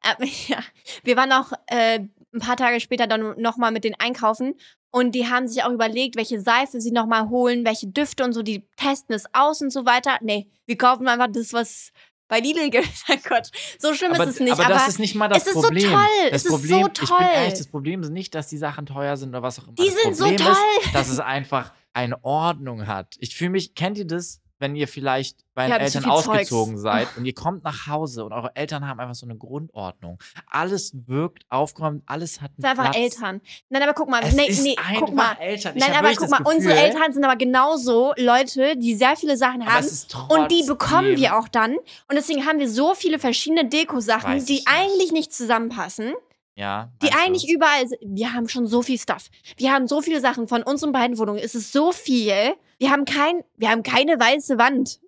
Aber, 0.02 0.24
ja. 0.24 0.58
Wir 1.02 1.16
waren 1.16 1.32
auch 1.32 1.52
äh, 1.66 1.98
ein 2.32 2.40
paar 2.40 2.56
Tage 2.56 2.78
später 2.80 3.08
dann 3.08 3.40
nochmal 3.40 3.72
mit 3.72 3.82
denen 3.82 3.96
einkaufen 3.98 4.54
und 4.96 5.14
die 5.14 5.28
haben 5.28 5.48
sich 5.48 5.62
auch 5.62 5.72
überlegt, 5.72 6.16
welche 6.16 6.40
Seife 6.40 6.80
sie 6.80 6.92
nochmal 6.92 7.28
holen, 7.28 7.66
welche 7.66 7.88
Düfte 7.88 8.24
und 8.24 8.32
so, 8.32 8.42
die 8.42 8.66
testen 8.76 9.14
es 9.14 9.24
aus 9.32 9.60
und 9.60 9.70
so 9.70 9.84
weiter. 9.84 10.18
Nee, 10.22 10.48
wir 10.64 10.78
kaufen 10.78 11.08
einfach 11.08 11.28
das, 11.30 11.52
was 11.52 11.90
bei 12.28 12.40
Lidl 12.40 12.70
gibt. 12.70 12.88
Mein 13.08 13.20
Gott, 13.28 13.50
so 13.78 13.94
schlimm 13.94 14.12
aber, 14.12 14.24
ist 14.24 14.30
es 14.34 14.40
nicht. 14.40 14.52
aber, 14.52 14.64
Aber, 14.66 14.74
das 14.74 14.88
ist 14.88 14.98
nicht 14.98 15.14
mal 15.14 15.28
das 15.28 15.42
es 15.42 15.46
ist 15.48 15.54
so 15.54 15.62
Problem. 15.62 15.90
toll. 15.90 16.00
Das 16.30 16.32
Es 16.32 16.44
ist 16.44 16.50
so 16.50 16.56
Problem, 16.56 16.86
ich 16.86 16.92
bin 17.00 17.06
toll. 17.08 17.26
ehrlich, 17.34 17.54
das 17.54 17.66
Problem 17.68 18.02
ist 18.02 18.10
nicht, 18.10 18.34
dass 18.34 18.48
die 18.48 18.58
Sachen 18.58 18.86
teuer 18.86 19.16
sind 19.16 19.28
oder 19.30 19.42
was 19.42 19.58
auch 19.58 19.64
immer. 19.64 19.74
die 19.74 19.86
das 19.86 19.94
sind 20.02 20.16
so 20.16 20.24
Problem 20.24 20.46
toll. 20.46 20.56
Ist, 20.84 20.94
dass 20.94 21.08
es 21.08 21.20
einfach 21.20 21.72
eine 21.92 22.22
Ordnung 22.24 22.86
hat. 22.86 23.16
Ich 23.20 23.36
fühle 23.36 23.50
mich, 23.50 23.74
kennt 23.74 23.96
ihr 23.98 24.06
das, 24.06 24.40
wenn 24.58 24.74
ihr 24.76 24.88
vielleicht 24.88 25.44
bei 25.54 25.66
den 25.66 25.72
Eltern 25.72 26.02
viel 26.02 26.12
Zeugs. 26.12 26.28
ausgezogen 26.28 26.78
seid 26.78 27.08
und 27.16 27.24
ihr 27.24 27.34
kommt 27.34 27.64
nach 27.64 27.86
Hause 27.86 28.24
und 28.24 28.32
eure 28.32 28.54
Eltern 28.54 28.86
haben 28.86 29.00
einfach 29.00 29.14
so 29.14 29.26
eine 29.26 29.36
Grundordnung. 29.36 30.18
Alles 30.50 30.92
wirkt 31.06 31.44
aufgeräumt, 31.48 32.02
alles 32.06 32.40
hat 32.40 32.50
einen 32.50 32.62
Das 32.62 32.70
sind 32.72 32.80
einfach. 32.80 32.94
Eltern. 33.00 33.40
Nein, 33.68 33.82
aber 33.82 33.94
guck 33.94 34.08
mal, 34.08 34.22
Es 34.22 34.34
nee, 34.34 34.50
nee, 34.62 34.76
guck 34.98 35.14
mal. 35.14 35.36
Eltern. 35.40 35.74
Nein, 35.76 35.92
aber 35.94 36.12
guck 36.14 36.30
mal, 36.30 36.40
unsere 36.42 36.74
Gefühl, 36.74 36.86
Eltern 36.90 37.12
sind 37.12 37.24
aber 37.24 37.36
genauso 37.36 38.12
Leute, 38.16 38.76
die 38.76 38.94
sehr 38.94 39.16
viele 39.16 39.36
Sachen 39.36 39.64
haben. 39.66 39.86
Und 40.28 40.50
die 40.50 40.64
bekommen 40.66 41.16
wir 41.16 41.38
auch 41.38 41.48
dann. 41.48 41.74
Und 41.76 42.14
deswegen 42.14 42.46
haben 42.46 42.58
wir 42.58 42.68
so 42.68 42.94
viele 42.94 43.18
verschiedene 43.18 43.68
Deko-Sachen, 43.68 44.36
Weiß 44.36 44.44
die 44.44 44.54
ich 44.58 44.66
nicht. 44.66 44.68
eigentlich 44.68 45.12
nicht 45.12 45.32
zusammenpassen. 45.32 46.14
Ja, 46.56 46.90
Die 47.02 47.06
meinst 47.06 47.18
du? 47.18 47.22
eigentlich 47.24 47.48
überall 47.52 47.86
sind. 47.86 48.00
Wir 48.02 48.32
haben 48.32 48.48
schon 48.48 48.66
so 48.66 48.80
viel 48.82 48.98
Stuff. 48.98 49.28
Wir 49.58 49.72
haben 49.72 49.86
so 49.86 50.00
viele 50.00 50.20
Sachen 50.20 50.48
von 50.48 50.62
unseren 50.62 50.90
beiden 50.90 51.18
Wohnungen. 51.18 51.38
Es 51.38 51.54
ist 51.54 51.70
so 51.72 51.92
viel. 51.92 52.54
Wir 52.78 52.90
haben 52.90 53.04
kein, 53.04 53.42
wir 53.56 53.70
haben 53.70 53.82
keine 53.82 54.18
weiße 54.18 54.58
Wand. 54.58 54.98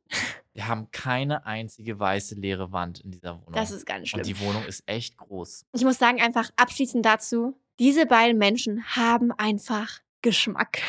Wir 0.53 0.69
haben 0.69 0.91
keine 0.91 1.47
einzige 1.47 1.99
weiße 1.99 2.35
leere 2.35 2.71
Wand 2.73 3.01
in 3.01 3.13
dieser 3.13 3.35
Wohnung. 3.41 3.53
Das 3.55 3.71
ist 3.71 3.87
ganz 3.87 4.09
schlimm. 4.09 4.21
Und 4.21 4.27
die 4.27 4.39
Wohnung 4.41 4.65
ist 4.67 4.83
echt 4.87 5.17
groß. 5.17 5.65
Ich 5.73 5.85
muss 5.85 5.99
sagen, 5.99 6.21
einfach 6.21 6.51
abschließend 6.57 7.05
dazu, 7.07 7.57
diese 7.79 8.05
beiden 8.07 8.37
Menschen 8.39 8.85
haben 8.95 9.33
einfach 9.33 10.01
Geschmack. 10.21 10.81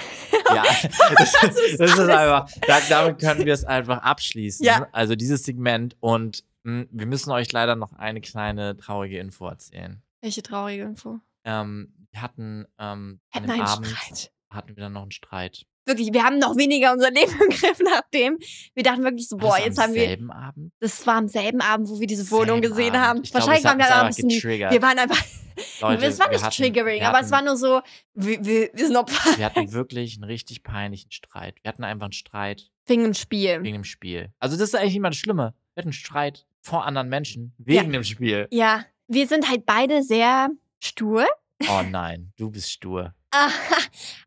Ja, 0.54 0.64
das, 1.18 1.32
das, 1.34 1.56
ist 1.56 1.74
ist 1.80 1.82
alles. 1.82 2.10
einfach, 2.10 2.50
da, 2.68 2.80
damit 2.90 3.20
können 3.20 3.46
wir 3.46 3.54
es 3.54 3.64
einfach 3.64 4.02
abschließen. 4.02 4.66
Ja. 4.66 4.88
Also 4.92 5.16
dieses 5.16 5.44
Segment 5.44 5.96
und 6.00 6.44
mh, 6.64 6.86
wir 6.92 7.06
müssen 7.06 7.32
euch 7.32 7.52
leider 7.52 7.76
noch 7.76 7.94
eine 7.94 8.22
kleine 8.22 8.76
traurige 8.76 9.20
Info 9.20 9.48
erzählen. 9.48 10.02
Welche 10.22 10.42
traurige 10.44 10.84
Info. 10.84 11.20
Ähm, 11.44 11.94
wir 12.12 12.22
hatten 12.22 12.66
ähm, 12.80 13.20
an 13.32 13.44
dem 13.44 13.52
einen 13.52 13.62
Abend 13.62 13.88
Streit. 13.88 14.32
hatten 14.50 14.76
wir 14.76 14.84
dann 14.84 14.94
noch 14.94 15.04
einen 15.04 15.12
Streit. 15.12 15.66
Wirklich, 15.86 16.14
wir 16.14 16.24
haben 16.24 16.38
noch 16.38 16.56
weniger 16.58 16.94
unser 16.94 17.10
Leben 17.12 17.32
im 17.42 17.50
Griff 17.50 17.80
nachdem. 17.84 18.38
Wir 18.76 18.84
dachten 18.84 19.04
wirklich 19.04 19.28
so, 19.28 19.38
boah, 19.38 19.58
jetzt 19.58 19.80
am 19.80 19.86
haben 19.86 19.94
wir. 19.96 20.02
selben 20.06 20.32
Abend? 20.32 20.72
Das 20.80 21.06
war 21.08 21.16
am 21.16 21.28
selben 21.28 21.62
Abend, 21.62 21.90
wo 21.90 22.00
wir 22.00 22.08
diese 22.08 22.30
Wohnung 22.32 22.62
Selben 22.62 22.62
gesehen 22.62 22.96
Abend. 22.96 23.08
haben. 23.08 23.22
Ich 23.24 23.32
glaub, 23.32 23.42
Wahrscheinlich 23.48 23.66
hat 23.66 23.80
waren 23.80 24.02
wir 24.04 24.08
bisschen. 24.08 24.30
getriggert. 24.30 24.72
Wir 24.74 24.82
waren 24.82 25.00
einfach. 25.00 25.24
Leute, 25.82 26.06
es 26.06 26.20
war 26.20 26.30
nicht 26.30 26.42
hatten- 26.44 26.56
triggering, 26.56 27.00
wir 27.02 27.08
aber 27.10 27.20
es 27.20 27.32
war 27.32 27.40
hatten- 27.40 27.48
nur 27.48 27.58
so, 27.58 27.82
wir, 28.14 28.46
wir, 28.46 28.70
wir 28.74 28.86
sind 28.88 28.96
Opfer 28.96 29.38
Wir 29.38 29.46
hatten 29.46 29.72
wirklich 29.74 30.16
einen 30.16 30.24
richtig 30.24 30.64
peinlichen 30.64 31.12
Streit. 31.12 31.56
Wir 31.64 31.70
hatten 31.70 31.84
einfach 31.84 32.06
einen 32.06 32.14
Streit 32.14 32.70
wegen 32.86 33.04
dem 33.04 33.14
Spiel. 33.14 33.62
wegen 33.64 33.74
dem 33.74 33.84
Spiel. 33.84 34.32
Also 34.40 34.56
das 34.58 34.70
ist 34.70 34.76
eigentlich 34.76 34.96
immer 34.96 35.10
das 35.10 35.18
Schlimme. 35.18 35.54
Wir 35.74 35.82
hatten 35.82 35.88
einen 35.90 35.94
Streit 35.94 36.46
vor 36.62 36.86
anderen 36.86 37.10
Menschen 37.10 37.54
wegen 37.58 37.92
dem 37.92 38.04
Spiel. 38.06 38.48
Ja, 38.52 38.86
wir 39.10 39.28
sind 39.28 39.50
halt 39.50 39.66
beide 39.66 40.04
sehr 40.04 40.50
stur. 40.80 41.26
Oh 41.68 41.82
nein, 41.90 42.32
du 42.38 42.50
bist 42.50 42.72
stur. 42.72 43.14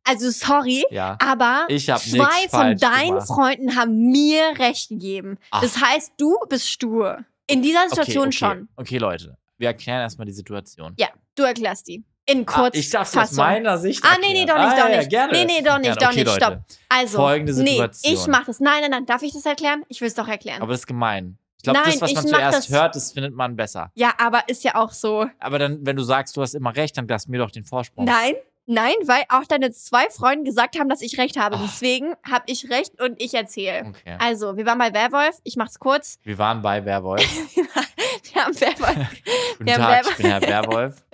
Also 0.05 0.31
sorry, 0.31 0.85
Ja. 0.91 1.17
aber 1.21 1.67
zwei 1.69 2.49
von 2.51 2.77
deinen 2.77 3.09
gemacht. 3.09 3.27
Freunden 3.29 3.77
haben 3.77 4.11
mir 4.11 4.59
recht 4.59 4.91
gegeben. 4.91 5.39
Ach. 5.51 5.61
Das 5.63 5.81
heißt, 5.81 6.13
du 6.19 6.37
bist 6.49 6.69
stur. 6.69 7.25
In 7.47 7.63
dieser 7.63 7.89
Situation 7.89 8.29
okay, 8.29 8.37
okay. 8.45 8.57
schon. 8.57 8.69
Okay, 8.77 8.99
Leute. 8.99 9.39
Wir 9.59 9.69
erklären 9.69 10.01
erstmal 10.01 10.27
die 10.27 10.33
Situation. 10.33 10.95
Ja, 10.99 11.09
du 11.37 11.45
erklärst 11.45 11.89
die. 11.89 12.05
In 12.27 12.43
Ah, 12.47 12.53
kurz 12.53 12.77
ich 12.77 12.91
darf 12.91 13.11
das 13.11 13.31
aus 13.31 13.37
meiner 13.37 13.79
Sicht 13.79 14.05
Ah, 14.05 14.17
nee, 14.21 14.33
nee, 14.33 14.45
doch 14.45 14.55
nicht, 14.57 14.67
ah, 14.67 14.77
doch 14.83 14.89
ja, 14.89 14.99
nicht. 14.99 15.11
Gerne. 15.11 15.33
Nee, 15.33 15.45
nee, 15.45 15.63
doch 15.63 15.79
nicht, 15.79 16.01
doch 16.01 16.07
okay, 16.09 16.17
nicht, 16.17 16.27
Leute. 16.27 16.37
stopp. 16.45 16.59
Also, 16.89 17.19
Folgende 17.19 17.53
Situation. 17.55 18.13
nee, 18.15 18.21
ich 18.21 18.27
mach 18.29 18.45
das. 18.47 18.61
Nein, 18.61 18.81
nein, 18.83 18.91
nein. 18.93 19.07
Darf 19.07 19.23
ich 19.23 19.33
das 19.33 19.45
erklären? 19.45 19.85
Ich 19.89 20.01
will 20.01 20.09
es 20.09 20.15
doch 20.15 20.29
erklären. 20.29 20.63
Aber 20.63 20.71
das 20.73 20.81
ist 20.83 20.87
gemein. 20.87 21.39
Ich 21.65 21.65
glaube, 21.65 21.79
Nein, 21.79 21.93
das, 21.93 22.01
was 22.03 22.15
man 22.15 22.27
zuerst 22.27 22.59
das- 22.59 22.69
hört, 22.71 22.97
das 22.97 23.13
findet 23.13 23.35
man 23.37 23.55
besser. 23.55 23.93
ja, 23.95 24.13
aber 24.19 24.49
ist 24.49 24.65
ja 24.65 24.75
auch 24.75 24.91
so. 24.91 25.27
Aber 25.39 25.61
dann, 25.61 25.79
wenn 25.87 25.95
du 25.95 26.03
sagst, 26.03 26.37
du 26.37 26.43
hast 26.43 26.55
immer 26.55 26.75
recht, 26.75 26.97
dann 26.99 27.07
lass 27.07 27.29
mir 27.29 27.39
doch 27.39 27.53
den 27.53 27.63
Vorsprung. 27.63 28.05
Nein, 28.05 28.35
nein, 28.67 28.95
weil 29.05 29.23
auch 29.29 29.45
deine 29.47 29.71
zwei 29.71 30.11
Freunde 30.11 30.43
gesagt 30.43 30.77
haben, 30.77 30.89
dass 30.89 31.03
ich 31.03 31.19
recht 31.19 31.37
habe. 31.37 31.55
Ach. 31.57 31.63
Deswegen 31.63 32.15
habe 32.29 32.43
ich 32.49 32.69
recht 32.69 33.01
und 33.01 33.23
ich 33.23 33.33
erzähle. 33.35 33.85
Okay. 33.91 34.17
Also, 34.19 34.57
wir 34.57 34.67
waren 34.67 34.79
bei 34.79 34.93
Werwolf. 34.93 35.39
Ich 35.45 35.55
mach's 35.55 35.79
kurz. 35.79 36.19
Wir 36.25 36.37
waren 36.37 36.63
bei 36.63 36.85
Werwolf. 36.85 37.23
wir 37.55 38.45
haben 38.45 38.61
Werwolf. 38.61 38.97
Guten 39.59 39.65
Wir 39.67 39.75
haben 39.75 39.83
Tag, 39.83 39.89
Werwolf. 39.93 40.11
ich 40.11 40.17
bin 40.17 40.27
Herr 40.27 40.43
Werwolf. 40.43 41.05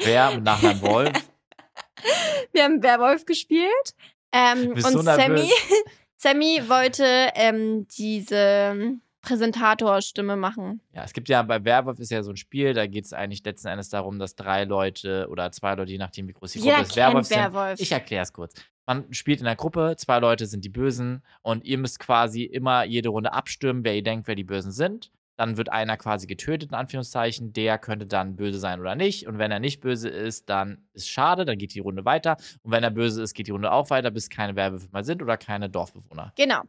Wer 0.00 0.30
mit 0.34 0.42
Nachnamen 0.44 0.82
Wolf? 0.82 1.12
Wir 2.52 2.64
haben 2.64 2.82
Werwolf 2.82 3.24
gespielt. 3.24 3.94
Ähm, 4.32 4.72
und 4.72 4.80
so. 4.82 5.00
Sammy, 5.02 5.48
Sammy 6.16 6.62
wollte 6.68 7.30
ähm, 7.34 7.86
diese 7.96 8.98
Präsentatorstimme 9.22 10.36
machen. 10.36 10.80
Ja, 10.92 11.04
es 11.04 11.12
gibt 11.12 11.28
ja 11.28 11.42
bei 11.42 11.64
Werwolf 11.64 11.98
ist 11.98 12.10
ja 12.10 12.22
so 12.22 12.30
ein 12.30 12.36
Spiel, 12.36 12.72
da 12.72 12.86
geht 12.86 13.04
es 13.04 13.12
eigentlich 13.12 13.44
letzten 13.44 13.68
Endes 13.68 13.88
darum, 13.88 14.18
dass 14.18 14.36
drei 14.36 14.64
Leute 14.64 15.28
oder 15.30 15.50
zwei 15.52 15.74
Leute, 15.74 15.92
je 15.92 15.98
nachdem 15.98 16.28
wie 16.28 16.32
groß 16.32 16.52
die 16.52 16.60
Jeder 16.60 16.76
Gruppe 16.76 16.82
ist, 16.82 16.94
kennt 16.94 17.06
Werwolf 17.06 17.26
sind. 17.26 17.38
Werwolf. 17.38 17.80
Ich 17.80 17.92
erkläre 17.92 18.22
es 18.22 18.32
kurz. 18.32 18.54
Man 18.86 19.12
spielt 19.12 19.40
in 19.40 19.46
einer 19.46 19.56
Gruppe, 19.56 19.96
zwei 19.98 20.18
Leute 20.18 20.46
sind 20.46 20.64
die 20.64 20.70
Bösen 20.70 21.22
und 21.42 21.64
ihr 21.64 21.76
müsst 21.76 21.98
quasi 21.98 22.44
immer 22.44 22.84
jede 22.84 23.10
Runde 23.10 23.32
abstimmen, 23.32 23.84
wer 23.84 23.94
ihr 23.94 24.02
denkt, 24.02 24.28
wer 24.28 24.34
die 24.34 24.44
Bösen 24.44 24.72
sind. 24.72 25.10
Dann 25.38 25.56
wird 25.56 25.70
einer 25.70 25.96
quasi 25.96 26.26
getötet, 26.26 26.70
in 26.70 26.74
Anführungszeichen. 26.74 27.52
Der 27.52 27.78
könnte 27.78 28.06
dann 28.06 28.34
böse 28.34 28.58
sein 28.58 28.80
oder 28.80 28.96
nicht. 28.96 29.28
Und 29.28 29.38
wenn 29.38 29.52
er 29.52 29.60
nicht 29.60 29.80
böse 29.80 30.08
ist, 30.08 30.50
dann 30.50 30.88
ist 30.92 31.08
schade, 31.08 31.44
dann 31.44 31.56
geht 31.58 31.74
die 31.74 31.78
Runde 31.78 32.04
weiter. 32.04 32.36
Und 32.62 32.72
wenn 32.72 32.82
er 32.82 32.90
böse 32.90 33.22
ist, 33.22 33.34
geht 33.34 33.46
die 33.46 33.52
Runde 33.52 33.70
auch 33.70 33.88
weiter, 33.90 34.10
bis 34.10 34.28
keine 34.30 34.56
Werwölfe 34.56 34.88
mehr 34.92 35.04
sind 35.04 35.22
oder 35.22 35.36
keine 35.36 35.70
Dorfbewohner. 35.70 36.32
Genau. 36.36 36.62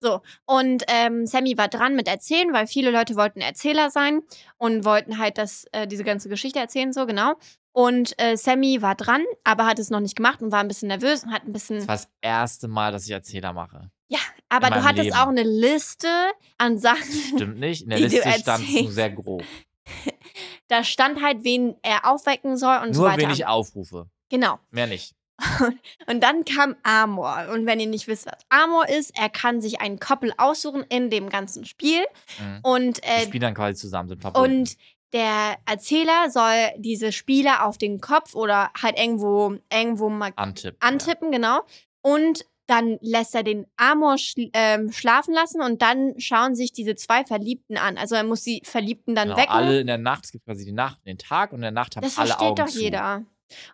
So. 0.00 0.20
Und 0.44 0.84
ähm, 0.88 1.26
Sammy 1.26 1.56
war 1.56 1.68
dran 1.68 1.96
mit 1.96 2.08
Erzählen, 2.08 2.52
weil 2.52 2.66
viele 2.66 2.90
Leute 2.90 3.16
wollten 3.16 3.40
Erzähler 3.40 3.90
sein 3.90 4.20
und 4.58 4.84
wollten 4.84 5.18
halt 5.18 5.38
das, 5.38 5.64
äh, 5.72 5.86
diese 5.86 6.04
ganze 6.04 6.28
Geschichte 6.28 6.58
erzählen, 6.58 6.92
so 6.92 7.06
genau. 7.06 7.36
Und 7.72 8.20
äh, 8.20 8.36
Sammy 8.36 8.82
war 8.82 8.96
dran, 8.96 9.24
aber 9.44 9.64
hat 9.64 9.78
es 9.78 9.90
noch 9.90 10.00
nicht 10.00 10.16
gemacht 10.16 10.42
und 10.42 10.52
war 10.52 10.60
ein 10.60 10.68
bisschen 10.68 10.88
nervös 10.88 11.24
und 11.24 11.32
hat 11.32 11.44
ein 11.44 11.52
bisschen. 11.52 11.78
Das 11.78 11.88
war 11.88 11.96
das 11.96 12.08
erste 12.20 12.68
Mal, 12.68 12.92
dass 12.92 13.06
ich 13.06 13.12
Erzähler 13.12 13.52
mache. 13.52 13.90
Ja, 14.12 14.18
aber 14.48 14.70
du 14.70 14.82
hattest 14.82 15.04
Leben. 15.04 15.16
auch 15.16 15.28
eine 15.28 15.44
Liste 15.44 16.08
an 16.58 16.78
Sachen. 16.78 17.00
Stimmt 17.36 17.58
nicht. 17.60 17.82
In 17.84 17.90
der 17.90 17.98
Die 17.98 18.04
Liste 18.04 18.20
stand 18.22 18.64
es 18.64 18.68
nur 18.68 18.76
erzählst. 18.76 18.94
sehr 18.94 19.10
grob. 19.10 19.42
Da 20.68 20.84
stand 20.84 21.20
halt, 21.20 21.42
wen 21.42 21.74
er 21.82 22.08
aufwecken 22.08 22.56
soll 22.56 22.78
und 22.84 22.94
so 22.94 23.00
Nur 23.02 23.10
weiter. 23.10 23.22
wen 23.22 23.30
ich 23.30 23.44
aufrufe. 23.46 24.08
Genau. 24.28 24.60
Mehr 24.70 24.86
nicht. 24.86 25.16
Und 26.06 26.20
dann 26.22 26.44
kam 26.44 26.76
Amor. 26.84 27.46
Und 27.52 27.66
wenn 27.66 27.80
ihr 27.80 27.88
nicht 27.88 28.06
wisst, 28.06 28.26
was 28.26 28.34
Amor 28.50 28.88
ist, 28.88 29.16
er 29.18 29.30
kann 29.30 29.60
sich 29.60 29.80
einen 29.80 29.98
Koppel 29.98 30.32
aussuchen 30.38 30.84
in 30.88 31.10
dem 31.10 31.28
ganzen 31.28 31.64
Spiel. 31.64 32.02
Mhm. 32.38 32.60
Und, 32.62 33.02
äh, 33.02 33.22
spielen 33.22 33.40
dann 33.40 33.54
quasi 33.54 33.74
zusammen, 33.80 34.10
sind 34.10 34.20
verbunden. 34.20 34.58
und 34.60 34.76
der 35.12 35.56
Erzähler 35.66 36.30
soll 36.30 36.68
diese 36.76 37.10
Spieler 37.10 37.66
auf 37.66 37.76
den 37.76 38.00
Kopf 38.00 38.36
oder 38.36 38.70
halt 38.80 38.96
irgendwo, 38.96 39.56
irgendwo 39.72 40.08
mal 40.08 40.30
Antipp. 40.36 40.76
antippen, 40.78 41.32
genau. 41.32 41.62
Und 42.02 42.44
dann 42.70 42.98
lässt 43.00 43.34
er 43.34 43.42
den 43.42 43.66
Amor 43.76 44.16
schl 44.18 44.50
ähm, 44.52 44.92
schlafen 44.92 45.34
lassen 45.34 45.60
und 45.60 45.82
dann 45.82 46.14
schauen 46.18 46.54
sich 46.54 46.72
diese 46.72 46.94
zwei 46.94 47.24
Verliebten 47.24 47.76
an. 47.76 47.98
Also 47.98 48.14
er 48.14 48.24
muss 48.24 48.42
die 48.42 48.62
Verliebten 48.64 49.14
dann 49.14 49.28
Genau, 49.28 49.38
wecken. 49.38 49.50
alle 49.52 49.80
in 49.80 49.86
der 49.86 49.98
Nacht, 49.98 50.24
es 50.26 50.32
gibt 50.32 50.44
quasi 50.44 50.64
die 50.64 50.72
Nacht, 50.72 50.98
den 51.06 51.18
Tag 51.18 51.50
und 51.52 51.56
in 51.58 51.62
der 51.62 51.70
Nacht 51.72 51.96
haben 51.96 52.02
Das 52.04 52.16
alle 52.18 52.28
versteht 52.28 52.46
Augen 52.48 52.56
doch 52.56 52.66
zu. 52.68 52.80
jeder. 52.80 53.24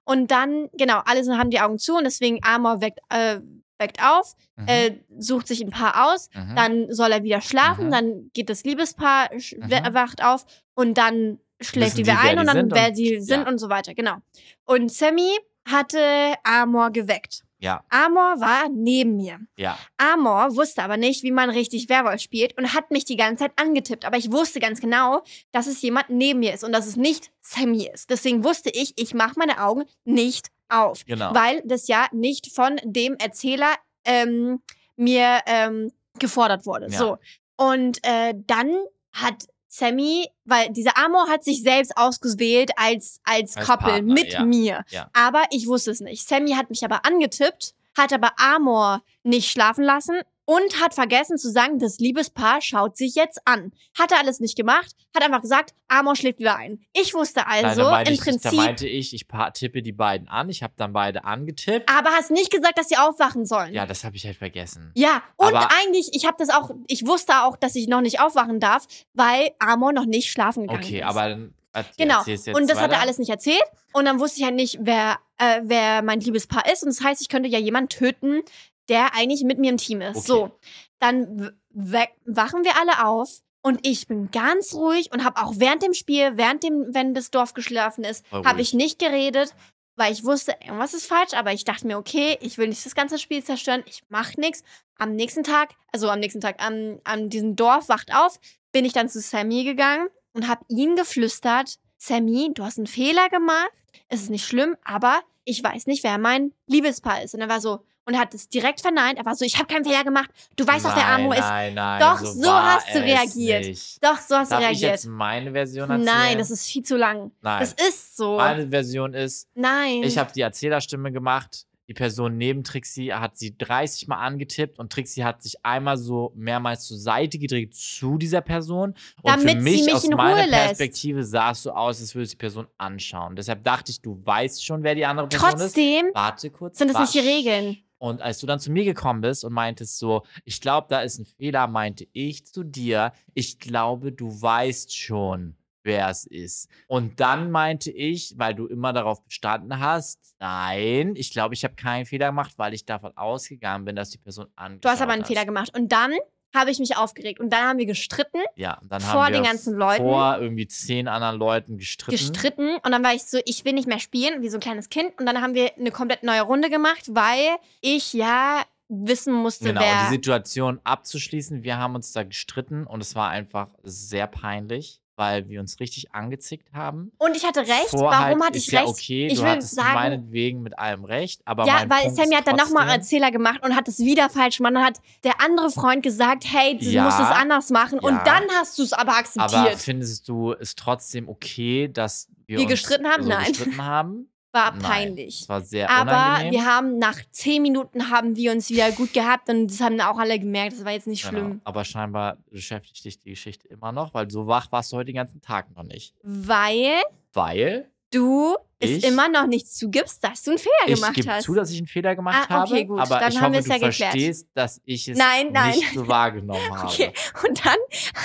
Und 0.04 0.30
dann, 0.30 0.68
genau, 0.72 1.00
alle 1.04 1.22
sind- 1.22 1.36
haben 1.38 1.50
die 1.50 1.60
Augen 1.60 1.78
zu 1.78 1.96
und 1.96 2.04
deswegen 2.04 2.38
Amor 2.42 2.80
weckt, 2.80 3.00
äh, 3.10 3.40
weckt 3.78 4.02
auf, 4.02 4.34
Mhm. 4.56 4.68
äh, 4.68 4.92
sucht 5.18 5.46
sich 5.48 5.60
ein 5.60 5.68
Paar 5.70 6.08
aus, 6.10 6.30
Mhm. 6.34 6.56
dann 6.56 6.92
soll 6.94 7.12
er 7.12 7.22
wieder 7.22 7.42
schlafen, 7.42 7.88
Mhm. 7.88 7.90
dann 7.90 8.30
geht 8.32 8.48
das 8.48 8.64
Liebespaar, 8.64 9.28
Mhm. 9.34 9.70
wacht 9.94 10.24
auf 10.24 10.46
und 10.74 10.96
dann 10.96 11.38
schläft 11.60 11.98
die 11.98 12.06
wieder 12.06 12.18
ein 12.20 12.38
und 12.38 12.46
dann 12.46 12.56
sind 12.56 12.72
wer 12.74 12.88
und- 12.88 12.96
sie 12.96 13.20
sind 13.20 13.42
ja. 13.42 13.48
und 13.48 13.58
so 13.58 13.68
weiter, 13.68 13.94
genau. 13.94 14.16
Und 14.64 14.90
Sammy 14.90 15.30
hatte 15.68 16.00
Amor 16.42 16.90
geweckt. 16.90 17.42
Ja, 17.58 17.84
Amor 17.88 18.40
war 18.40 18.68
neben 18.68 19.16
mir. 19.16 19.40
ja. 19.56 19.78
Amor 19.96 20.56
wusste 20.56 20.82
aber 20.82 20.96
nicht, 20.96 21.22
wie 21.22 21.30
man 21.30 21.48
richtig 21.50 21.88
Werwolf 21.88 22.20
spielt 22.20 22.56
und 22.58 22.74
hat 22.74 22.90
mich 22.90 23.04
die 23.04 23.16
ganze 23.16 23.44
Zeit 23.44 23.52
angetippt. 23.56 24.04
Aber 24.04 24.18
ich 24.18 24.30
wusste 24.30 24.60
ganz 24.60 24.80
genau, 24.80 25.22
dass 25.52 25.66
es 25.66 25.80
jemand 25.80 26.10
neben 26.10 26.40
mir 26.40 26.52
ist 26.52 26.64
und 26.64 26.72
dass 26.72 26.86
es 26.86 26.96
nicht 26.96 27.30
Sammy 27.40 27.88
ist. 27.92 28.10
Deswegen 28.10 28.44
wusste 28.44 28.70
ich, 28.70 28.92
ich 28.96 29.14
mache 29.14 29.38
meine 29.38 29.62
Augen 29.62 29.84
nicht 30.04 30.48
auf. 30.68 31.04
Genau. 31.06 31.34
Weil 31.34 31.62
das 31.64 31.88
ja 31.88 32.06
nicht 32.12 32.52
von 32.54 32.78
dem 32.84 33.14
Erzähler 33.14 33.74
ähm, 34.04 34.60
mir 34.96 35.40
ähm, 35.46 35.92
gefordert 36.18 36.66
wurde. 36.66 36.88
Ja. 36.90 36.98
So. 36.98 37.18
Und 37.56 37.98
äh, 38.02 38.34
dann 38.46 38.76
hat 39.12 39.44
Sammy, 39.76 40.28
weil 40.44 40.72
dieser 40.72 40.96
Amor 40.96 41.28
hat 41.28 41.44
sich 41.44 41.62
selbst 41.62 41.96
ausgewählt 41.96 42.70
als, 42.76 43.20
als, 43.24 43.56
Als 43.56 43.66
Couple 43.66 43.92
Partner, 43.92 44.14
mit 44.14 44.32
ja. 44.32 44.44
mir. 44.44 44.84
Ja. 44.88 45.10
Aber 45.12 45.44
ich 45.50 45.66
wusste 45.66 45.90
es 45.90 46.00
nicht. 46.00 46.26
Sammy 46.26 46.52
hat 46.52 46.70
mich 46.70 46.84
aber 46.84 47.04
angetippt, 47.04 47.74
hat 47.96 48.12
aber 48.12 48.32
Amor 48.38 49.02
nicht 49.22 49.50
schlafen 49.50 49.84
lassen 49.84 50.20
und 50.46 50.80
hat 50.80 50.94
vergessen 50.94 51.36
zu 51.36 51.50
sagen, 51.50 51.78
das 51.78 51.98
Liebespaar 51.98 52.62
schaut 52.62 52.96
sich 52.96 53.14
jetzt 53.16 53.40
an. 53.44 53.72
Hat 53.98 54.12
er 54.12 54.18
alles 54.20 54.40
nicht 54.40 54.56
gemacht, 54.56 54.94
hat 55.14 55.22
einfach 55.22 55.42
gesagt, 55.42 55.74
Amor 55.88 56.16
schläft 56.16 56.38
wieder 56.38 56.56
ein. 56.56 56.80
Ich 56.94 57.12
wusste 57.12 57.40
Nein, 57.46 57.64
also 57.66 57.82
meinte 57.82 58.10
im 58.10 58.14
ich, 58.14 58.20
Prinzip, 58.22 58.50
da 58.52 58.56
meinte 58.56 58.88
ich, 58.88 59.12
ich 59.12 59.26
tippe 59.54 59.82
die 59.82 59.92
beiden 59.92 60.28
an. 60.28 60.48
Ich 60.48 60.62
habe 60.62 60.72
dann 60.76 60.92
beide 60.92 61.24
angetippt. 61.24 61.90
aber 61.90 62.10
hast 62.10 62.30
nicht 62.30 62.50
gesagt, 62.50 62.78
dass 62.78 62.88
sie 62.88 62.96
aufwachen 62.96 63.44
sollen. 63.44 63.74
Ja, 63.74 63.84
das 63.86 64.04
habe 64.04 64.16
ich 64.16 64.24
halt 64.24 64.36
vergessen. 64.36 64.92
Ja, 64.94 65.22
und 65.36 65.48
Aber- 65.54 65.68
eigentlich, 65.82 66.10
ich 66.12 66.24
habe 66.26 66.36
das 66.38 66.48
auch, 66.48 66.70
ich 66.86 67.06
wusste 67.06 67.42
auch, 67.42 67.56
dass 67.56 67.74
ich 67.74 67.88
noch 67.88 68.00
nicht 68.00 68.20
aufwachen 68.20 68.60
darf, 68.60 68.86
weil 69.14 69.50
Amor 69.58 69.92
noch 69.92 70.06
nicht 70.06 70.30
schlafen 70.30 70.62
gegangen 70.62 70.82
Okay, 70.82 70.98
ist. 71.00 71.04
aber 71.04 71.28
dann 71.28 71.54
Genau. 71.98 72.20
Und 72.20 72.70
das 72.70 72.78
hat 72.80 72.84
weiter. 72.90 72.94
er 72.94 73.00
alles 73.02 73.18
nicht 73.18 73.28
erzählt. 73.28 73.60
Und 73.92 74.06
dann 74.06 74.18
wusste 74.18 74.38
ich 74.40 74.44
halt 74.46 74.54
nicht, 74.54 74.78
wer, 74.80 75.18
äh, 75.36 75.60
wer 75.64 76.00
mein 76.00 76.20
Liebespaar 76.20 76.64
ist. 76.72 76.82
Und 76.82 76.88
das 76.88 77.04
heißt, 77.04 77.20
ich 77.20 77.28
könnte 77.28 77.50
ja 77.50 77.58
jemanden 77.58 77.90
töten, 77.90 78.40
der 78.88 79.14
eigentlich 79.14 79.44
mit 79.44 79.58
mir 79.58 79.70
im 79.70 79.76
Team 79.76 80.00
ist. 80.00 80.16
Okay. 80.16 80.26
So, 80.26 80.58
dann 80.98 81.52
wachen 81.70 82.64
wir 82.64 82.76
alle 82.80 83.06
auf. 83.06 83.40
Und 83.62 83.84
ich 83.84 84.06
bin 84.06 84.30
ganz 84.30 84.74
ruhig 84.74 85.10
und 85.12 85.24
habe 85.24 85.42
auch 85.42 85.54
während 85.56 85.82
dem 85.82 85.92
Spiel, 85.92 86.36
während 86.36 86.62
dem, 86.62 86.94
wenn 86.94 87.14
das 87.14 87.32
Dorf 87.32 87.52
geschlafen 87.52 88.04
ist, 88.04 88.24
habe 88.30 88.60
ich 88.60 88.74
nicht 88.74 89.00
geredet, 89.00 89.56
weil 89.96 90.12
ich 90.12 90.24
wusste, 90.24 90.54
irgendwas 90.64 90.94
ist 90.94 91.06
falsch. 91.06 91.34
Aber 91.34 91.52
ich 91.52 91.64
dachte 91.64 91.84
mir, 91.84 91.98
okay, 91.98 92.38
ich 92.40 92.58
will 92.58 92.68
nicht 92.68 92.86
das 92.86 92.94
ganze 92.94 93.18
Spiel 93.18 93.42
zerstören. 93.42 93.82
Ich 93.86 94.04
mache 94.08 94.38
nichts. 94.40 94.62
Am 94.98 95.16
nächsten 95.16 95.42
Tag, 95.42 95.74
also 95.92 96.08
am 96.08 96.20
nächsten 96.20 96.40
Tag, 96.40 96.62
an, 96.62 97.00
an 97.02 97.28
diesem 97.28 97.56
Dorf 97.56 97.88
wacht 97.88 98.14
auf, 98.14 98.38
bin 98.70 98.84
ich 98.84 98.92
dann 98.92 99.08
zu 99.08 99.20
Sammy 99.20 99.64
gegangen 99.64 100.06
und 100.32 100.46
habe 100.46 100.64
ihn 100.68 100.94
geflüstert, 100.94 101.78
Sammy, 101.96 102.50
du 102.54 102.62
hast 102.62 102.78
einen 102.78 102.86
Fehler 102.86 103.28
gemacht. 103.30 103.72
Es 104.08 104.22
ist 104.22 104.30
nicht 104.30 104.46
schlimm, 104.46 104.76
aber 104.84 105.20
ich 105.44 105.62
weiß 105.64 105.86
nicht, 105.86 106.04
wer 106.04 106.18
mein 106.18 106.52
Liebespaar 106.66 107.22
ist. 107.22 107.34
Und 107.34 107.40
er 107.40 107.48
war 107.48 107.60
so, 107.60 107.80
und 108.06 108.16
hat 108.18 108.32
es 108.34 108.48
direkt 108.48 108.80
verneint. 108.80 109.18
Er 109.18 109.24
war 109.24 109.34
so, 109.34 109.44
ich 109.44 109.56
habe 109.58 109.66
keinen 109.66 109.84
Fehler 109.84 110.04
gemacht. 110.04 110.30
Du 110.56 110.66
weißt 110.66 110.84
doch, 110.84 110.96
wer 110.96 111.08
Amo 111.08 111.32
ist. 111.32 111.40
Nein, 111.40 111.74
nein, 111.74 112.00
Doch, 112.00 112.18
so, 112.20 112.42
so 112.42 112.52
hast 112.52 112.94
du 112.94 113.00
reagiert. 113.02 113.66
Nicht. 113.66 114.02
Doch, 114.02 114.18
so 114.20 114.36
hast 114.36 114.52
Darf 114.52 114.60
du 114.60 114.64
ich 114.66 114.70
reagiert. 114.70 114.92
jetzt 114.92 115.06
meine 115.06 115.52
Version 115.52 115.90
erzählen? 115.90 116.04
Nein, 116.04 116.38
das 116.38 116.50
ist 116.50 116.66
viel 116.68 116.82
zu 116.84 116.96
lang. 116.96 117.32
Nein. 117.42 117.60
Das 117.60 117.72
ist 117.72 118.16
so. 118.16 118.36
Meine 118.36 118.68
Version 118.68 119.12
ist, 119.12 119.48
Nein. 119.54 120.02
ich 120.04 120.16
habe 120.18 120.32
die 120.32 120.40
Erzählerstimme 120.40 121.12
gemacht. 121.12 121.66
Die 121.88 121.94
Person 121.94 122.36
neben 122.36 122.64
Trixie 122.64 123.12
hat 123.12 123.38
sie 123.38 123.56
30 123.56 124.08
Mal 124.08 124.16
angetippt 124.16 124.80
und 124.80 124.92
Trixie 124.92 125.22
hat 125.22 125.40
sich 125.44 125.64
einmal 125.64 125.96
so 125.96 126.32
mehrmals 126.34 126.84
zur 126.84 126.98
Seite 126.98 127.38
gedreht 127.38 127.76
zu 127.76 128.18
dieser 128.18 128.40
Person. 128.40 128.90
Und 129.22 129.30
Damit 129.30 129.42
für 129.42 129.50
sie 129.58 129.62
mich 129.62 129.84
mich 129.84 129.94
aus 129.94 130.02
in 130.02 130.14
Ruhe 130.14 130.16
meiner 130.24 130.46
lässt. 130.48 130.66
Perspektive 130.78 131.22
sah 131.22 131.52
es 131.52 131.62
so 131.62 131.70
aus, 131.70 132.00
als 132.00 132.12
würde 132.16 132.28
die 132.28 132.34
Person 132.34 132.66
anschauen. 132.76 133.36
Deshalb 133.36 133.62
dachte 133.62 133.92
ich, 133.92 134.00
du 134.00 134.20
weißt 134.24 134.64
schon, 134.64 134.82
wer 134.82 134.96
die 134.96 135.06
andere 135.06 135.28
Person 135.28 135.48
ist. 135.50 135.56
Trotzdem 135.60 136.06
Warte 136.12 136.50
kurz. 136.50 136.78
sind 136.78 136.92
das 136.92 136.98
nicht 137.00 137.14
die. 137.14 137.28
Regeln. 137.28 137.76
Und 138.06 138.22
als 138.22 138.38
du 138.38 138.46
dann 138.46 138.60
zu 138.60 138.70
mir 138.70 138.84
gekommen 138.84 139.20
bist 139.20 139.44
und 139.44 139.52
meintest 139.52 139.98
so, 139.98 140.22
ich 140.44 140.60
glaube, 140.60 140.86
da 140.88 141.00
ist 141.00 141.18
ein 141.18 141.26
Fehler, 141.26 141.66
meinte 141.66 142.06
ich 142.12 142.46
zu 142.46 142.62
dir, 142.62 143.12
ich 143.34 143.58
glaube, 143.58 144.12
du 144.12 144.28
weißt 144.40 144.96
schon, 144.96 145.56
wer 145.82 146.08
es 146.10 146.26
ist. 146.26 146.68
Und 146.86 147.20
dann 147.20 147.50
meinte 147.50 147.90
ich, 147.90 148.34
weil 148.36 148.54
du 148.54 148.66
immer 148.66 148.92
darauf 148.92 149.24
bestanden 149.24 149.80
hast, 149.80 150.34
nein, 150.38 151.14
ich 151.16 151.30
glaube, 151.32 151.54
ich 151.54 151.64
habe 151.64 151.74
keinen 151.74 152.06
Fehler 152.06 152.26
gemacht, 152.26 152.52
weil 152.56 152.74
ich 152.74 152.84
davon 152.84 153.16
ausgegangen 153.16 153.84
bin, 153.84 153.96
dass 153.96 154.10
die 154.10 154.18
Person 154.18 154.46
angeschaut 154.56 154.84
Du 154.84 154.88
hast 154.88 155.02
aber 155.02 155.12
einen 155.12 155.22
hast. 155.22 155.28
Fehler 155.28 155.44
gemacht. 155.44 155.76
Und 155.76 155.90
dann 155.90 156.12
habe 156.54 156.70
ich 156.70 156.78
mich 156.78 156.96
aufgeregt. 156.96 157.40
Und 157.40 157.50
dann 157.52 157.64
haben 157.68 157.78
wir 157.78 157.86
gestritten, 157.86 158.38
Ja, 158.54 158.78
dann 158.88 159.00
vor 159.00 159.24
haben 159.24 159.32
wir 159.32 159.40
den 159.40 159.44
ganzen 159.46 159.74
Leuten. 159.74 160.02
vor 160.02 160.38
irgendwie 160.40 160.66
zehn 160.66 161.08
anderen 161.08 161.36
Leuten 161.38 161.76
gestritten. 161.78 162.16
gestritten. 162.16 162.76
Und 162.82 162.92
dann 162.92 163.02
war 163.04 163.14
ich 163.14 163.24
so, 163.24 163.38
ich 163.44 163.64
will 163.64 163.72
nicht 163.74 163.88
mehr 163.88 163.98
spielen, 163.98 164.42
wie 164.42 164.48
so 164.48 164.56
ein 164.56 164.60
kleines 164.60 164.88
Kind. 164.88 165.12
Und 165.18 165.26
dann 165.26 165.40
haben 165.42 165.54
wir 165.54 165.72
eine 165.78 165.90
komplett 165.90 166.22
neue 166.22 166.42
Runde 166.42 166.70
gemacht, 166.70 167.02
weil 167.08 167.56
ich 167.80 168.12
ja 168.12 168.62
wissen 168.88 169.34
musste, 169.34 169.64
Genau, 169.66 169.80
die 169.80 169.86
wer. 169.86 170.08
Situation 170.10 170.80
abzuschließen. 170.84 171.62
Wir 171.64 171.76
haben 171.78 171.94
uns 171.96 172.12
da 172.12 172.22
gestritten 172.22 172.86
und 172.86 173.00
es 173.00 173.14
war 173.16 173.28
einfach 173.30 173.68
sehr 173.82 174.26
peinlich, 174.28 175.00
weil 175.16 175.48
wir 175.48 175.60
uns 175.60 175.80
richtig 175.80 176.14
angezickt 176.14 176.72
haben. 176.72 177.10
Und 177.18 177.36
ich 177.36 177.44
hatte 177.44 177.60
recht. 177.60 177.88
Vorhalt 177.90 178.28
Warum 178.28 178.42
hatte 178.44 178.58
ist 178.58 178.66
ich 178.68 178.72
ja 178.72 178.80
recht? 178.80 178.90
okay, 178.90 179.26
ich 179.26 179.38
du 179.38 179.44
will 179.44 179.62
sagen, 179.62 179.94
meinetwegen 179.94 180.62
mit 180.62 180.78
allem 180.78 181.04
recht, 181.04 181.40
aber 181.44 181.66
ja, 181.66 181.84
weil 181.88 182.02
Punkt 182.04 182.16
Sammy 182.16 182.34
hat 182.34 182.46
dann 182.46 182.56
nochmal 182.56 182.88
Erzähler 182.90 183.30
gemacht 183.30 183.60
und 183.62 183.74
hat 183.74 183.88
es 183.88 183.98
wieder 183.98 184.28
falsch 184.30 184.58
gemacht. 184.58 184.74
Dann 184.74 184.84
hat 184.84 185.00
der 185.24 185.40
andere 185.40 185.70
Freund 185.70 186.02
gesagt, 186.02 186.44
hey, 186.46 186.76
du 186.78 186.84
Ja, 186.86 187.04
musst 187.04 187.18
es 187.18 187.26
anders 187.26 187.70
machen. 187.70 187.98
ja. 188.02 188.08
Und 188.08 188.26
dann 188.26 188.44
hast 188.58 188.78
du 188.78 188.82
es 188.82 188.92
aber 188.92 189.16
akzeptiert. 189.16 189.54
Aber 189.54 189.76
findest 189.76 190.28
du 190.28 190.52
es 190.52 190.74
trotzdem 190.74 191.28
okay, 191.28 191.88
dass 191.88 192.28
wir, 192.46 192.58
Wir 192.58 192.64
uns 192.64 192.70
gestritten 192.72 193.06
haben? 193.06 193.22
So 193.22 193.28
Nein. 193.30 193.46
gestritten 193.48 193.84
haben? 193.84 194.28
War 194.56 194.72
Nein. 194.72 194.82
peinlich. 194.82 195.42
Es 195.42 195.48
war 195.48 195.60
sehr 195.60 195.88
Aber 195.90 196.10
unangenehm. 196.10 196.52
wir 196.52 196.64
haben 196.66 196.98
nach 196.98 197.18
zehn 197.30 197.62
Minuten 197.62 198.10
haben 198.10 198.34
wir 198.34 198.50
uns 198.52 198.70
wieder 198.70 198.90
gut 198.92 199.12
gehabt 199.12 199.48
und 199.48 199.68
das 199.70 199.80
haben 199.80 200.00
auch 200.00 200.18
alle 200.18 200.38
gemerkt. 200.38 200.72
Das 200.78 200.84
war 200.84 200.92
jetzt 200.92 201.06
nicht 201.06 201.28
Genau. 201.28 201.38
schlimm. 201.40 201.60
Aber 201.64 201.84
scheinbar 201.84 202.38
beschäftigt 202.50 203.04
dich 203.04 203.18
die 203.20 203.30
Geschichte 203.30 203.68
immer 203.68 203.92
noch, 203.92 204.14
weil 204.14 204.30
so 204.30 204.46
wach 204.46 204.72
warst 204.72 204.90
du 204.92 204.96
heute 204.96 205.06
den 205.06 205.16
ganzen 205.16 205.40
Tag 205.40 205.70
noch 205.76 205.82
nicht. 205.84 206.14
Weil 206.22 207.02
Weil 207.32 207.88
du 208.16 208.56
es 208.78 208.90
Ich- 208.90 209.04
immer 209.04 209.28
noch 209.30 209.46
nicht 209.46 209.72
zugibst, 209.74 210.22
dass 210.22 210.42
du 210.42 210.50
einen 210.50 210.58
Fehler 210.58 210.74
ich 210.86 210.96
gemacht 210.96 211.14
gebe 211.14 211.30
hast. 211.30 211.44
zu, 211.44 211.54
dass 211.54 211.70
ich 211.70 211.78
einen 211.78 211.86
Fehler 211.86 212.14
gemacht 212.14 212.46
Ah, 212.50 212.62
okay, 212.64 212.72
habe, 212.74 212.84
gut. 212.86 213.00
aber 213.00 213.18
Dann 213.20 213.32
ich 213.32 213.40
haben 213.40 213.52
hoffe, 213.54 213.60
es 213.60 213.64
du 213.64 213.72
ja 213.72 213.78
verstehst, 213.78 214.46
dass 214.52 214.82
ich 214.84 215.08
es 215.08 215.16
Nein, 215.16 215.48
nein. 215.50 215.76
nicht 215.76 215.94
so 215.94 216.06
wahrgenommen 216.06 216.60
habe. 216.78 216.86
Okay, 216.92 217.10
und 217.48 217.64
dann 217.64 217.76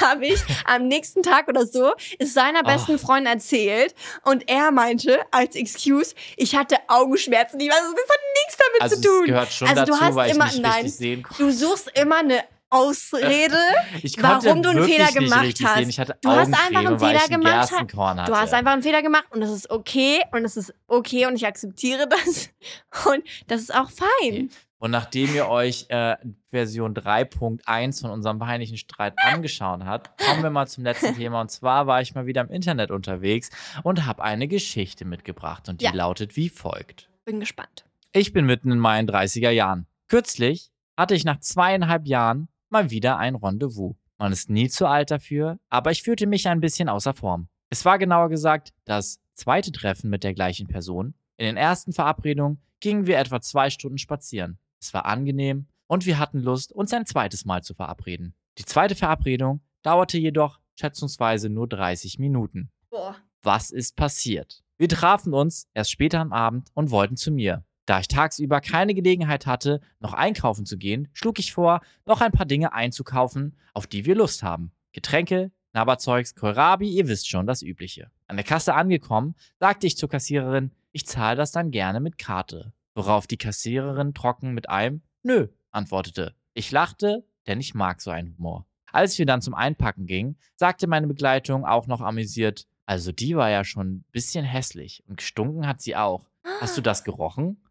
habe 0.02 0.26
ich 0.26 0.42
am 0.66 0.88
nächsten 0.90 1.24
Tag 1.24 1.48
oder 1.48 1.66
so 1.66 1.94
es 2.20 2.34
seiner 2.34 2.64
besten 2.64 2.96
Oh. 2.96 2.98
Freundin 2.98 3.32
erzählt 3.34 3.96
und 4.26 4.50
er 4.50 4.72
meinte 4.72 5.20
als 5.32 5.56
Excuse, 5.56 6.16
ich 6.36 6.54
hatte 6.54 6.76
Augenschmerzen. 6.90 7.58
Ich 7.62 7.70
weiß, 7.70 7.78
das 7.80 7.88
hat 7.90 8.20
nichts 8.44 8.58
damit 8.58 8.82
Also 8.82 8.96
zu 8.96 9.02
es 9.02 9.08
tun. 9.08 9.26
gehört 9.28 9.54
schon 9.54 9.68
Also 9.70 9.86
du 9.86 9.92
dazu, 9.92 10.02
hast 10.04 10.16
weil 10.16 10.30
ich 10.32 10.36
immer- 10.36 10.46
nicht 10.48 10.62
nein. 10.62 10.88
sehen 10.90 11.24
konnte. 11.24 11.44
Du 11.44 11.52
suchst 11.52 11.98
immer 11.98 12.18
eine 12.18 12.44
Ausrede. 12.72 13.54
Warum 14.22 14.64
du 14.64 14.70
einen 14.70 14.84
Fehler 14.86 15.12
gemacht 15.12 15.60
hast. 15.64 16.00
Du 16.22 16.30
hast 16.30 16.54
einfach 16.54 16.86
einen 16.86 17.00
Fehler 17.00 17.28
gemacht. 17.28 17.72
Hatte. 17.72 17.86
Du 18.32 18.36
hast 18.36 18.54
einfach 18.54 18.72
einen 18.72 18.82
Fehler 18.82 19.02
gemacht 19.04 19.26
und 19.30 19.42
das 19.42 19.52
ist 19.52 19.70
okay 19.70 20.22
und 20.32 20.44
das 20.44 20.58
ist 20.58 20.74
okay 20.88 21.28
und 21.28 21.36
ich 21.36 21.46
akzeptiere 21.46 22.08
das 22.08 22.50
und 23.06 23.24
das 23.48 23.62
ist 23.62 23.76
auch 23.76 23.90
fein. 23.92 24.50
Und 24.80 24.90
nachdem 24.90 25.36
ihr 25.36 25.48
euch 25.48 25.86
äh, 25.90 26.16
Version 26.50 26.96
3.1 26.96 28.02
von 28.02 28.10
unserem 28.10 28.40
peinlichen 28.40 28.78
Streit 28.78 29.14
angeschaut 29.18 29.82
habt, 29.86 30.20
kommen 30.26 30.42
wir 30.42 30.50
mal 30.50 30.66
zum 30.66 30.84
letzten 30.84 31.16
Thema. 31.18 31.42
Und 31.42 31.52
zwar 31.52 31.86
war 31.86 32.02
ich 32.02 32.16
mal 32.16 32.26
wieder 32.26 32.42
im 32.42 32.50
Internet 32.50 32.90
unterwegs 32.90 33.52
und 33.84 34.08
habe 34.08 34.24
eine 34.24 34.48
Geschichte 34.48 35.06
mitgebracht. 35.06 35.70
Und 35.70 35.82
die 35.82 35.86
Ja. 35.86 35.94
lautet 35.94 36.36
wie 36.36 36.50
folgt. 36.50 37.10
Bin 37.26 37.40
gespannt. 37.40 37.86
Ich 38.12 38.34
bin 38.34 38.48
mitten 38.48 38.72
in 38.72 38.80
meinen 38.80 39.08
30er 39.08 39.52
Jahren. 39.52 39.86
Kürzlich 40.08 40.72
hatte 40.98 41.14
ich 41.14 41.26
nach 41.26 41.40
zweieinhalb 41.40 42.08
Jahren 42.08 42.48
mal 42.72 42.90
wieder 42.90 43.18
ein 43.18 43.36
Rendezvous. 43.36 43.96
Man 44.18 44.32
ist 44.32 44.50
nie 44.50 44.70
zu 44.70 44.88
alt 44.88 45.12
dafür, 45.12 45.60
aber 45.70 45.92
ich 45.92 46.04
fühlte 46.04 46.28
mich 46.28 46.48
ein 46.48 46.62
bisschen 46.62 46.90
außer 46.90 47.14
Form. 47.14 47.48
Es 47.70 47.86
war 47.86 47.98
genauer 47.98 48.30
gesagt 48.30 48.74
das 48.86 49.20
zweite 49.34 49.72
Treffen 49.72 50.10
mit 50.10 50.24
der 50.24 50.34
gleichen 50.34 50.68
Person. 50.68 51.16
In 51.38 51.46
den 51.46 51.58
ersten 51.58 51.94
Verabredungen 51.94 52.62
gingen 52.80 53.08
wir 53.08 53.18
etwa 53.18 53.42
zwei 53.42 53.70
Stunden 53.70 53.98
spazieren. 53.98 54.60
Es 54.80 54.94
war 54.94 55.06
angenehm 55.06 55.68
und 55.88 56.06
wir 56.06 56.20
hatten 56.20 56.40
Lust, 56.40 56.72
uns 56.72 56.94
ein 56.94 57.06
zweites 57.06 57.46
Mal 57.46 57.64
zu 57.64 57.74
verabreden. 57.74 58.36
Die 58.58 58.66
zweite 58.66 58.96
Verabredung 58.96 59.62
dauerte 59.84 60.18
jedoch 60.18 60.60
schätzungsweise 60.80 61.50
nur 61.50 61.68
30 61.68 62.20
Minuten. 62.20 62.70
Boah. 62.90 63.16
Was 63.42 63.72
ist 63.72 63.96
passiert? 63.96 64.64
Wir 64.78 64.90
trafen 64.90 65.34
uns 65.34 65.68
erst 65.74 65.92
später 65.92 66.20
am 66.20 66.34
Abend 66.34 66.70
und 66.74 66.92
wollten 66.92 67.18
zu 67.18 67.32
mir. 67.32 67.64
Da 67.86 68.00
ich 68.00 68.08
tagsüber 68.08 68.62
keine 68.62 68.94
Gelegenheit 68.94 69.46
hatte, 69.46 69.82
noch 70.00 70.14
einkaufen 70.14 70.66
zu 70.66 70.78
gehen, 70.78 71.10
schlug 71.14 71.40
ich 71.40 71.54
vor, 71.54 71.82
noch 72.06 72.22
ein 72.22 72.32
paar 72.32 72.46
Dinge 72.46 72.74
einzukaufen, 72.74 73.58
auf 73.74 73.88
die 73.88 74.06
wir 74.06 74.16
Lust 74.16 74.44
haben. 74.44 74.72
Getränke, 74.92 75.52
Knabberzeugs, 75.72 76.36
Kohlrabi, 76.36 76.90
ihr 76.90 77.08
wisst 77.08 77.30
schon, 77.30 77.48
das 77.48 77.62
Übliche. 77.62 78.12
An 78.28 78.36
der 78.36 78.46
Kasse 78.46 78.74
angekommen, 78.74 79.36
sagte 79.60 79.88
ich 79.88 79.98
zur 79.98 80.10
Kassiererin, 80.10 80.72
ich 80.92 81.08
zahle 81.08 81.38
das 81.38 81.52
dann 81.52 81.72
gerne 81.72 82.00
mit 82.00 82.18
Karte. 82.18 82.74
Worauf 82.94 83.26
die 83.26 83.38
Kassiererin 83.38 84.14
trocken 84.14 84.54
mit 84.54 84.70
einem 84.70 85.02
Nö 85.24 85.48
antwortete. 85.72 86.36
Ich 86.54 86.72
lachte, 86.72 87.26
denn 87.48 87.60
ich 87.60 87.74
mag 87.74 88.02
so 88.02 88.12
einen 88.12 88.36
Humor. 88.38 88.66
Als 88.92 89.18
wir 89.18 89.26
dann 89.26 89.42
zum 89.42 89.54
Einpacken 89.54 90.06
gingen, 90.06 90.38
sagte 90.56 90.88
meine 90.88 91.08
Begleitung 91.08 91.66
auch 91.66 91.88
noch 91.88 92.02
amüsiert, 92.02 92.68
also 92.86 93.14
die 93.14 93.38
war 93.38 93.50
ja 93.50 93.64
schon 93.64 93.88
ein 93.88 94.06
bisschen 94.12 94.44
hässlich 94.44 95.04
und 95.08 95.18
gestunken 95.18 95.66
hat 95.66 95.82
sie 95.82 95.96
auch. 95.96 96.31
Hast 96.60 96.78
du 96.78 96.82
das 96.82 97.04
gerochen? 97.04 97.64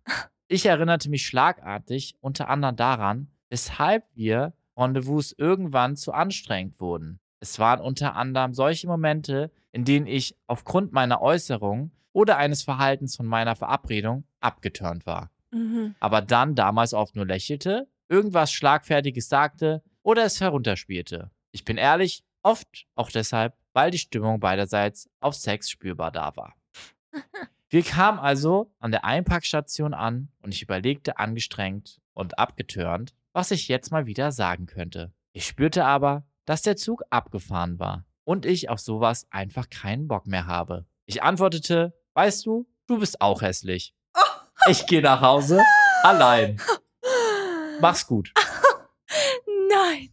Ich 0.48 0.66
erinnerte 0.66 1.10
mich 1.10 1.26
schlagartig 1.26 2.16
unter 2.20 2.48
anderem 2.48 2.76
daran, 2.76 3.28
weshalb 3.48 4.04
wir 4.14 4.54
Rendezvous 4.76 5.32
irgendwann 5.36 5.96
zu 5.96 6.12
anstrengend 6.12 6.80
wurden. 6.80 7.20
Es 7.40 7.58
waren 7.58 7.80
unter 7.80 8.16
anderem 8.16 8.54
solche 8.54 8.86
Momente, 8.86 9.50
in 9.72 9.84
denen 9.84 10.06
ich 10.06 10.36
aufgrund 10.46 10.92
meiner 10.92 11.20
Äußerung 11.22 11.90
oder 12.12 12.36
eines 12.36 12.62
Verhaltens 12.62 13.16
von 13.16 13.26
meiner 13.26 13.56
Verabredung 13.56 14.24
abgeturnt 14.40 15.06
war. 15.06 15.30
Mhm. 15.50 15.94
Aber 16.00 16.20
dann 16.22 16.54
damals 16.54 16.94
oft 16.94 17.16
nur 17.16 17.26
lächelte, 17.26 17.88
irgendwas 18.08 18.52
Schlagfertiges 18.52 19.28
sagte 19.28 19.82
oder 20.02 20.24
es 20.24 20.40
herunterspielte. 20.40 21.30
Ich 21.50 21.64
bin 21.64 21.76
ehrlich, 21.76 22.24
oft 22.42 22.86
auch 22.94 23.10
deshalb, 23.10 23.54
weil 23.72 23.90
die 23.90 23.98
Stimmung 23.98 24.40
beiderseits 24.40 25.08
auf 25.20 25.34
Sex 25.34 25.70
spürbar 25.70 26.10
da 26.10 26.36
war. 26.36 26.54
Wir 27.72 27.84
kamen 27.84 28.18
also 28.18 28.74
an 28.80 28.90
der 28.90 29.04
Einpackstation 29.04 29.94
an 29.94 30.32
und 30.42 30.52
ich 30.52 30.60
überlegte 30.60 31.18
angestrengt 31.20 32.00
und 32.14 32.36
abgetörnt, 32.36 33.14
was 33.32 33.52
ich 33.52 33.68
jetzt 33.68 33.92
mal 33.92 34.06
wieder 34.06 34.32
sagen 34.32 34.66
könnte. 34.66 35.12
Ich 35.32 35.46
spürte 35.46 35.84
aber, 35.84 36.26
dass 36.46 36.62
der 36.62 36.76
Zug 36.76 37.04
abgefahren 37.10 37.78
war 37.78 38.04
und 38.24 38.44
ich 38.44 38.70
auf 38.70 38.80
sowas 38.80 39.28
einfach 39.30 39.70
keinen 39.70 40.08
Bock 40.08 40.26
mehr 40.26 40.48
habe. 40.48 40.84
Ich 41.06 41.22
antwortete, 41.22 41.94
weißt 42.14 42.44
du, 42.44 42.68
du 42.88 42.98
bist 42.98 43.20
auch 43.20 43.40
hässlich. 43.40 43.94
Ich 44.68 44.86
gehe 44.86 45.00
nach 45.00 45.22
Hause 45.22 45.62
allein. 46.02 46.60
Mach's 47.80 48.06
gut. 48.06 48.30
Nein. 49.70 50.10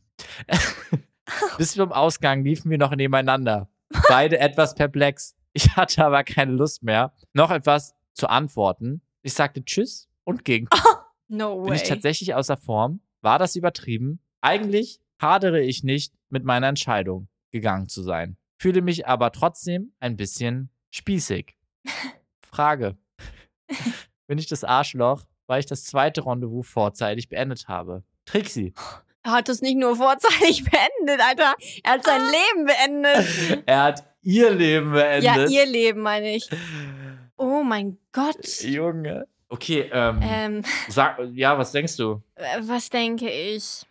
Bis 1.57 1.73
zum 1.73 1.91
Ausgang 1.91 2.45
liefen 2.45 2.71
wir 2.71 2.77
noch 2.77 2.95
nebeneinander. 2.95 3.67
Beide 4.07 4.39
etwas 4.39 4.73
perplex. 4.73 5.35
Ich 5.57 5.75
hatte 5.75 6.05
aber 6.05 6.23
keine 6.23 6.51
Lust 6.51 6.83
mehr, 6.83 7.13
noch 7.33 7.49
etwas 7.49 7.95
zu 8.13 8.29
antworten. 8.29 9.01
Ich 9.23 9.33
sagte 9.33 9.65
Tschüss 9.65 10.07
und 10.23 10.45
ging. 10.45 10.67
No 11.29 11.63
Bin 11.63 11.73
ich 11.73 11.81
way. 11.81 11.87
tatsächlich 11.89 12.35
außer 12.35 12.55
Form? 12.55 13.01
War 13.21 13.37
das 13.37 13.57
übertrieben? 13.57 14.21
Eigentlich 14.39 15.01
hadere 15.19 15.59
ich 15.59 15.83
nicht 15.83 16.13
mit 16.29 16.45
meiner 16.45 16.67
Entscheidung, 16.67 17.27
gegangen 17.51 17.89
zu 17.89 18.01
sein. 18.01 18.37
Fühle 18.61 18.81
mich 18.81 19.07
aber 19.07 19.33
trotzdem 19.33 19.91
ein 19.99 20.15
bisschen 20.15 20.69
spießig. 20.91 21.57
Frage. 22.41 22.95
Bin 24.27 24.37
ich 24.37 24.45
das 24.45 24.63
Arschloch, 24.63 25.23
weil 25.47 25.59
ich 25.59 25.65
das 25.65 25.83
zweite 25.83 26.25
Rendezvous 26.25 26.69
vorzeitig 26.69 27.27
beendet 27.27 27.67
habe? 27.67 28.03
Trixie. 28.25 28.73
Er 29.23 29.31
hat 29.33 29.49
es 29.49 29.61
nicht 29.61 29.77
nur 29.77 29.97
vorzeitig 29.97 30.63
beendet, 30.63 31.19
Alter. 31.27 31.55
Er 31.83 31.91
hat 31.91 32.05
sein 32.05 32.21
Leben 32.21 32.65
beendet. 32.65 33.63
Er 33.65 33.83
hat 33.83 34.16
ihr 34.27 34.51
Leben 34.51 34.91
beendet. 34.91 35.23
Ja, 35.23 35.45
ihr 35.47 35.65
Leben, 35.65 36.01
meine 36.01 36.35
ich. 36.35 36.49
Oh 37.37 37.63
mein 37.63 37.97
Gott. 38.11 38.61
Junge. 38.61 39.25
Okay, 39.49 39.89
ähm, 39.93 40.19
Ähm, 40.21 40.63
sag, 40.89 41.17
ja, 41.33 41.57
was 41.57 41.71
denkst 41.71 41.95
du? 41.95 42.21
äh, 42.35 42.59
was 42.61 42.89
denke 42.89 43.29
ich? 43.29 43.83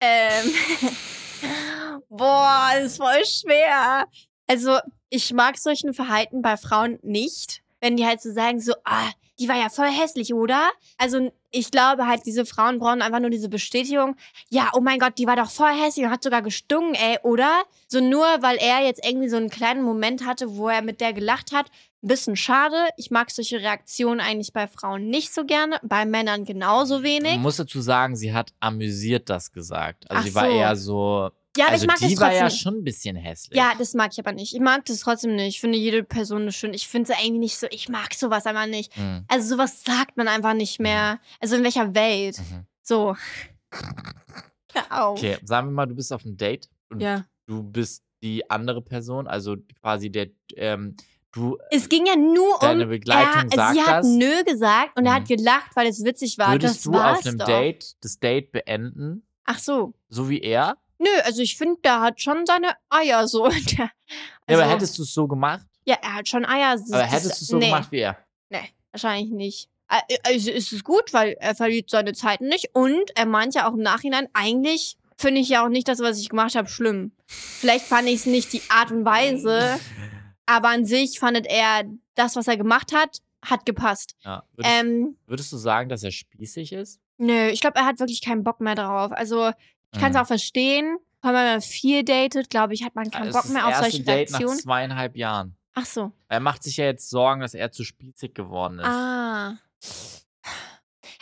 Ähm, 0.00 0.52
boah, 2.08 2.70
das 2.74 2.84
ist 2.92 2.96
voll 2.96 3.24
schwer. 3.24 4.06
Also, 4.48 4.78
ich 5.08 5.32
mag 5.32 5.58
solchen 5.58 5.94
Verhalten 5.94 6.42
bei 6.42 6.56
Frauen 6.56 6.98
nicht, 7.02 7.62
wenn 7.80 7.96
die 7.96 8.04
halt 8.06 8.20
so 8.20 8.32
sagen, 8.32 8.60
so, 8.60 8.72
ah, 8.84 9.08
die 9.38 9.48
war 9.48 9.56
ja 9.56 9.68
voll 9.68 9.90
hässlich, 9.90 10.34
oder? 10.34 10.68
Also, 10.98 11.30
ich 11.56 11.70
glaube 11.70 12.06
halt, 12.06 12.26
diese 12.26 12.44
Frauen 12.44 12.78
brauchen 12.78 13.00
einfach 13.00 13.20
nur 13.20 13.30
diese 13.30 13.48
Bestätigung, 13.48 14.16
ja, 14.50 14.70
oh 14.74 14.80
mein 14.80 14.98
Gott, 14.98 15.14
die 15.18 15.26
war 15.26 15.36
doch 15.36 15.50
voll 15.50 15.72
hässlich 15.72 16.04
und 16.04 16.12
hat 16.12 16.22
sogar 16.22 16.42
gestunken, 16.42 16.94
ey, 16.94 17.18
oder? 17.22 17.62
So 17.88 18.00
nur, 18.00 18.26
weil 18.40 18.56
er 18.58 18.84
jetzt 18.84 19.04
irgendwie 19.04 19.28
so 19.28 19.36
einen 19.36 19.48
kleinen 19.48 19.82
Moment 19.82 20.26
hatte, 20.26 20.56
wo 20.56 20.68
er 20.68 20.82
mit 20.82 21.00
der 21.00 21.12
gelacht 21.12 21.52
hat. 21.52 21.70
Ein 22.02 22.08
bisschen 22.08 22.36
schade. 22.36 22.76
Ich 22.96 23.10
mag 23.10 23.30
solche 23.30 23.60
Reaktionen 23.60 24.20
eigentlich 24.20 24.52
bei 24.52 24.68
Frauen 24.68 25.08
nicht 25.08 25.32
so 25.32 25.44
gerne, 25.44 25.80
bei 25.82 26.04
Männern 26.04 26.44
genauso 26.44 27.02
wenig. 27.02 27.32
Man 27.32 27.42
muss 27.42 27.56
dazu 27.56 27.80
sagen, 27.80 28.16
sie 28.16 28.34
hat 28.34 28.52
amüsiert 28.60 29.30
das 29.30 29.50
gesagt. 29.50 30.10
Also 30.10 30.20
Ach 30.20 30.26
sie 30.26 30.34
war 30.34 30.44
so. 30.44 30.56
eher 30.56 30.76
so. 30.76 31.30
Ja, 31.56 31.64
aber 31.66 31.72
also 31.72 31.84
ich 31.84 31.88
mag 31.88 31.98
die 31.98 32.08
das 32.14 32.20
war 32.20 32.28
trotzdem. 32.30 32.44
ja 32.44 32.50
schon 32.50 32.74
ein 32.76 32.84
bisschen 32.84 33.16
hässlich. 33.16 33.56
Ja, 33.56 33.72
das 33.78 33.94
mag 33.94 34.10
ich 34.12 34.18
aber 34.18 34.32
nicht. 34.32 34.54
Ich 34.54 34.60
mag 34.60 34.84
das 34.84 35.00
trotzdem 35.00 35.34
nicht. 35.36 35.48
Ich 35.56 35.60
finde 35.60 35.78
jede 35.78 36.02
Person 36.04 36.46
ist 36.48 36.56
schön. 36.56 36.74
Ich 36.74 36.86
finde 36.88 37.12
es 37.12 37.18
irgendwie 37.18 37.38
nicht 37.40 37.56
so, 37.58 37.66
ich 37.70 37.88
mag 37.88 38.14
sowas 38.14 38.46
einfach 38.46 38.66
nicht. 38.66 38.96
Mhm. 38.96 39.24
Also 39.28 39.54
sowas 39.56 39.82
sagt 39.84 40.16
man 40.16 40.28
einfach 40.28 40.54
nicht 40.54 40.80
mehr. 40.80 41.18
Also 41.40 41.56
in 41.56 41.62
welcher 41.64 41.94
Welt? 41.94 42.38
Mhm. 42.38 42.66
So. 42.82 43.16
Hör 44.72 45.02
auf. 45.02 45.18
Okay, 45.18 45.38
sagen 45.44 45.68
wir 45.68 45.72
mal, 45.72 45.86
du 45.86 45.94
bist 45.94 46.12
auf 46.12 46.24
einem 46.24 46.36
Date 46.36 46.68
und 46.90 47.00
Ja. 47.00 47.24
du 47.46 47.62
bist 47.62 48.02
die 48.22 48.48
andere 48.50 48.82
Person, 48.82 49.26
also 49.26 49.56
quasi 49.80 50.10
der, 50.10 50.28
ähm, 50.56 50.96
du 51.32 51.58
Es 51.70 51.88
ging 51.88 52.06
ja 52.06 52.16
nur 52.16 52.58
Deine 52.60 52.84
um. 52.84 52.90
Begleitung 52.90 53.50
er, 53.50 53.56
sagt 53.56 53.74
sie 53.74 53.82
hat 53.82 53.98
das. 54.00 54.06
nö 54.06 54.44
gesagt 54.44 54.98
und 54.98 55.06
er 55.06 55.14
hat 55.14 55.22
Mhm. 55.28 55.36
gelacht, 55.36 55.70
weil 55.74 55.86
es 55.86 56.02
witzig 56.04 56.38
war. 56.38 56.52
würdest 56.52 56.76
das 56.76 56.82
du 56.82 56.94
auf 56.98 57.24
einem 57.26 57.38
doch. 57.38 57.46
Date 57.46 57.96
das 58.02 58.18
Date 58.18 58.52
beenden, 58.52 59.26
Ach 59.44 59.58
so. 59.58 59.94
so 60.08 60.28
wie 60.28 60.40
er? 60.40 60.76
Nö, 60.98 61.08
also 61.24 61.42
ich 61.42 61.56
finde, 61.56 61.80
der 61.82 62.00
hat 62.00 62.20
schon 62.20 62.46
seine 62.46 62.72
Eier 62.88 63.26
so. 63.28 63.48
Der, 63.48 63.78
Ja, 63.78 63.90
also, 64.46 64.62
aber 64.62 64.70
hättest 64.72 64.98
du 64.98 65.02
es 65.02 65.12
so 65.12 65.26
gemacht? 65.28 65.66
ja, 65.84 65.96
er 66.02 66.14
hat 66.14 66.28
schon 66.28 66.44
Eier. 66.44 66.72
Aber 66.90 67.02
hättest 67.02 67.40
du 67.40 67.44
es 67.44 67.46
so 67.46 67.58
nee. 67.58 67.66
gemacht 67.66 67.90
wie 67.92 67.98
er? 68.00 68.18
Nee, 68.50 68.70
wahrscheinlich 68.92 69.30
nicht. 69.30 69.68
Also 70.24 70.50
ist 70.50 70.72
es 70.72 70.82
gut, 70.82 71.12
weil 71.12 71.36
er 71.38 71.54
verliert 71.54 71.90
seine 71.90 72.12
Zeit 72.12 72.40
nicht 72.40 72.70
und 72.74 73.10
er 73.14 73.26
meint 73.26 73.54
ja 73.54 73.68
auch 73.68 73.74
im 73.74 73.82
Nachhinein, 73.82 74.26
eigentlich 74.32 74.96
finde 75.16 75.40
ich 75.40 75.48
ja 75.48 75.64
auch 75.64 75.68
nicht 75.68 75.86
das, 75.86 76.00
was 76.00 76.18
ich 76.20 76.28
gemacht 76.28 76.56
habe, 76.56 76.68
schlimm. 76.68 77.12
Vielleicht 77.26 77.84
fand 77.86 78.08
ich 78.08 78.16
es 78.16 78.26
nicht 78.26 78.52
die 78.52 78.62
Art 78.68 78.90
und 78.90 79.04
Weise, 79.04 79.78
aber 80.46 80.70
an 80.70 80.84
sich 80.84 81.20
fandet 81.20 81.46
er 81.48 81.84
das, 82.16 82.34
was 82.34 82.48
er 82.48 82.56
gemacht 82.56 82.92
hat, 82.92 83.20
hat 83.44 83.64
gepasst. 83.64 84.16
Ja. 84.24 84.42
Würdest, 84.56 84.74
Ähm, 84.80 85.16
würdest 85.26 85.52
du 85.52 85.56
sagen, 85.56 85.88
dass 85.88 86.02
er 86.02 86.10
spießig 86.10 86.72
ist? 86.72 87.00
nö, 87.18 87.46
ich 87.48 87.60
glaube, 87.60 87.78
er 87.78 87.86
hat 87.86 88.00
wirklich 88.00 88.20
keinen 88.22 88.42
Bock 88.44 88.60
mehr 88.60 88.74
drauf. 88.74 89.12
Also 89.12 89.52
ich 89.92 90.00
kann 90.00 90.10
es 90.10 90.16
Mhm. 90.16 90.22
auch 90.22 90.26
verstehen. 90.26 90.98
Wenn 91.22 91.32
man 91.32 91.60
viel 91.60 92.04
datet, 92.04 92.50
glaube 92.50 92.74
ich, 92.74 92.84
hat 92.84 92.94
man 92.94 93.10
keinen 93.10 93.32
Bock 93.32 93.48
mehr 93.48 93.66
auf 93.66 93.74
solche 93.76 94.02
Date 94.04 94.30
nach 94.30 94.38
Reaktionen. 94.40 94.58
zweieinhalb 94.62 95.16
Jahren. 95.16 95.56
Ach 95.74 95.84
so. 95.86 96.12
Er 96.28 96.40
macht 96.40 96.62
sich 96.62 96.76
ja 96.76 96.84
jetzt 96.84 97.10
Sorgen, 97.10 97.40
dass 97.40 97.54
er 97.54 97.72
zu 97.72 97.84
spießig 97.84 98.32
geworden 98.34 98.78
ist. 98.78 98.86
Ah. 98.86 99.58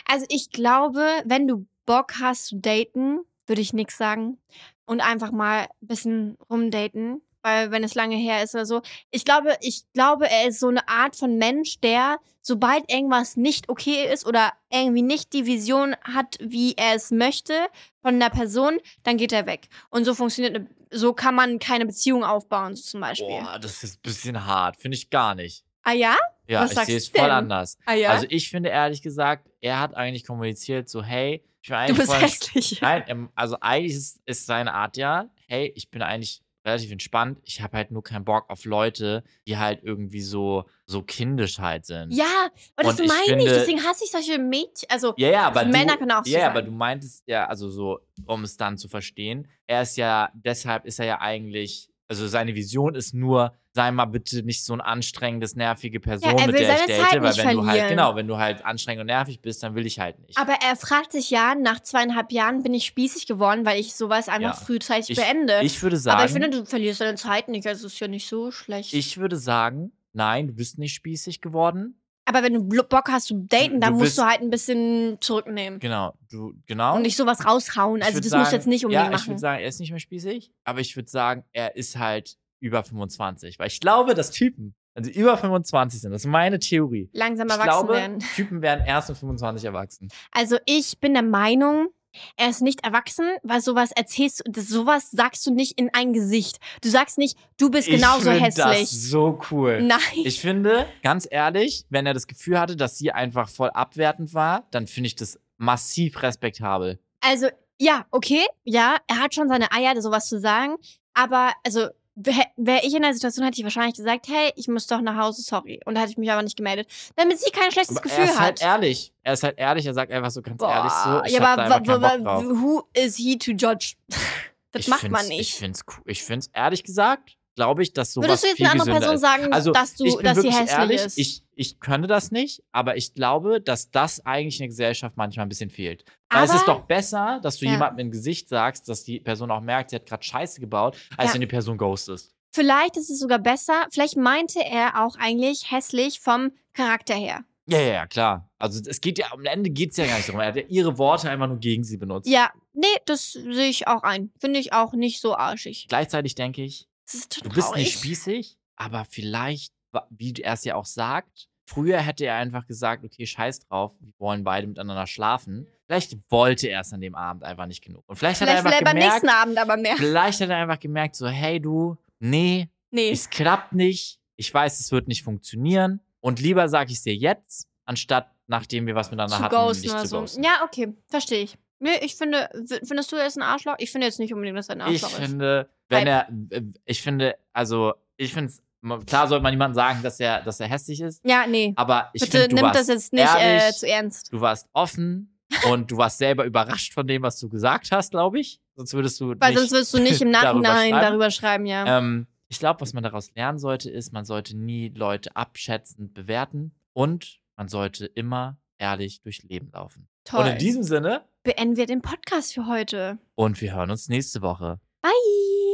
Also 0.07 0.27
ich 0.29 0.51
glaube, 0.51 1.07
wenn 1.25 1.49
du 1.49 1.67
Bock 1.87 2.15
hast 2.21 2.47
zu 2.47 2.57
daten, 2.61 3.21
würde 3.47 3.62
ich 3.62 3.73
nichts 3.73 3.97
sagen. 3.97 4.39
Und 4.87 5.01
einfach 5.01 5.33
mal 5.33 5.62
ein 5.62 5.87
bisschen 5.87 6.37
rumdaten. 6.51 7.23
Weil 7.45 7.70
wenn 7.70 7.84
es 7.84 7.95
lange 7.95 8.16
her 8.16 8.42
ist 8.42 8.55
oder 8.55 8.64
so. 8.64 8.80
Ich 9.11 9.26
glaube, 9.26 9.55
ich 9.61 9.84
glaube, 9.92 10.30
er 10.30 10.49
ist 10.49 10.61
so 10.61 10.68
eine 10.68 10.88
Art 10.88 11.14
von 11.14 11.36
Mensch, 11.36 11.78
der, 11.80 12.16
sobald 12.40 12.90
irgendwas 12.90 13.36
nicht 13.36 13.68
okay 13.68 14.11
ist 14.11 14.26
oder 14.26 14.55
irgendwie 14.72 15.03
nicht 15.03 15.34
die 15.34 15.45
Vision 15.45 15.95
hat, 16.05 16.38
wie 16.40 16.72
er 16.74 16.95
es 16.95 17.11
möchte 17.11 17.53
von 18.01 18.18
der 18.18 18.30
Person, 18.30 18.78
dann 19.03 19.18
geht 19.18 19.32
er 19.32 19.45
weg. 19.45 19.68
Und 19.90 20.07
so 20.07 20.14
funktioniert 20.14 20.57
eine, 20.57 20.68
so 20.90 21.12
kann 21.12 21.34
man 21.34 21.59
keine 21.59 21.84
Beziehung 21.84 22.24
aufbauen, 22.24 22.76
so 22.76 22.82
zum 22.82 23.03
Beispiel. 23.03 23.28
Boah, 23.28 23.59
das 23.61 23.84
ist 23.84 23.99
ein 23.99 24.03
bisschen 24.03 24.47
hart. 24.47 24.80
Finde 24.80 24.97
ich 24.97 25.11
gar 25.11 25.34
nicht. 25.34 25.66
Ah 25.82 25.92
ja? 25.92 26.16
Ja, 26.49 26.62
Was 26.62 26.72
ich 26.72 26.78
sehe 26.78 26.97
es 26.97 27.12
du 27.12 27.18
voll 27.18 27.30
anders. 27.30 27.76
Ah 27.84 27.92
ja? 27.92 28.09
Also 28.09 28.26
ich 28.30 28.49
finde 28.49 28.70
ehrlich 28.70 29.03
gesagt, 29.03 29.51
er 29.61 29.80
hat 29.80 29.95
eigentlich 29.95 30.24
kommuniziert 30.26 30.88
so, 30.88 31.03
hey, 31.03 31.45
ich 31.61 31.68
bin 31.68 31.76
du 31.76 31.78
eigentlich 31.78 31.99
bist 31.99 32.11
voll 32.11 32.20
hässlich. 32.22 32.80
Nein, 32.80 33.05
ähm, 33.07 33.30
also 33.34 33.59
eigentlich 33.61 33.97
ist, 33.97 34.22
ist 34.24 34.47
seine 34.47 34.72
Art 34.72 34.97
ja, 34.97 35.28
hey, 35.47 35.70
ich 35.76 35.90
bin 35.90 36.01
eigentlich 36.01 36.40
relativ 36.65 36.91
entspannt. 36.91 37.39
Ich 37.45 37.61
habe 37.61 37.77
halt 37.77 37.91
nur 37.91 38.03
keinen 38.03 38.25
Bock 38.25 38.49
auf 38.49 38.65
Leute, 38.65 39.23
die 39.47 39.59
halt 39.59 39.81
irgendwie 39.83 40.21
so, 40.23 40.65
so 40.87 41.03
kindisch 41.03 41.59
halt 41.59 41.85
sind. 41.87 42.12
Ja, 42.12 42.49
aber 42.77 42.89
das 42.91 43.01
Und 43.01 43.07
meine 43.09 43.21
ich. 43.23 43.29
finde- 43.29 43.45
Deswegen 43.55 43.83
hasse 43.85 44.05
ich 44.05 44.11
solche 44.11 44.39
Mädchen. 44.39 44.89
Also, 44.89 45.15
Ja, 45.17 45.31
ja, 45.31 45.43
aber 45.47 45.61
Also 45.61 45.73
du, 45.73 45.79
Männer 45.79 45.97
können 45.97 46.12
auch 46.12 46.25
so 46.25 46.31
Ja, 46.33 46.41
sein. 46.41 46.51
aber 46.51 46.62
du 46.62 46.71
meintest 46.71 47.23
ja, 47.27 47.47
also 47.47 47.69
so, 47.71 48.01
um 48.27 48.45
es 48.45 48.57
dann 48.57 48.79
zu 48.79 48.89
verstehen, 48.89 49.49
er 49.67 49.83
ist 49.83 49.97
ja, 49.97 50.31
deshalb 50.35 50.85
ist 50.87 50.99
er 50.99 51.07
ja 51.07 51.21
eigentlich, 51.21 51.91
also 52.09 52.27
seine 52.27 52.55
Vision 52.55 52.95
ist 52.95 53.15
nur, 53.15 53.55
sei 53.75 53.91
mal 53.91 54.05
bitte 54.05 54.43
nicht 54.45 54.64
so 54.64 54.72
ein 54.72 54.81
anstrengendes, 54.81 55.57
nervige 55.57 55.99
Person, 55.99 56.39
er 56.39 56.47
mit 56.47 56.59
der 56.59 56.75
ich 56.77 56.87
date, 56.87 57.20
weil 57.22 57.37
wenn 57.37 57.57
du 57.57 57.66
halt, 57.66 57.66
verlieren. 57.66 57.89
genau, 57.89 58.14
wenn 58.14 58.29
du 58.29 58.39
halt 58.39 58.64
anstrengend 58.64 59.01
und 59.01 59.07
nervig 59.09 59.41
bist, 59.43 59.62
dann 59.64 59.75
will 59.75 59.85
ich 59.85 59.99
halt 59.99 60.18
nicht. 60.20 60.39
aber 60.39 60.53
er 60.64 60.77
fragt 60.77 61.11
sich 61.12 61.29
ja, 61.31 61.55
nach 61.57 61.81
zweieinhalb 61.81 62.31
Jahren 62.31 62.62
bin 62.62 62.72
ich 62.72 62.85
spießig 62.87 63.27
geworden, 63.27 63.66
weil 63.66 63.81
ich 63.81 63.95
sowas 63.97 64.29
einfach 64.29 64.59
Ja. 64.59 64.64
frühzeitig 64.64 65.11
Ich- 65.11 65.16
beende. 65.18 65.61
ich 65.62 65.83
würde 65.83 65.97
sagen, 65.97 66.18
aber 66.18 66.27
ich 66.27 66.33
finde, 66.33 66.51
du 66.51 66.64
verlierst 66.64 67.01
deine 67.01 67.16
Zeit 67.16 67.49
nicht. 67.49 67.66
Also, 67.66 67.89
ist 67.89 67.99
ja 67.99 68.07
nicht 68.09 68.29
so 68.29 68.53
schlecht. 68.53 68.95
ich 68.95 69.18
würde 69.18 69.37
sagen, 69.37 69.91
nein, 70.12 70.47
du 70.47 70.53
bist 70.53 70.79
nicht 70.79 70.95
spießig 70.95 71.41
geworden. 71.41 72.01
aber 72.27 72.43
wenn 72.45 72.55
du 72.55 72.62
Bock 72.85 73.09
hast 73.11 73.27
zu 73.27 73.35
daten, 73.49 73.81
dann 73.81 73.95
Du 73.95 73.99
musst 73.99 74.16
du 74.16 74.22
halt 74.22 74.41
ein 74.41 74.49
bisschen 74.51 75.18
zurücknehmen. 75.20 75.79
Genau, 75.81 76.14
du, 76.31 76.55
genau. 76.66 76.95
Und 76.97 77.03
nicht 77.03 77.16
sowas 77.16 77.45
raushauen. 77.45 78.01
Ich 78.01 78.07
Also, 78.07 78.20
das 78.20 78.29
sagen, 78.31 78.41
musst 78.41 78.53
du 78.53 78.57
jetzt 78.57 78.66
nicht 78.66 78.83
Ja, 78.83 78.87
unbedingt 78.87 79.09
ich 79.09 79.20
machen. 79.20 79.29
würde 79.33 79.41
sagen, 79.41 79.62
er 79.62 79.68
ist 79.68 79.81
nicht 79.81 79.91
mehr 79.91 79.99
spießig, 80.01 80.53
aber 80.64 80.81
ich 80.81 80.95
würde 80.97 81.11
sagen, 81.11 81.45
er 81.53 81.75
ist 81.77 81.99
halt 81.99 82.37
über 82.65 82.83
25. 82.83 83.59
Weil 83.59 83.69
ich 83.69 83.81
glaube, 83.81 84.15
dass 84.15 84.31
Typen, 84.31 84.75
also 84.95 85.11
über 85.11 85.37
25 85.37 86.01
sind, 86.01 86.12
das 86.12 86.23
ist 86.23 86.31
meine 86.31 86.59
Theorie. 86.59 87.11
Langsam 87.12 87.47
Ich 87.49 87.53
erwachsen 87.53 87.69
glaube, 87.71 87.95
werden. 87.95 88.19
Typen 88.37 88.62
werden 88.62 88.85
erst 88.87 89.11
mit 89.11 89.19
25 89.19 89.65
erwachsen. 89.65 90.09
Also 90.33 90.57
ich 90.67 90.99
bin 90.99 91.12
der 91.15 91.23
Meinung, 91.23 91.89
er 92.37 92.49
ist 92.49 92.62
nicht 92.62 92.85
erwachsen, 92.85 93.27
weil 93.43 93.61
sowas 93.61 93.91
erzählst 93.95 94.43
du, 94.47 94.61
sowas 94.61 95.11
sagst 95.11 95.47
du 95.47 95.53
nicht 95.53 95.79
in 95.79 95.91
ein 95.93 96.12
Gesicht. 96.12 96.59
Du 96.81 96.89
sagst 96.89 97.19
nicht, 97.19 97.37
du 97.59 97.71
bist 97.71 97.89
genauso 97.89 98.31
ich 98.31 98.41
hässlich. 98.41 98.81
Das 98.81 98.91
so 98.91 99.41
cool. 99.51 99.83
Nein. 99.83 99.99
Ich 100.25 100.41
finde, 100.41 100.87
ganz 101.03 101.27
ehrlich, 101.31 101.85
wenn 101.91 102.07
er 102.07 102.15
das 102.15 102.27
Gefühl 102.27 102.59
hatte, 102.59 102.77
dass 102.77 102.97
sie 102.97 103.12
einfach 103.12 103.49
voll 103.49 103.71
abwertend 103.71 104.33
war, 104.33 104.67
dann 104.71 104.87
finde 104.87 105.09
ich 105.09 105.17
das 105.17 105.39
massiv 105.57 106.23
respektabel. 106.23 106.99
also 107.21 107.49
ja, 107.81 108.07
okay, 108.12 108.47
ja, 108.62 108.97
er 109.09 109.19
hat 109.19 109.35
schon 109.35 109.49
seine 109.49 109.73
Eier, 109.73 110.01
sowas 110.01 110.29
zu 110.29 110.39
sagen, 110.39 110.77
aber 111.12 111.53
also 111.65 111.89
wäre 112.17 112.81
ich 112.85 112.95
in 112.95 113.03
der 113.03 113.12
Situation, 113.12 113.45
hätte 113.45 113.59
ich 113.59 113.65
wahrscheinlich 113.65 113.97
gesagt, 113.97 114.29
hey, 114.29 114.53
ich 114.57 114.69
muss 114.69 114.87
doch 114.87 115.01
nach 115.01 115.17
Hause, 115.17 115.43
sorry. 115.43 115.81
Und 115.85 115.95
da 115.95 116.03
hätte 116.03 116.12
ich 116.12 116.19
mich 116.19 116.31
aber 116.31 116.43
nicht 116.43 116.57
gemeldet, 116.57 116.89
damit 117.17 117.41
sie 117.41 117.51
kein 117.51 117.73
schlechtes 117.73 117.97
Aber 117.97 118.03
Gefühl 118.03 118.25
er 118.25 118.31
ist 118.31 118.39
hat. 118.39 118.41
halt 118.45 118.62
ehrlich. 118.62 119.12
Er 119.23 119.33
ist 119.33 119.43
halt 119.43 119.59
ehrlich, 119.59 119.87
er 119.87 119.95
sagt 119.95 120.12
einfach 120.12 120.31
so 120.31 120.43
ganz 120.43 120.62
ehrlich 120.62 120.93
so, 120.93 121.23
ich 121.25 121.33
ja, 121.33 121.43
aber 121.45 122.45
who 122.45 122.83
is 122.93 123.17
he 123.17 123.37
to 123.37 123.53
judge? 123.53 123.95
das 124.73 124.83
Ich 124.83 124.89
macht 124.89 125.09
man 125.11 125.23
Ich 125.25 125.29
nicht. 125.39 125.55
finde 125.55 125.79
es 125.79 125.97
ich 126.07 126.23
find's 126.23 126.51
ehrlich 126.53 126.85
gesagt, 126.85 127.37
glaube 127.57 127.83
ich, 127.83 127.93
dass 127.93 128.12
sowas 128.12 128.29
Würdest 128.29 128.45
du 128.45 128.49
jetzt 128.49 128.61
einer 128.61 128.71
anderen 128.73 128.93
Person 128.93 129.19
sagen, 129.19 129.53
Also, 129.53 129.73
dass, 129.73 129.95
du, 129.95 130.05
ich 130.05 130.17
dass 130.17 130.41
sie 130.41 130.51
hässlich 130.51 130.71
ehrlich, 130.71 131.01
ist? 131.01 131.19
Ich, 131.19 131.43
ich 131.57 131.81
könnte 131.81 132.09
das 132.09 132.31
nicht, 132.31 132.63
aber 132.73 132.97
ich 132.97 133.15
glaube, 133.15 133.61
dass 133.61 133.91
das 133.91 134.25
eigentlich 134.25 134.57
in 134.57 134.65
der 134.65 134.69
Gesellschaft 134.69 135.17
manchmal 135.17 135.47
ein 135.47 135.49
bisschen 135.49 135.71
fehlt. 135.71 136.05
Weil 136.31 136.45
es 136.45 136.55
ist 136.55 136.67
doch 136.67 136.83
besser, 136.87 137.41
dass 137.43 137.59
du 137.59 137.65
Ja. 137.67 137.73
jemandem 137.73 138.07
im 138.07 138.11
Gesicht 138.13 138.49
sagst, 138.49 138.89
dass 138.89 139.05
die 139.05 139.21
Person 139.21 139.51
auch 139.51 139.61
merkt, 139.61 139.91
sie 139.91 139.97
hat 139.97 140.07
gerade 140.07 140.23
Scheiße 140.23 140.61
gebaut, 140.61 140.97
als 141.17 141.29
Ja. 141.31 141.35
wenn 141.35 141.41
die 141.41 141.47
Person 141.47 141.77
ghostest. 141.79 142.35
Vielleicht 142.53 142.97
ist 142.97 143.11
es 143.11 143.19
sogar 143.19 143.39
besser. 143.41 143.87
Vielleicht 143.91 144.17
meinte 144.17 144.61
er 144.65 145.05
auch 145.05 145.17
eigentlich 145.17 145.71
hässlich 145.73 146.21
vom 146.21 146.53
Charakter 146.73 147.15
her. 147.15 147.45
Ja, 147.67 147.79
ja, 147.81 147.93
ja, 147.95 148.07
klar. 148.07 148.51
Also 148.59 148.81
es 148.89 149.01
geht 149.01 149.19
ja, 149.19 149.33
am 149.33 149.45
Ende 149.45 149.71
geht 149.71 149.93
es 149.93 149.97
ja 149.97 150.07
gar 150.07 150.17
nicht 150.17 150.29
darum. 150.29 150.41
Er 150.41 150.49
hat 150.49 150.57
ja 150.57 150.63
ihre 150.69 150.99
Worte 150.99 151.31
einfach 151.31 151.49
nur 151.49 151.59
gegen 151.59 151.83
sie 151.83 151.97
benutzt. 151.97 152.29
Ja, 152.29 152.51
nee, 152.75 152.87
das 153.07 153.33
sehe 153.33 153.69
ich 153.69 153.89
auch 153.89 154.03
ein. 154.03 154.31
Finde 154.39 154.61
ich 154.61 154.73
auch 154.73 154.93
nicht 154.93 155.21
so 155.21 155.35
arschig. 155.35 155.87
Gleichzeitig 155.89 156.35
denke 156.35 156.63
ich, 156.63 156.87
ist 157.11 157.43
du 157.45 157.49
bist 157.49 157.75
nicht 157.75 157.99
spießig, 157.99 158.57
aber 158.77 159.05
vielleicht, 159.09 159.73
wie 160.11 160.32
er 160.34 160.55
es 160.55 160.64
ja 160.64 160.74
auch 160.74 160.84
sagt, 160.86 161.49
früher 161.66 161.99
hätte 161.99 162.24
er 162.26 162.36
einfach 162.36 162.66
gesagt, 162.66 163.05
okay, 163.05 163.26
scheiß 163.26 163.61
drauf, 163.61 163.92
wir 164.01 164.12
wollen 164.18 164.45
beide 164.45 164.66
miteinander 164.66 165.07
schlafen. 165.07 165.66
Vielleicht 165.86 166.16
wollte 166.30 166.68
er 166.68 166.80
es 166.80 166.92
an 166.92 167.01
dem 167.01 167.14
Abend 167.14 167.45
einfach 167.45 167.66
nicht 167.66 167.82
genug. 167.84 168.05
Und 168.07 168.16
vielleicht, 168.16 168.38
Vielleicht 168.38 168.59
hat 168.64 168.64
er 168.66 168.70
er 168.72 168.78
einfach 168.78 168.84
beim 168.92 168.97
gemerkt, 168.97 169.22
nächsten 169.22 169.28
Abend 169.40 169.59
aber 169.59 169.76
mehr. 169.76 169.97
vielleicht 169.97 170.40
hat 170.40 170.49
er 170.51 170.57
einfach 170.57 170.80
gemerkt, 170.80 171.14
so, 171.16 171.26
hey 171.28 171.61
du, 171.61 171.97
nee, 172.18 172.68
Nee. 172.90 173.11
es 173.11 173.28
klappt 173.28 173.72
nicht, 173.72 174.20
ich 174.36 174.53
weiß, 174.53 174.78
es 174.80 174.92
wird 174.92 175.09
nicht 175.09 175.22
funktionieren 175.24 176.01
und 176.20 176.40
lieber 176.40 176.68
sage 176.68 176.90
ich 176.92 176.99
es 176.99 177.03
dir 177.03 177.14
jetzt, 177.14 177.68
anstatt 177.84 178.30
nachdem 178.47 178.86
wir 178.86 178.95
was 178.95 179.11
miteinander 179.11 179.36
zu 179.36 179.42
hatten, 179.42 179.55
ghosten 179.55 179.82
nicht 179.82 179.92
oder 179.95 180.03
zu 180.03 180.09
so. 180.09 180.20
ghosten. 180.20 180.45
Ja, 180.45 180.61
okay, 180.64 180.95
verstehe 181.09 181.42
ich. 181.45 181.59
Nee, 181.80 181.99
ich 182.03 182.14
finde, 182.14 182.49
findest 182.84 183.11
du, 183.12 183.16
er 183.16 183.26
ist 183.26 183.36
ein 183.36 183.42
Arschloch? 183.42 183.74
Ich 183.78 183.90
finde 183.90 184.07
jetzt 184.07 184.18
nicht 184.18 184.32
unbedingt, 184.32 184.57
dass 184.57 184.68
er 184.68 184.76
ein 184.80 184.92
Ich 184.95 185.03
Arschloch 185.03 185.18
ist. 185.18 185.28
finde, 185.28 185.68
wenn 185.88 186.07
er, 186.07 186.28
äh, 186.51 186.62
ich 186.84 187.03
finde, 187.03 187.36
also, 187.53 187.95
ich 188.16 188.32
finde 188.32 188.51
es 188.53 188.62
klar 189.07 189.28
sollte 189.28 189.43
man 189.43 189.53
niemandem 189.53 189.74
sagen, 189.74 190.03
dass 190.03 190.20
er, 190.20 190.43
dass 190.43 190.61
er 190.61 190.68
hässlich 190.68 191.01
ist, 191.01 191.24
Ja, 191.24 191.47
nee. 191.47 191.72
aber 191.76 192.11
ich 192.12 192.22
Bitte 192.22 192.39
finde, 192.41 192.49
du 192.57 192.62
nimm 192.62 192.72
das 192.72 192.89
jetzt 192.89 193.12
nicht 193.12 193.22
äh, 193.35 193.59
ehrlich, 193.59 193.76
zu 193.76 193.89
ernst. 193.89 194.32
du 194.32 194.41
warst 194.41 194.68
offen 194.72 195.37
und 195.70 195.91
du 195.91 195.97
warst 195.97 196.18
selber 196.18 196.45
überrascht 196.45 196.93
von 196.95 197.07
dem, 197.07 197.22
was 197.22 197.39
du 197.41 197.49
gesagt 197.49 197.91
hast, 197.93 198.11
glaube 198.11 198.41
ich. 198.41 198.61
Sonst 198.76 198.93
würdest 198.95 199.20
du 199.20 199.35
Weil 199.39 199.51
nicht 199.51 199.59
sonst 199.61 199.72
wirst 199.72 199.95
du 199.95 199.99
nicht 200.01 200.20
im 200.20 200.32
darüber 200.32 200.61
Nachhinein 200.61 200.91
schreiben. 200.91 201.07
darüber 201.07 201.30
schreiben, 201.30 201.66
ja. 201.66 201.99
Ähm, 201.99 202.26
ich 202.49 202.59
glaube, 202.59 202.80
was 202.80 202.93
man 202.93 203.03
daraus 203.03 203.32
lernen 203.35 203.59
sollte, 203.59 203.91
ist, 203.91 204.12
man 204.12 204.24
sollte 204.24 204.57
nie 204.57 204.89
Leute 204.89 205.35
abschätzend 205.37 206.12
bewerten 206.14 206.72
und 206.93 207.39
man 207.57 207.68
sollte 207.68 208.07
immer 208.07 208.59
ehrlich 208.78 209.22
durchs 209.22 209.43
Leben 209.45 209.70
laufen. 209.72 210.09
Toll. 210.24 210.41
Und 210.45 210.47
in 210.53 210.59
diesem 210.59 210.82
Sinne, 210.82 211.24
Beenden 211.43 211.76
wir 211.76 211.87
den 211.87 212.01
Podcast 212.03 212.55
für 212.55 212.66
heute. 212.66 213.18
und 213.35 213.61
wir 213.61 213.74
hören 213.74 213.91
uns 213.91 214.09
nächste 214.09 214.43
Woche. 214.43 214.80
Bye. 215.03 215.11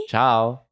Ciao. 0.08 0.69